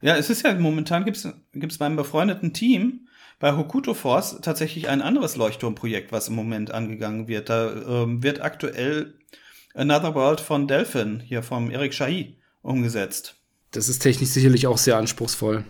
Ja, 0.00 0.16
es 0.16 0.30
ist 0.30 0.44
ja 0.44 0.54
momentan 0.54 1.04
gibt's 1.04 1.28
gibt's 1.52 1.78
beim 1.78 1.96
befreundeten 1.96 2.52
Team 2.52 3.08
bei 3.38 3.56
Hokuto 3.56 3.94
Force 3.94 4.40
tatsächlich 4.42 4.88
ein 4.88 5.00
anderes 5.00 5.36
Leuchtturmprojekt, 5.36 6.10
was 6.10 6.28
im 6.28 6.34
Moment 6.34 6.72
angegangen 6.72 7.28
wird. 7.28 7.48
Da 7.48 8.02
ähm, 8.02 8.22
wird 8.22 8.40
aktuell 8.40 9.14
Another 9.74 10.14
World 10.14 10.40
von 10.40 10.66
Delphin, 10.66 11.20
hier 11.20 11.42
vom 11.42 11.70
Eric 11.70 11.92
Chahi, 11.92 12.36
umgesetzt. 12.62 13.36
Das 13.70 13.88
ist 13.88 14.00
technisch 14.00 14.30
sicherlich 14.30 14.66
auch 14.66 14.78
sehr 14.78 14.96
anspruchsvoll. 14.96 15.64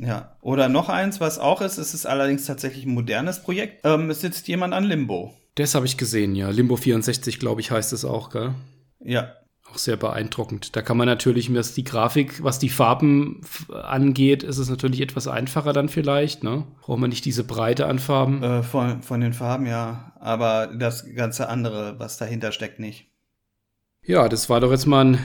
Ja. 0.00 0.36
Oder 0.40 0.68
noch 0.68 0.88
eins, 0.88 1.20
was 1.20 1.38
auch 1.38 1.60
ist, 1.60 1.78
es 1.78 1.94
ist 1.94 2.06
allerdings 2.06 2.46
tatsächlich 2.46 2.84
ein 2.86 2.94
modernes 2.94 3.42
Projekt. 3.42 3.80
Ähm, 3.84 4.10
es 4.10 4.20
sitzt 4.20 4.48
jemand 4.48 4.74
an 4.74 4.84
Limbo. 4.84 5.34
Das 5.54 5.74
habe 5.74 5.86
ich 5.86 5.96
gesehen, 5.96 6.34
ja. 6.34 6.50
Limbo 6.50 6.76
64, 6.76 7.38
glaube 7.38 7.60
ich, 7.60 7.70
heißt 7.70 7.92
es 7.92 8.04
auch, 8.04 8.30
gell? 8.30 8.54
Ja. 9.00 9.34
Auch 9.70 9.78
sehr 9.78 9.96
beeindruckend. 9.96 10.74
Da 10.74 10.82
kann 10.82 10.96
man 10.96 11.06
natürlich, 11.06 11.52
was 11.54 11.74
die 11.74 11.84
Grafik, 11.84 12.42
was 12.42 12.58
die 12.58 12.70
Farben 12.70 13.42
angeht, 13.72 14.42
ist 14.42 14.58
es 14.58 14.68
natürlich 14.68 15.00
etwas 15.00 15.28
einfacher 15.28 15.72
dann 15.72 15.88
vielleicht, 15.88 16.42
ne? 16.42 16.64
Braucht 16.80 16.98
man 16.98 17.10
nicht 17.10 17.24
diese 17.24 17.44
Breite 17.44 17.86
an 17.86 17.98
Farben. 17.98 18.42
Äh, 18.42 18.62
von, 18.62 19.02
von 19.02 19.20
den 19.20 19.32
Farben, 19.32 19.66
ja. 19.66 20.12
Aber 20.18 20.66
das 20.68 21.06
ganze 21.14 21.48
andere, 21.48 21.98
was 21.98 22.16
dahinter 22.16 22.52
steckt, 22.52 22.80
nicht. 22.80 23.06
Ja, 24.02 24.28
das 24.28 24.48
war 24.48 24.60
doch 24.60 24.70
jetzt 24.70 24.86
mal 24.86 25.04
ein 25.04 25.18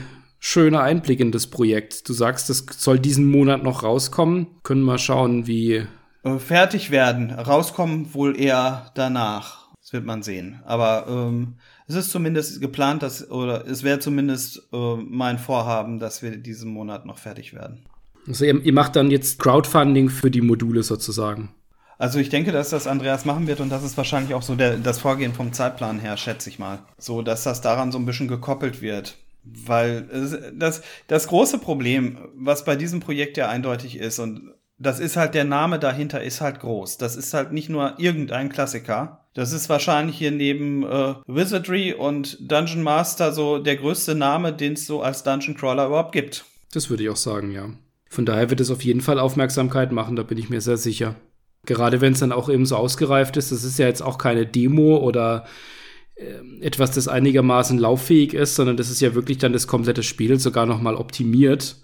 schöner 0.45 0.81
Einblick 0.81 1.19
in 1.19 1.31
das 1.31 1.47
Projekt. 1.47 2.07
Du 2.07 2.13
sagst, 2.13 2.49
das 2.49 2.65
soll 2.77 2.99
diesen 2.99 3.25
Monat 3.25 3.63
noch 3.63 3.83
rauskommen. 3.83 4.47
Können 4.63 4.83
wir 4.83 4.99
schauen, 4.99 5.47
wie. 5.47 5.87
Äh, 6.23 6.37
fertig 6.37 6.91
werden. 6.91 7.31
Rauskommen 7.31 8.13
wohl 8.13 8.39
eher 8.39 8.91
danach. 8.93 9.65
Das 9.81 9.91
wird 9.91 10.05
man 10.05 10.23
sehen. 10.23 10.61
Aber 10.65 11.05
ähm, 11.09 11.55
es 11.87 11.95
ist 11.95 12.11
zumindest 12.11 12.61
geplant, 12.61 13.01
dass, 13.03 13.29
oder 13.29 13.67
es 13.67 13.83
wäre 13.83 13.99
zumindest 13.99 14.67
äh, 14.71 14.95
mein 14.95 15.39
Vorhaben, 15.39 15.99
dass 15.99 16.21
wir 16.21 16.37
diesen 16.37 16.71
Monat 16.71 17.05
noch 17.05 17.17
fertig 17.17 17.53
werden. 17.53 17.85
Also 18.27 18.45
ihr, 18.45 18.63
ihr 18.63 18.73
macht 18.73 18.95
dann 18.95 19.11
jetzt 19.11 19.39
Crowdfunding 19.39 20.09
für 20.09 20.31
die 20.31 20.41
Module 20.41 20.83
sozusagen. 20.83 21.49
Also 21.97 22.19
ich 22.19 22.29
denke, 22.29 22.51
dass 22.51 22.69
das 22.69 22.87
Andreas 22.87 23.25
machen 23.25 23.47
wird 23.47 23.61
und 23.61 23.69
das 23.69 23.83
ist 23.83 23.97
wahrscheinlich 23.97 24.33
auch 24.33 24.41
so 24.41 24.55
der, 24.55 24.77
das 24.77 24.99
Vorgehen 24.99 25.33
vom 25.33 25.53
Zeitplan 25.53 25.99
her, 25.99 26.17
schätze 26.17 26.49
ich 26.49 26.59
mal. 26.59 26.79
So, 26.97 27.21
dass 27.21 27.43
das 27.43 27.61
daran 27.61 27.91
so 27.91 27.97
ein 27.97 28.05
bisschen 28.05 28.27
gekoppelt 28.27 28.81
wird. 28.81 29.15
Weil 29.45 30.07
das, 30.53 30.81
das 31.07 31.27
große 31.27 31.59
Problem, 31.59 32.17
was 32.35 32.65
bei 32.65 32.75
diesem 32.75 32.99
Projekt 32.99 33.37
ja 33.37 33.47
eindeutig 33.47 33.97
ist, 33.97 34.19
und 34.19 34.53
das 34.77 34.99
ist 34.99 35.15
halt 35.15 35.35
der 35.35 35.45
Name 35.45 35.79
dahinter 35.79 36.21
ist 36.21 36.41
halt 36.41 36.59
groß. 36.59 36.97
Das 36.97 37.15
ist 37.15 37.33
halt 37.33 37.53
nicht 37.53 37.69
nur 37.69 37.95
irgendein 37.97 38.49
Klassiker. 38.49 39.25
Das 39.33 39.51
ist 39.51 39.69
wahrscheinlich 39.69 40.17
hier 40.17 40.31
neben 40.31 40.83
äh, 40.83 41.15
Wizardry 41.27 41.93
und 41.93 42.37
Dungeon 42.51 42.83
Master 42.83 43.31
so 43.31 43.59
der 43.59 43.77
größte 43.77 44.15
Name, 44.15 44.53
den 44.53 44.73
es 44.73 44.85
so 44.85 45.01
als 45.01 45.23
Dungeon 45.23 45.55
Crawler 45.55 45.87
überhaupt 45.87 46.11
gibt. 46.11 46.45
Das 46.73 46.89
würde 46.89 47.03
ich 47.03 47.09
auch 47.09 47.15
sagen, 47.15 47.51
ja. 47.51 47.69
Von 48.09 48.25
daher 48.25 48.49
wird 48.49 48.61
es 48.61 48.71
auf 48.71 48.83
jeden 48.83 49.01
Fall 49.01 49.19
Aufmerksamkeit 49.19 49.91
machen, 49.91 50.15
da 50.15 50.23
bin 50.23 50.37
ich 50.37 50.49
mir 50.49 50.61
sehr 50.61 50.77
sicher. 50.77 51.15
Gerade 51.65 51.99
wenn 51.99 52.13
es 52.13 52.19
dann 52.19 52.31
auch 52.31 52.49
eben 52.49 52.65
so 52.65 52.75
ausgereift 52.75 53.37
ist, 53.37 53.51
das 53.51 53.63
ist 53.63 53.79
ja 53.79 53.87
jetzt 53.87 54.01
auch 54.01 54.17
keine 54.17 54.45
Demo 54.45 54.97
oder 54.97 55.45
etwas, 56.61 56.91
das 56.91 57.07
einigermaßen 57.07 57.78
lauffähig 57.78 58.34
ist, 58.34 58.55
sondern 58.55 58.78
das 58.78 58.89
ist 58.89 59.01
ja 59.01 59.16
wirklich 59.16 59.38
dann 59.38 59.53
das 59.53 59.68
komplette 59.68 60.03
Spiel 60.03 60.39
sogar 60.39 60.66
noch 60.66 60.82
mal 60.82 60.95
optimiert 60.95 61.78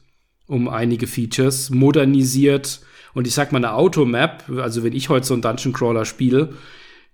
um 0.48 0.68
einige 0.68 1.08
Features, 1.08 1.70
modernisiert 1.70 2.82
und 3.14 3.26
ich 3.26 3.34
sag 3.34 3.54
mal 3.54 3.60
eine 3.60 3.74
Automap, 3.74 4.44
also 4.50 4.84
wenn 4.84 4.94
ich 4.94 5.08
heute 5.08 5.26
so 5.26 5.34
einen 5.34 5.42
Dungeon 5.42 5.74
Crawler 5.74 6.04
spiele, 6.04 6.56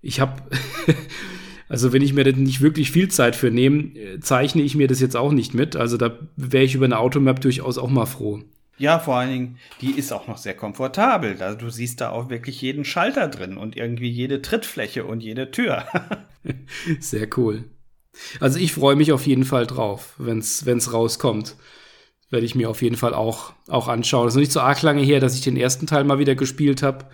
ich 0.02 0.18
habe 0.18 0.42
also 1.68 1.92
wenn 1.92 2.02
ich 2.02 2.14
mir 2.14 2.24
nicht 2.32 2.60
wirklich 2.60 2.90
viel 2.90 3.08
Zeit 3.08 3.36
für 3.36 3.52
nehme, 3.52 3.94
äh, 3.96 4.20
zeichne 4.20 4.62
ich 4.62 4.74
mir 4.74 4.88
das 4.88 5.00
jetzt 5.00 5.16
auch 5.16 5.32
nicht 5.32 5.54
mit, 5.54 5.76
also 5.76 5.96
da 5.96 6.18
wäre 6.36 6.64
ich 6.64 6.74
über 6.74 6.86
eine 6.86 6.98
Automap 6.98 7.40
durchaus 7.40 7.78
auch 7.78 7.90
mal 7.90 8.06
froh. 8.06 8.40
Ja, 8.78 8.98
vor 9.00 9.16
allen 9.16 9.30
Dingen, 9.30 9.58
die 9.80 9.90
ist 9.90 10.12
auch 10.12 10.28
noch 10.28 10.38
sehr 10.38 10.54
komfortabel. 10.54 11.42
Also 11.42 11.58
du 11.58 11.70
siehst 11.70 12.00
da 12.00 12.10
auch 12.10 12.30
wirklich 12.30 12.60
jeden 12.62 12.84
Schalter 12.84 13.28
drin 13.28 13.56
und 13.56 13.76
irgendwie 13.76 14.08
jede 14.08 14.40
Trittfläche 14.40 15.04
und 15.04 15.20
jede 15.20 15.50
Tür. 15.50 15.84
sehr 17.00 17.28
cool. 17.36 17.64
Also 18.40 18.58
ich 18.58 18.72
freue 18.72 18.96
mich 18.96 19.12
auf 19.12 19.26
jeden 19.26 19.44
Fall 19.44 19.66
drauf, 19.66 20.14
wenn 20.18 20.38
es 20.38 20.92
rauskommt. 20.92 21.56
Werde 22.30 22.46
ich 22.46 22.54
mir 22.54 22.70
auf 22.70 22.82
jeden 22.82 22.96
Fall 22.96 23.14
auch, 23.14 23.52
auch 23.68 23.88
anschauen. 23.88 24.26
Das 24.26 24.34
ist 24.34 24.36
noch 24.36 24.40
nicht 24.40 24.52
so 24.52 24.60
arg 24.60 24.82
lange 24.82 25.02
her, 25.02 25.20
dass 25.20 25.34
ich 25.34 25.40
den 25.40 25.56
ersten 25.56 25.86
Teil 25.86 26.04
mal 26.04 26.18
wieder 26.18 26.34
gespielt 26.34 26.82
habe. 26.82 27.06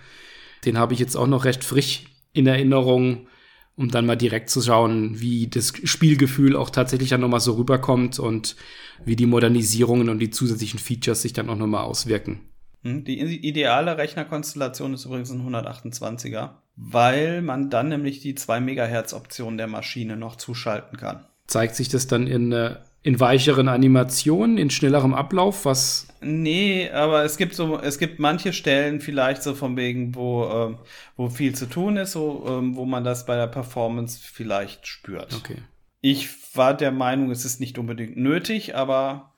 Den 0.65 0.77
habe 0.77 0.93
ich 0.93 0.99
jetzt 0.99 1.15
auch 1.15 1.27
noch 1.27 1.45
recht 1.45 1.63
frisch 1.63 2.05
in 2.33 2.47
Erinnerung, 2.47 3.27
um 3.75 3.89
dann 3.89 4.05
mal 4.05 4.15
direkt 4.15 4.49
zu 4.49 4.61
schauen, 4.61 5.19
wie 5.19 5.47
das 5.47 5.73
Spielgefühl 5.83 6.55
auch 6.55 6.69
tatsächlich 6.69 7.09
dann 7.09 7.21
nochmal 7.21 7.39
so 7.39 7.53
rüberkommt 7.53 8.19
und 8.19 8.55
wie 9.03 9.15
die 9.15 9.25
Modernisierungen 9.25 10.09
und 10.09 10.19
die 10.19 10.29
zusätzlichen 10.29 10.79
Features 10.79 11.21
sich 11.21 11.33
dann 11.33 11.49
auch 11.49 11.57
nochmal 11.57 11.83
auswirken. 11.83 12.39
Hm, 12.83 13.03
die 13.03 13.19
ideale 13.19 13.97
Rechnerkonstellation 13.97 14.93
ist 14.93 15.05
übrigens 15.05 15.31
ein 15.31 15.41
128er, 15.41 16.51
weil 16.75 17.41
man 17.41 17.69
dann 17.69 17.89
nämlich 17.89 18.19
die 18.19 18.35
2 18.35 18.59
MHz 18.59 19.13
Option 19.13 19.57
der 19.57 19.67
Maschine 19.67 20.15
noch 20.15 20.35
zuschalten 20.35 20.97
kann. 20.97 21.25
Zeigt 21.47 21.75
sich 21.75 21.89
das 21.89 22.07
dann 22.07 22.27
in, 22.27 22.51
äh, 22.51 22.77
in 23.05 23.19
weicheren 23.19 23.67
Animationen, 23.67 24.57
in 24.57 24.71
schnellerem 24.71 25.13
Ablauf, 25.13 25.65
was? 25.65 26.07
Nee, 26.21 26.89
aber 26.89 27.23
es 27.23 27.37
gibt 27.37 27.53
so, 27.53 27.79
es 27.79 27.99
gibt 27.99 28.17
manche 28.17 28.51
Stellen 28.51 28.99
vielleicht 28.99 29.43
so 29.43 29.53
von 29.53 29.77
wegen, 29.77 30.15
wo, 30.15 30.45
ähm, 30.45 30.77
wo 31.15 31.29
viel 31.29 31.53
zu 31.53 31.67
tun 31.67 31.97
ist, 31.97 32.13
so, 32.13 32.43
ähm, 32.47 32.75
wo 32.75 32.83
man 32.83 33.03
das 33.03 33.27
bei 33.27 33.35
der 33.35 33.45
Performance 33.45 34.19
vielleicht 34.19 34.87
spürt. 34.87 35.35
Okay. 35.35 35.57
Ich 36.01 36.29
war 36.57 36.73
der 36.73 36.91
Meinung, 36.91 37.29
es 37.29 37.45
ist 37.45 37.59
nicht 37.59 37.77
unbedingt 37.77 38.17
nötig, 38.17 38.75
aber 38.75 39.35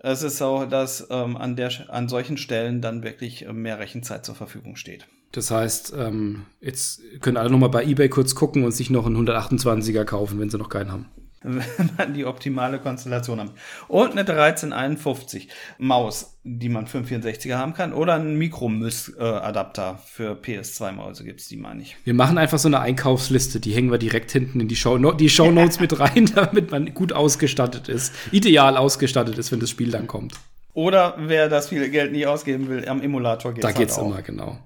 es 0.00 0.22
ist 0.22 0.36
so, 0.36 0.66
dass 0.66 1.06
ähm, 1.08 1.38
an, 1.38 1.56
der, 1.56 1.72
an 1.88 2.10
solchen 2.10 2.36
Stellen 2.36 2.82
dann 2.82 3.02
wirklich 3.02 3.46
äh, 3.46 3.54
mehr 3.54 3.78
Rechenzeit 3.78 4.26
zur 4.26 4.34
Verfügung 4.34 4.76
steht. 4.76 5.06
Das 5.32 5.50
heißt, 5.50 5.94
ähm, 5.96 6.44
jetzt 6.60 7.00
können 7.22 7.38
alle 7.38 7.48
noch 7.48 7.58
mal 7.58 7.68
bei 7.68 7.84
eBay 7.84 8.10
kurz 8.10 8.34
gucken 8.34 8.64
und 8.64 8.72
sich 8.72 8.90
noch 8.90 9.06
einen 9.06 9.16
128er 9.16 10.04
kaufen, 10.04 10.38
wenn 10.40 10.50
sie 10.50 10.58
noch 10.58 10.68
keinen 10.68 10.92
haben 10.92 11.06
wenn 11.42 11.90
man 11.96 12.14
die 12.14 12.24
optimale 12.24 12.78
Konstellation 12.78 13.40
hat. 13.40 13.50
Und 13.86 14.12
eine 14.12 14.20
1351 14.20 15.48
Maus, 15.78 16.38
die 16.44 16.68
man 16.68 16.86
für 16.86 16.98
einen 16.98 17.06
64er 17.06 17.56
haben 17.56 17.74
kann, 17.74 17.92
oder 17.92 18.14
einen 18.14 18.36
Mikromüss-Adapter 18.38 19.98
für 20.04 20.32
PS2-Mäuse 20.32 21.24
gibt 21.24 21.40
es, 21.40 21.48
die 21.48 21.56
meine 21.56 21.82
ich. 21.82 21.96
Wir 22.04 22.14
machen 22.14 22.38
einfach 22.38 22.58
so 22.58 22.68
eine 22.68 22.80
Einkaufsliste, 22.80 23.60
die 23.60 23.72
hängen 23.72 23.90
wir 23.90 23.98
direkt 23.98 24.30
hinten 24.30 24.60
in 24.60 24.68
die 24.68 24.76
Show, 24.76 24.98
die 25.12 25.28
Show 25.28 25.50
Notes 25.50 25.80
mit 25.80 25.98
rein, 25.98 26.30
damit 26.34 26.70
man 26.70 26.94
gut 26.94 27.12
ausgestattet 27.12 27.88
ist, 27.88 28.12
ideal 28.32 28.76
ausgestattet 28.76 29.38
ist, 29.38 29.52
wenn 29.52 29.60
das 29.60 29.70
Spiel 29.70 29.90
dann 29.90 30.06
kommt. 30.06 30.34
Oder 30.74 31.16
wer 31.18 31.48
das 31.48 31.68
viele 31.68 31.90
Geld 31.90 32.12
nicht 32.12 32.26
ausgeben 32.26 32.68
will, 32.68 32.88
am 32.88 33.02
Emulator 33.02 33.52
geht's 33.52 33.62
Da 33.62 33.68
halt 33.68 33.78
geht's 33.78 33.98
auch. 33.98 34.06
immer, 34.06 34.22
genau. 34.22 34.58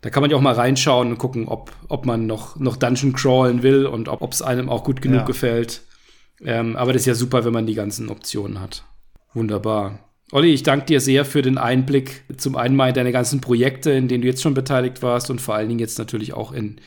Da 0.00 0.10
kann 0.10 0.20
man 0.20 0.30
ja 0.30 0.36
auch 0.36 0.40
mal 0.40 0.54
reinschauen 0.54 1.12
und 1.12 1.18
gucken, 1.18 1.46
ob, 1.46 1.72
ob 1.88 2.04
man 2.06 2.26
noch, 2.26 2.56
noch 2.56 2.76
Dungeon 2.76 3.12
crawlen 3.12 3.62
will 3.62 3.86
und 3.86 4.08
ob 4.08 4.32
es 4.32 4.42
einem 4.42 4.68
auch 4.68 4.82
gut 4.82 5.00
genug 5.00 5.20
ja. 5.20 5.24
gefällt. 5.24 5.82
Ähm, 6.44 6.76
aber 6.76 6.92
das 6.92 7.02
ist 7.02 7.06
ja 7.06 7.14
super, 7.14 7.44
wenn 7.44 7.52
man 7.52 7.66
die 7.66 7.74
ganzen 7.74 8.08
Optionen 8.08 8.60
hat. 8.60 8.84
Wunderbar. 9.34 9.98
Olli, 10.32 10.52
ich 10.52 10.62
danke 10.62 10.86
dir 10.86 11.00
sehr 11.00 11.24
für 11.24 11.42
den 11.42 11.58
Einblick 11.58 12.24
zum 12.38 12.56
einen 12.56 12.74
mal 12.74 12.88
in 12.88 12.94
deine 12.94 13.12
ganzen 13.12 13.40
Projekte, 13.40 13.90
in 13.90 14.08
denen 14.08 14.22
du 14.22 14.28
jetzt 14.28 14.42
schon 14.42 14.54
beteiligt 14.54 15.02
warst 15.02 15.30
und 15.30 15.40
vor 15.40 15.54
allen 15.54 15.68
Dingen 15.68 15.80
jetzt 15.80 15.98
natürlich 15.98 16.32
auch 16.32 16.52
in 16.52 16.80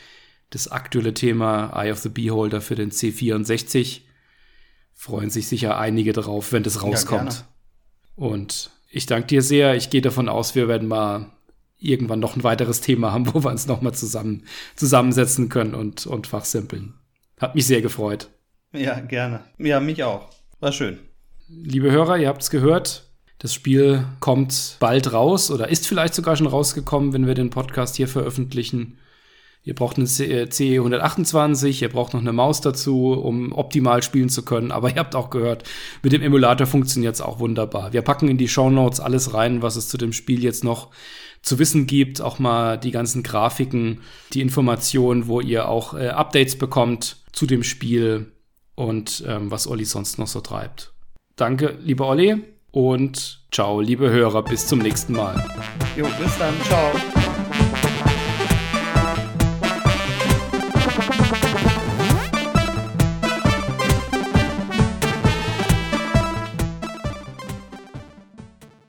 das 0.49 0.68
aktuelle 0.68 1.14
Thema 1.14 1.72
Eye 1.76 1.91
of 1.91 1.99
the 1.99 2.10
Beholder 2.10 2.62
für 2.62 2.76
den 2.76 2.91
C64. 2.91 4.01
Freuen 4.93 5.30
sich 5.30 5.47
sicher 5.47 5.78
einige 5.78 6.14
drauf, 6.14 6.51
wenn 6.53 6.64
das 6.64 6.82
rauskommt. 6.82 7.34
Ja, 7.34 7.45
und 8.16 8.72
ich 8.89 9.06
danke 9.06 9.28
dir 9.28 9.41
sehr. 9.41 9.76
Ich 9.76 9.89
gehe 9.89 10.01
davon 10.01 10.30
aus, 10.30 10.56
wir 10.56 10.68
werden 10.68 10.88
mal 10.88 11.32
irgendwann 11.78 12.20
noch 12.20 12.36
ein 12.36 12.43
weiteres 12.43 12.82
Thema 12.82 13.12
haben, 13.12 13.28
wo 13.34 13.43
wir 13.43 13.51
uns 13.51 13.68
noch 13.68 13.82
mal 13.82 13.93
zusammen, 13.93 14.43
zusammensetzen 14.76 15.49
können 15.49 15.76
und, 15.76 16.08
und 16.08 16.28
fachsimpeln. 16.28 16.95
Hat 17.39 17.53
mich 17.53 17.68
sehr 17.68 17.82
gefreut. 17.82 18.30
Ja, 18.78 18.99
gerne. 18.99 19.41
Ja, 19.57 19.80
mich 19.80 20.03
auch. 20.03 20.30
War 20.59 20.71
schön. 20.71 20.99
Liebe 21.47 21.91
Hörer, 21.91 22.17
ihr 22.17 22.28
habt 22.28 22.41
es 22.41 22.49
gehört. 22.49 23.05
Das 23.39 23.53
Spiel 23.53 24.05
kommt 24.19 24.78
bald 24.80 25.13
raus 25.13 25.51
oder 25.51 25.69
ist 25.69 25.88
vielleicht 25.88 26.15
sogar 26.15 26.36
schon 26.36 26.47
rausgekommen, 26.47 27.13
wenn 27.13 27.28
wir 27.28 27.36
den 27.36 27.49
Podcast 27.49 27.95
hier 27.95 28.07
veröffentlichen. 28.07 28.97
Ihr 29.63 29.73
braucht 29.73 29.97
eine 29.97 30.05
CE 30.05 30.47
128, 30.78 31.82
ihr 31.82 31.89
braucht 31.89 32.13
noch 32.13 32.21
eine 32.21 32.34
Maus 32.34 32.61
dazu, 32.61 33.13
um 33.13 33.51
optimal 33.51 34.03
spielen 34.03 34.30
zu 34.30 34.45
können. 34.45 34.71
Aber 34.71 34.89
ihr 34.91 34.97
habt 34.97 35.15
auch 35.15 35.30
gehört, 35.30 35.63
mit 36.03 36.13
dem 36.13 36.21
Emulator 36.21 36.67
funktioniert 36.67 37.15
es 37.15 37.21
auch 37.21 37.39
wunderbar. 37.39 37.91
Wir 37.91 38.03
packen 38.03 38.30
in 38.30 38.38
die 38.38 38.47
Show 38.47 38.69
Notes 38.69 38.99
alles 38.99 39.34
rein, 39.34 39.61
was 39.61 39.76
es 39.76 39.89
zu 39.89 39.97
dem 39.97 40.13
Spiel 40.13 40.43
jetzt 40.43 40.63
noch 40.63 40.91
zu 41.41 41.59
wissen 41.59 41.88
gibt. 41.88 42.21
Auch 42.21 42.39
mal 42.39 42.78
die 42.78 42.91
ganzen 42.91 43.23
Grafiken, 43.23 44.01
die 44.34 44.41
Informationen, 44.41 45.28
wo 45.28 45.41
ihr 45.41 45.67
auch 45.67 45.93
äh, 45.95 46.09
Updates 46.09 46.57
bekommt 46.57 47.17
zu 47.32 47.45
dem 47.45 47.63
Spiel 47.63 48.32
und 48.76 49.23
ähm, 49.28 49.51
was 49.51 49.67
Olli 49.67 49.86
sonst 49.86 50.19
noch 50.19 50.28
so 50.28 50.41
treibt. 50.41 50.93
Danke, 51.36 51.78
lieber 51.82 52.07
Olli, 52.07 52.43
und 52.71 53.39
ciao, 53.51 53.80
liebe 53.80 54.09
Hörer, 54.09 54.43
bis 54.43 54.67
zum 54.67 54.80
nächsten 54.80 55.13
Mal. 55.13 55.41
Jo, 55.95 56.05
bis 56.19 56.38
dann, 56.38 56.53
ciao. 56.65 57.14